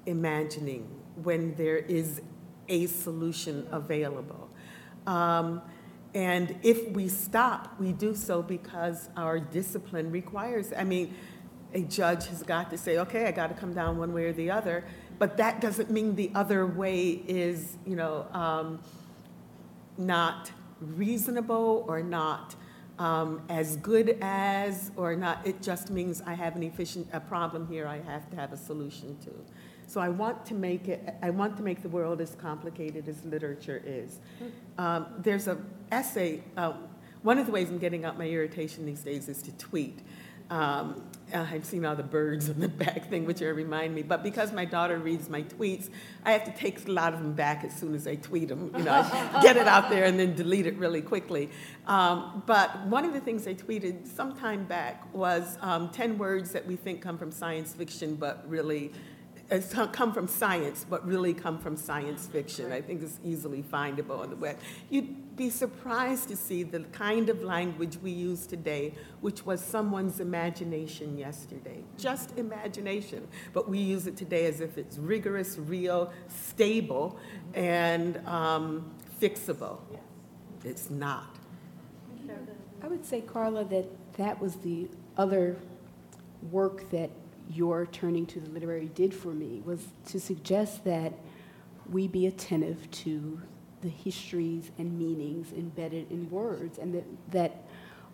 [0.07, 0.89] imagining
[1.25, 2.23] when there is
[2.69, 4.49] a solution available.
[5.09, 5.63] Um,
[6.15, 11.15] and if we stop, we do so because our discipline requires, I mean,
[11.73, 14.33] a judge has got to say, okay, I got to come down one way or
[14.33, 14.85] the other,
[15.19, 18.81] but that doesn't mean the other way is, you know, um,
[19.97, 22.57] not reasonable or not
[22.99, 27.67] um, as good as, or not, it just means I have an efficient, a problem
[27.67, 29.31] here I have to have a solution to.
[29.93, 33.23] So I want to make it, I want to make the world as complicated as
[33.27, 34.21] literature is.
[34.79, 36.73] Um, there's an essay, uh,
[37.21, 39.99] one of the ways I'm getting out my irritation these days is to tweet.
[40.49, 41.03] Um,
[41.35, 44.01] I've seen all the birds on the back thing, which remind me.
[44.01, 45.91] But because my daughter reads my tweets,
[46.25, 48.71] I have to take a lot of them back as soon as I tweet them.
[48.75, 51.51] You know, I get it out there and then delete it really quickly.
[51.87, 56.53] Um, but one of the things I tweeted some time back was um, 10 words
[56.53, 58.91] that we think come from science fiction, but really
[59.53, 62.73] it's come from science, but really come from science fiction.
[62.73, 64.59] I think it's easily findable on the web.
[64.89, 70.21] You'd be surprised to see the kind of language we use today, which was someone's
[70.21, 71.85] imagination yesterday.
[71.99, 73.29] Just imagination.
[73.53, 77.19] But we use it today as if it's rigorous, real, stable,
[77.53, 79.81] and um, fixable.
[80.65, 81.37] It's not.
[82.83, 85.57] I would say, Karla, that that was the other
[86.51, 87.11] work that
[87.53, 91.13] your turning to the literary did for me, was to suggest that
[91.91, 93.41] we be attentive to
[93.83, 97.65] the histories and meanings embedded in words, and that, that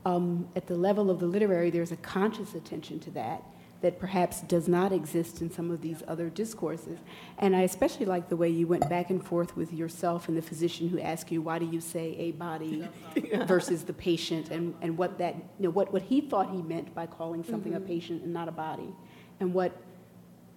[0.04, 3.42] um, at the level of the literary, there's a conscious attention to that
[3.80, 6.98] that perhaps does not exist in some of these other discourses.
[7.38, 10.42] And I especially like the way you went back and forth with yourself and the
[10.42, 12.88] physician who asked you, why do you say a body
[13.46, 16.92] versus the patient, and, and what that, you know, what, what he thought he meant
[16.94, 18.92] by calling something a patient and not a body,
[19.40, 19.72] and what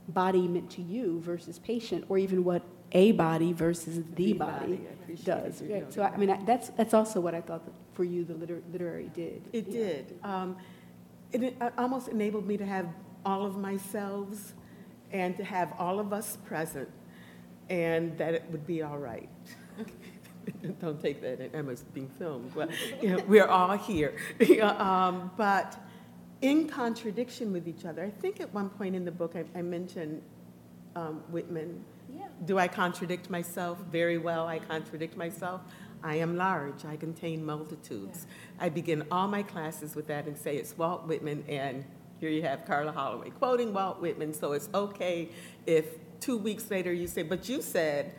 [0.10, 2.64] body meant to you versus patient, or even what
[2.94, 5.62] a body versus the, body, body, does.
[5.62, 5.92] Right?
[5.94, 8.64] So, I mean, I- that's, that's also what I thought that for you the liter-
[8.72, 9.44] literary did.
[9.54, 9.74] It Yeah.
[9.80, 10.20] did.
[10.24, 10.58] Um,
[11.32, 12.88] It it almost enabled me to have
[13.26, 14.54] all of myself
[15.14, 16.90] and to have all of us present,
[17.70, 19.30] and that it would be all right.
[20.82, 22.70] Don't take that, Emma's being filmed, but,
[23.02, 24.14] you know, we're all here.
[24.62, 25.78] Um, But
[26.42, 29.62] in contradiction with each other, I think at one point in the book, I- I
[29.62, 30.22] mentioned
[30.96, 31.84] um, Whitman.
[32.46, 33.78] Do I contradict myself?
[33.92, 35.62] Very well, I contradict myself.
[36.04, 38.26] I am large, I contain multitudes.
[38.60, 41.86] I begin all my classes with that and say it's Walt Whitman, and
[42.20, 45.30] here you have Karla Holloway quoting Walt Whitman, so it's okay
[45.68, 45.86] if
[46.20, 48.14] two weeks later you say, but you said,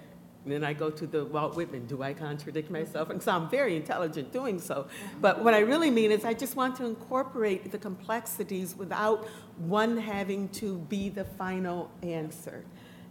[0.44, 3.10] then I go to the Walt Whitman, do I contradict myself?
[3.10, 4.88] And so I'm very intelligent doing so.
[5.20, 9.28] But what I really mean is I just want to incorporate the complexities without
[9.58, 12.64] one having to be the final answer.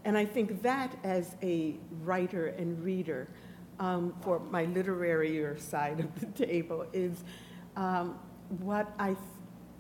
[0.04, 3.30] And I think that as a writer and reader,
[3.80, 7.24] um, for my literary side of the table, is
[7.76, 8.20] um,
[8.60, 9.18] what I th-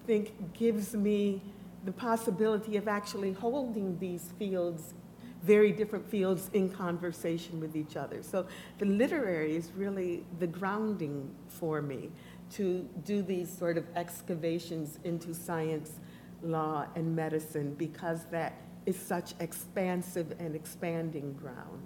[0.08, 1.42] think gives me
[1.84, 4.94] the possibility of actually holding these fields,
[5.44, 8.22] very different fields, in conversation with each other.
[8.22, 8.46] So
[8.78, 12.12] the literary is really the grounding for me
[12.52, 16.00] to do these sort of excavations into science,
[16.44, 18.54] law, and medicine because that
[18.86, 21.86] is such expansive and expanding ground.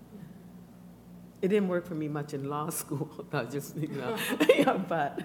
[1.41, 4.17] It didn't work for me much in law school, I just, you know,
[4.49, 5.21] yeah, but.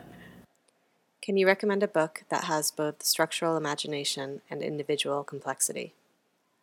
[1.23, 5.94] Can you recommend a book that has both structural imagination and individual complexity?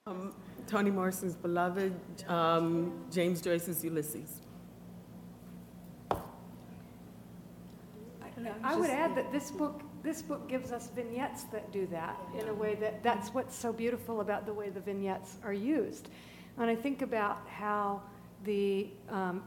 [0.05, 0.33] Um,
[0.67, 1.93] Toni Morrison's Beloved,
[2.27, 4.41] um, James Joyce's Ulysses.
[8.63, 12.49] I would add that this book, this book gives us vignettes that do that in
[12.49, 16.09] a way that, that's what's so beautiful about the way the vignettes are used.
[16.57, 18.01] And I think about how
[18.43, 19.43] the, um,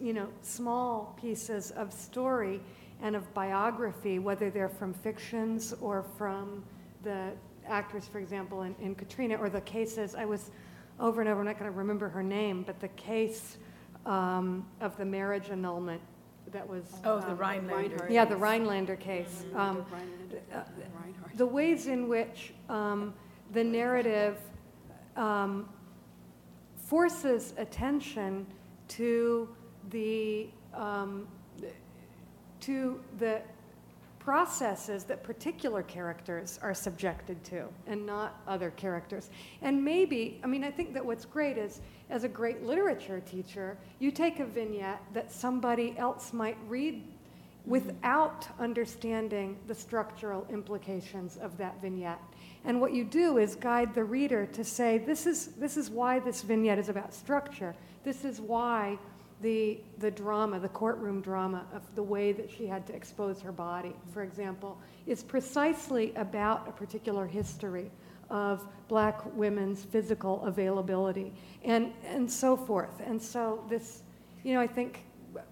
[0.00, 2.60] you know, small pieces of story
[3.02, 6.64] and of biography, whether they're from fictions or from
[7.02, 7.32] the
[7.68, 10.50] actors, for example, in, in Katrina, or the cases, I was
[11.00, 13.58] over and over, I'm not going to remember her name, but the case
[14.06, 16.00] um, of the marriage annulment
[16.52, 16.84] that was.
[17.04, 18.06] Oh, the um, Rhinelander.
[18.10, 19.44] yeah, the Rhinelander case.
[19.54, 19.84] Um,
[20.52, 20.60] uh,
[21.34, 23.14] The ways in which um,
[23.52, 24.38] the narrative
[25.16, 25.68] um,
[26.76, 28.46] forces attention
[28.88, 29.48] to
[29.90, 31.26] the, um,
[32.60, 33.40] to the
[34.24, 39.28] processes that particular characters are subjected to and not other characters.
[39.60, 43.76] And maybe, I mean, I think that what's great is, as a great literature teacher,
[43.98, 47.02] you take a vignette that somebody else might read
[47.66, 52.20] without understanding the structural implications of that vignette.
[52.64, 56.18] And what you do is guide the reader to say, this is, this is why
[56.18, 57.74] this vignette is about structure.
[58.04, 58.98] This is why
[59.40, 63.52] the, the drama, the courtroom drama of the way that she had to expose her
[63.52, 67.90] body, for example, is precisely about a particular history
[68.30, 71.32] of black women's physical availability
[71.62, 73.00] and, and so forth.
[73.04, 74.02] And so this,
[74.42, 75.04] you know, I think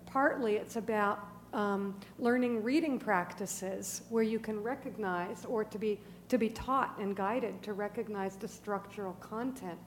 [0.07, 6.39] partly it's about um, learning reading practices where you can recognize or to be, to
[6.39, 9.79] be taught and guided to recognize the structural content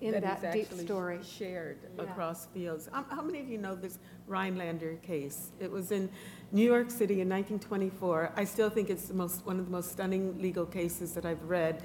[0.00, 1.18] in that deep actually story.
[1.22, 2.02] Shared Yeah.
[2.04, 2.88] across fields.
[2.92, 5.52] Um, How many of you know this Rhinelander case?
[5.58, 6.08] It was in
[6.52, 8.32] New York City in 1924.
[8.36, 11.42] I still think it's the most, one of the most stunning legal cases that I've
[11.44, 11.82] read.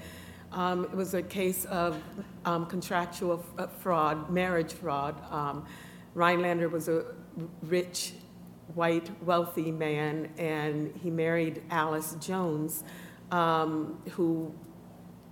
[0.52, 1.96] Um, It was a case of
[2.44, 5.14] um, contractual f- uh, fraud, marriage fraud.
[5.30, 5.64] Um,
[6.14, 7.04] Rhinelander was a
[7.62, 8.12] rich,
[8.74, 12.84] white, wealthy man, and he married Alice Jones,
[13.30, 14.52] um, who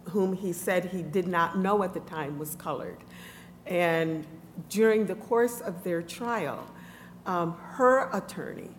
[0.05, 2.98] whom he said he did not know at the time was colored.
[3.66, 4.27] And
[4.68, 6.66] during the course of their trial,
[7.27, 8.70] um, her attorney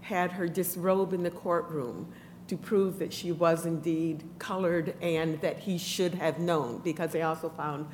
[0.00, 2.12] had her disrobe in the courtroom
[2.48, 7.22] to prove that she was indeed colored and that he should have known, because they
[7.22, 7.86] also found,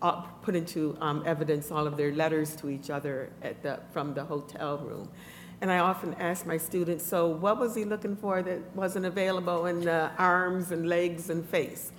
[0.00, 4.14] uh, put into um, evidence all of their letters to each other at the, from
[4.14, 5.08] the hotel room.
[5.60, 9.66] And I often ask my students, so what was he looking for that wasn't available
[9.66, 11.90] in the arms and legs and face?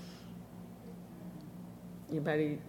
[2.10, 2.60] Anybody?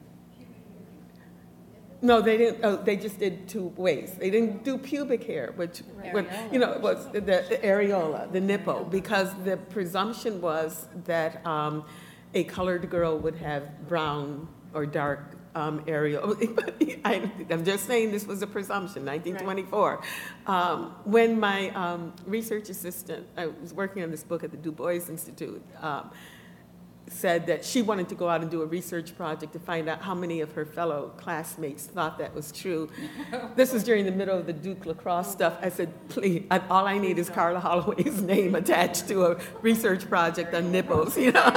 [2.03, 4.13] No, they didn't, oh, they just did two ways.
[4.19, 8.41] They didn't do pubic hair, which, which, you know, it was the the areola, the
[8.41, 11.85] nipple, because the presumption was that um,
[12.33, 17.01] a colored girl would have brown or dark um, areola.
[17.05, 20.01] I- I'm just saying this was a presumption, 1924.
[20.47, 24.73] Um, When my um, research assistant, I was working on this book at the Du
[24.73, 26.11] Bois Institute, um,
[27.13, 30.01] said that she wanted to go out and do a research project to find out
[30.01, 32.89] how many of her fellow classmates thought that was true.
[33.57, 35.55] This was during the middle of the Duke lacrosse stuff.
[35.61, 40.09] I said, please, I- all I need is Karla Holloway's name attached to a research
[40.09, 41.51] project on nipples, you know?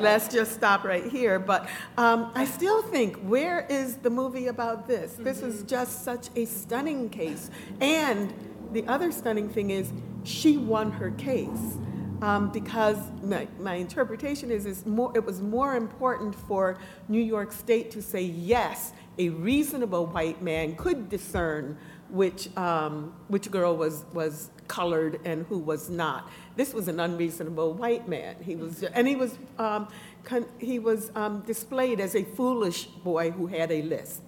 [0.00, 1.38] Let's just stop right here.
[1.38, 1.68] But
[1.98, 5.14] um, I still think, where is the movie about this?
[5.18, 7.50] This is just such a stunning case.
[7.80, 8.32] And
[8.72, 9.92] the other stunning thing is,
[10.24, 11.76] she won her case
[12.22, 16.78] um, because my, my interpretation is, more, it was more important for
[17.08, 21.76] New York State to say, yes, a reasonable white man could discern
[22.08, 26.30] which, um, which girl was, was colored and who was not.
[26.54, 28.36] This was an unreasonable white man.
[28.42, 29.88] He was, and he was, um,
[30.22, 34.22] con, he was um, displayed as a foolish boy who had a lisp.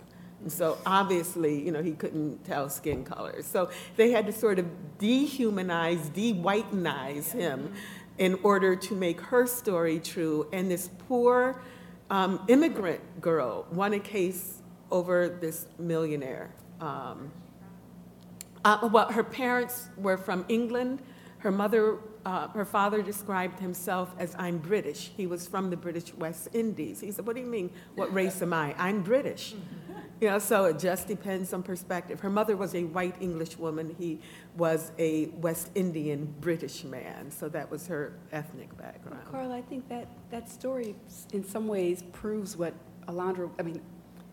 [0.45, 3.47] And so obviously, you know, he couldn't tell skin colors.
[3.47, 4.67] So they had to sort of
[4.99, 7.73] dehumanize, de-whitenize him
[8.19, 10.47] in order to make her story true.
[10.53, 11.63] And this poor
[12.11, 14.61] um, immigrant girl won a case
[14.91, 16.55] over this millionaire.
[16.79, 17.33] Um,
[18.67, 21.01] uh, well, her parents were from England.
[21.39, 25.11] Her mother, uh, her father described himself as I'm British.
[25.17, 27.01] He was from the British West Indies.
[27.01, 27.71] He said, "What do you mean?
[27.95, 28.75] What race am I?
[28.79, 29.55] I'm British."
[30.21, 32.21] You know, so it just depends on perspective.
[32.21, 33.95] Her mother was a white English woman.
[33.99, 34.21] He
[34.57, 37.31] was a West Indian British man.
[37.31, 39.27] So that was her ethnic background.
[39.31, 40.95] Karla, I think that, that story
[41.33, 42.75] in some ways proves what
[43.09, 43.83] Alondra, I mean,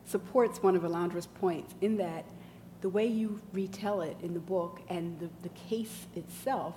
[0.06, 2.26] supports one of Alondra's points in that
[2.82, 6.76] the way you retell it in the book and the, the case itself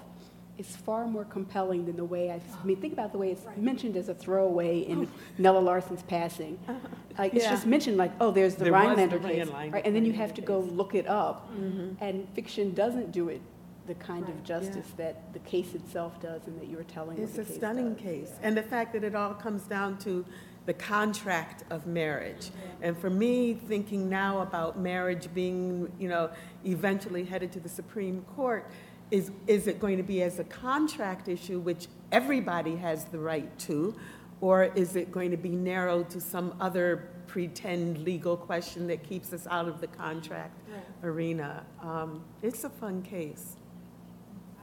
[0.59, 3.45] is far more compelling than the way I, I mean, think about the way it's
[3.57, 5.09] mentioned as a throwaway in oh.
[5.39, 6.59] Nella Larsen's passing.
[6.69, 6.79] Uh-huh.
[7.19, 7.51] Like, it's Yeah.
[7.51, 9.85] just mentioned like, oh, there's the There was the case, Rhinelander- right?
[9.85, 10.73] And then you have to go case.
[10.73, 11.51] look it up.
[11.53, 12.05] Mm-hmm.
[12.05, 13.41] And fiction doesn't do it
[13.87, 17.25] the kind of justice that the case itself does and that you were telling what
[17.25, 18.03] It's the a case stunning does.
[18.03, 18.31] case.
[18.43, 20.25] And the fact that it all comes down to
[20.67, 22.47] the contract of marriage.
[22.47, 22.85] Mm-hmm.
[22.85, 26.31] And for me, thinking now about marriage being, you know,
[26.65, 28.67] eventually headed to the Supreme Court,
[29.15, 33.57] is, is it going to be as a contract issue, which everybody has the right
[33.61, 33.95] to?
[34.41, 39.33] Or is it going to be narrowed to some other pretend legal question that keeps
[39.33, 40.59] us out of the contract
[41.05, 41.65] arena?
[41.81, 43.55] Um, It's a fun case.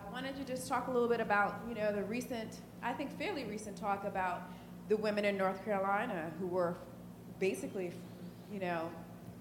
[0.06, 3.18] I wanted to just talk a little bit about, you know, the recent, I think
[3.18, 4.42] fairly recent talk about
[4.90, 6.76] the women in North Carolina who were
[7.40, 7.94] basically,
[8.52, 8.90] you know,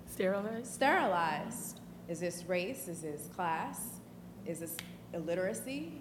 [0.06, 0.66] Sterilized?
[0.72, 1.80] sterilized.
[2.08, 2.86] Is this race?
[2.86, 4.00] Is this class?
[4.46, 4.76] Is this
[5.14, 5.92] illiteracy?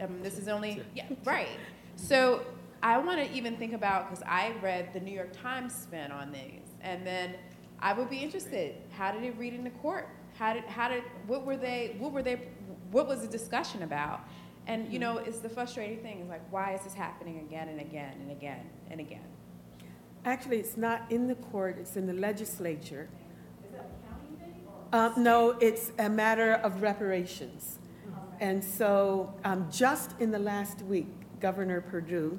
[0.00, 1.48] Um, this is only, yeah, right.
[1.96, 2.42] So
[2.82, 6.32] I want to even think about, because I read the New York Times spin on
[6.32, 7.34] these, and then
[7.80, 10.08] I would be interested, how did it read in the court?
[10.38, 12.40] How did, how did, what were they, what were they,
[12.90, 14.20] what was the discussion about?
[14.66, 17.80] And, you know, it's the frustrating thing, is like, why is this happening again and
[17.80, 19.24] again and again and again?
[20.24, 23.08] Actually, it's not in the court, it's in the legislature.
[24.92, 27.78] Uh, no, it's a matter of reparations.
[28.40, 31.08] And so, um, just in the last week,
[31.40, 32.38] Governor Perdue,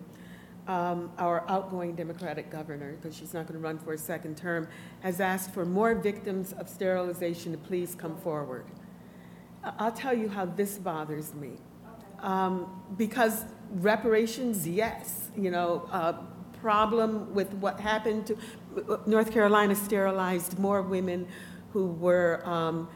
[0.67, 4.67] um, our outgoing Democratic governor, because she's not going to run for a second term,
[4.99, 8.65] has asked for more victims of sterilization to please come forward.
[9.63, 11.53] I'll tell you how this bothers me.
[12.19, 16.13] Um, because reparations, yes, you know, uh,
[16.61, 18.37] problem with what happened to,
[19.05, 21.27] North Carolina sterilized more women
[21.73, 22.89] who were, um,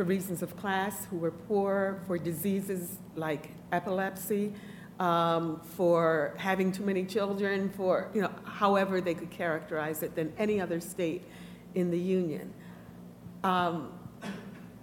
[0.00, 4.50] for reasons of class, who were poor, for diseases like epilepsy,
[4.98, 10.32] um, for having too many children, for, you know, however they could characterize it, than
[10.38, 11.22] any other state
[11.74, 12.50] in the union.
[13.44, 13.92] Um,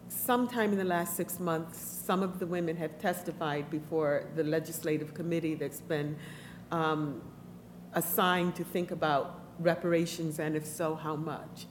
[0.07, 5.15] sometime in the last six months, some of the women have testified before the legislative
[5.15, 6.15] committee that's been
[6.71, 7.23] um,
[7.93, 11.65] assigned to think about reparations, and if so, how much?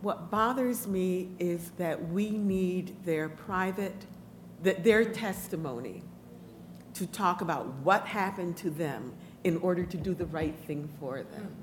[0.00, 4.06] What bothers me is that we need their private,
[4.62, 6.02] that their testimony
[6.94, 9.12] to talk about what happened to them
[9.44, 11.54] in order to do the right thing for them.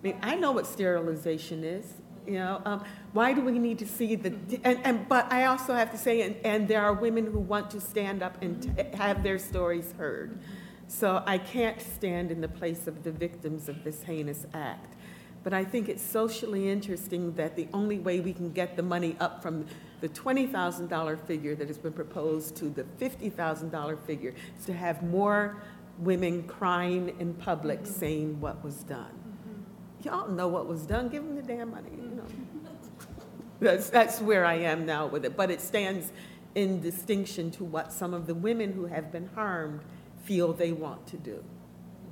[0.00, 1.86] I mean, I know what sterilization is,
[2.26, 5.74] you know, um, why do we need to see the, and, and, but I also
[5.74, 8.96] have to say, and, and there are women who want to stand up and t-
[8.96, 10.38] have their stories heard.
[10.86, 14.96] So I can't stand in the place of the victims of this heinous act.
[15.42, 19.16] But I think it's socially interesting that the only way we can get the money
[19.20, 19.66] up from
[20.00, 25.62] the $20,000 figure that has been proposed to the $50,000 figure is to have more
[25.98, 27.92] women crying in public mm-hmm.
[27.92, 29.12] saying what was done.
[29.12, 30.08] Mm-hmm.
[30.08, 32.24] Y'all know what was done, give them the damn money, you know.
[33.60, 36.12] That's, that's where I am now with it, but it stands
[36.54, 39.80] in distinction to what some of the women who have been harmed
[40.24, 41.44] feel they want to do.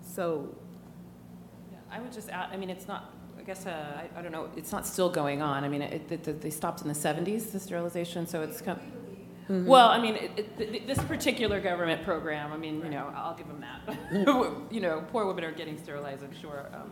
[0.02, 0.54] So
[1.72, 3.17] Yeah, I would just add, I mean, it's not, I
[3.48, 5.64] guess, uh, I, I don't know, it's not still going on.
[5.64, 8.78] I mean, it, it, it- they stopped in the seventies, the sterilization, so it's come.
[9.48, 13.48] Well, I mean, it, it, this particular government program, I mean, you know, I'll give
[13.48, 13.80] them that.
[14.70, 16.90] You know, poor women are getting sterilized, I'm sure, um,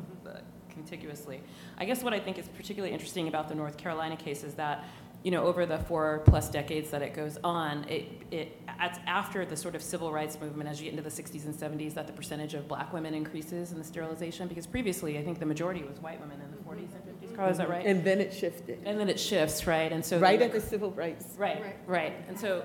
[0.71, 1.43] contiguously.
[1.77, 4.85] I guess what I think is particularly interesting about the North Carolina case is that,
[5.27, 9.57] you know, over the four-plus decades that it goes on, it, it, it's after the
[9.57, 12.13] sort of civil rights movement, as you get into the 60s and 70s, that the
[12.13, 15.99] percentage of black women increases in the sterilization, because previously, I think the majority was
[15.99, 17.35] white women in the 40s and 50s.
[17.35, 17.85] Karla, is that right?
[17.85, 19.91] And then it shifted, And then it shifts, right?
[19.91, 20.21] And so.
[20.21, 21.35] right then- at the civil rights.
[21.37, 21.77] Right, right.
[21.89, 22.13] right.
[22.29, 22.63] And so,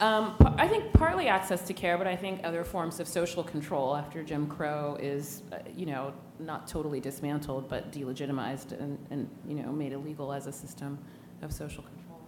[0.00, 3.94] um, I think partly access to care, but I think other forms of social control
[3.94, 9.54] after Jim Crow is, uh, you know, not totally dismantled, but delegitimized and, and, you
[9.54, 10.98] know, made illegal as a system
[11.42, 12.20] of social control.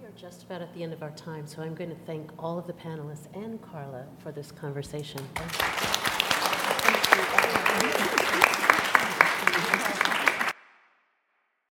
[0.00, 2.30] We are just about at the end of our time, so I'm going to thank
[2.38, 5.20] all of the panelists and Karla for this conversation.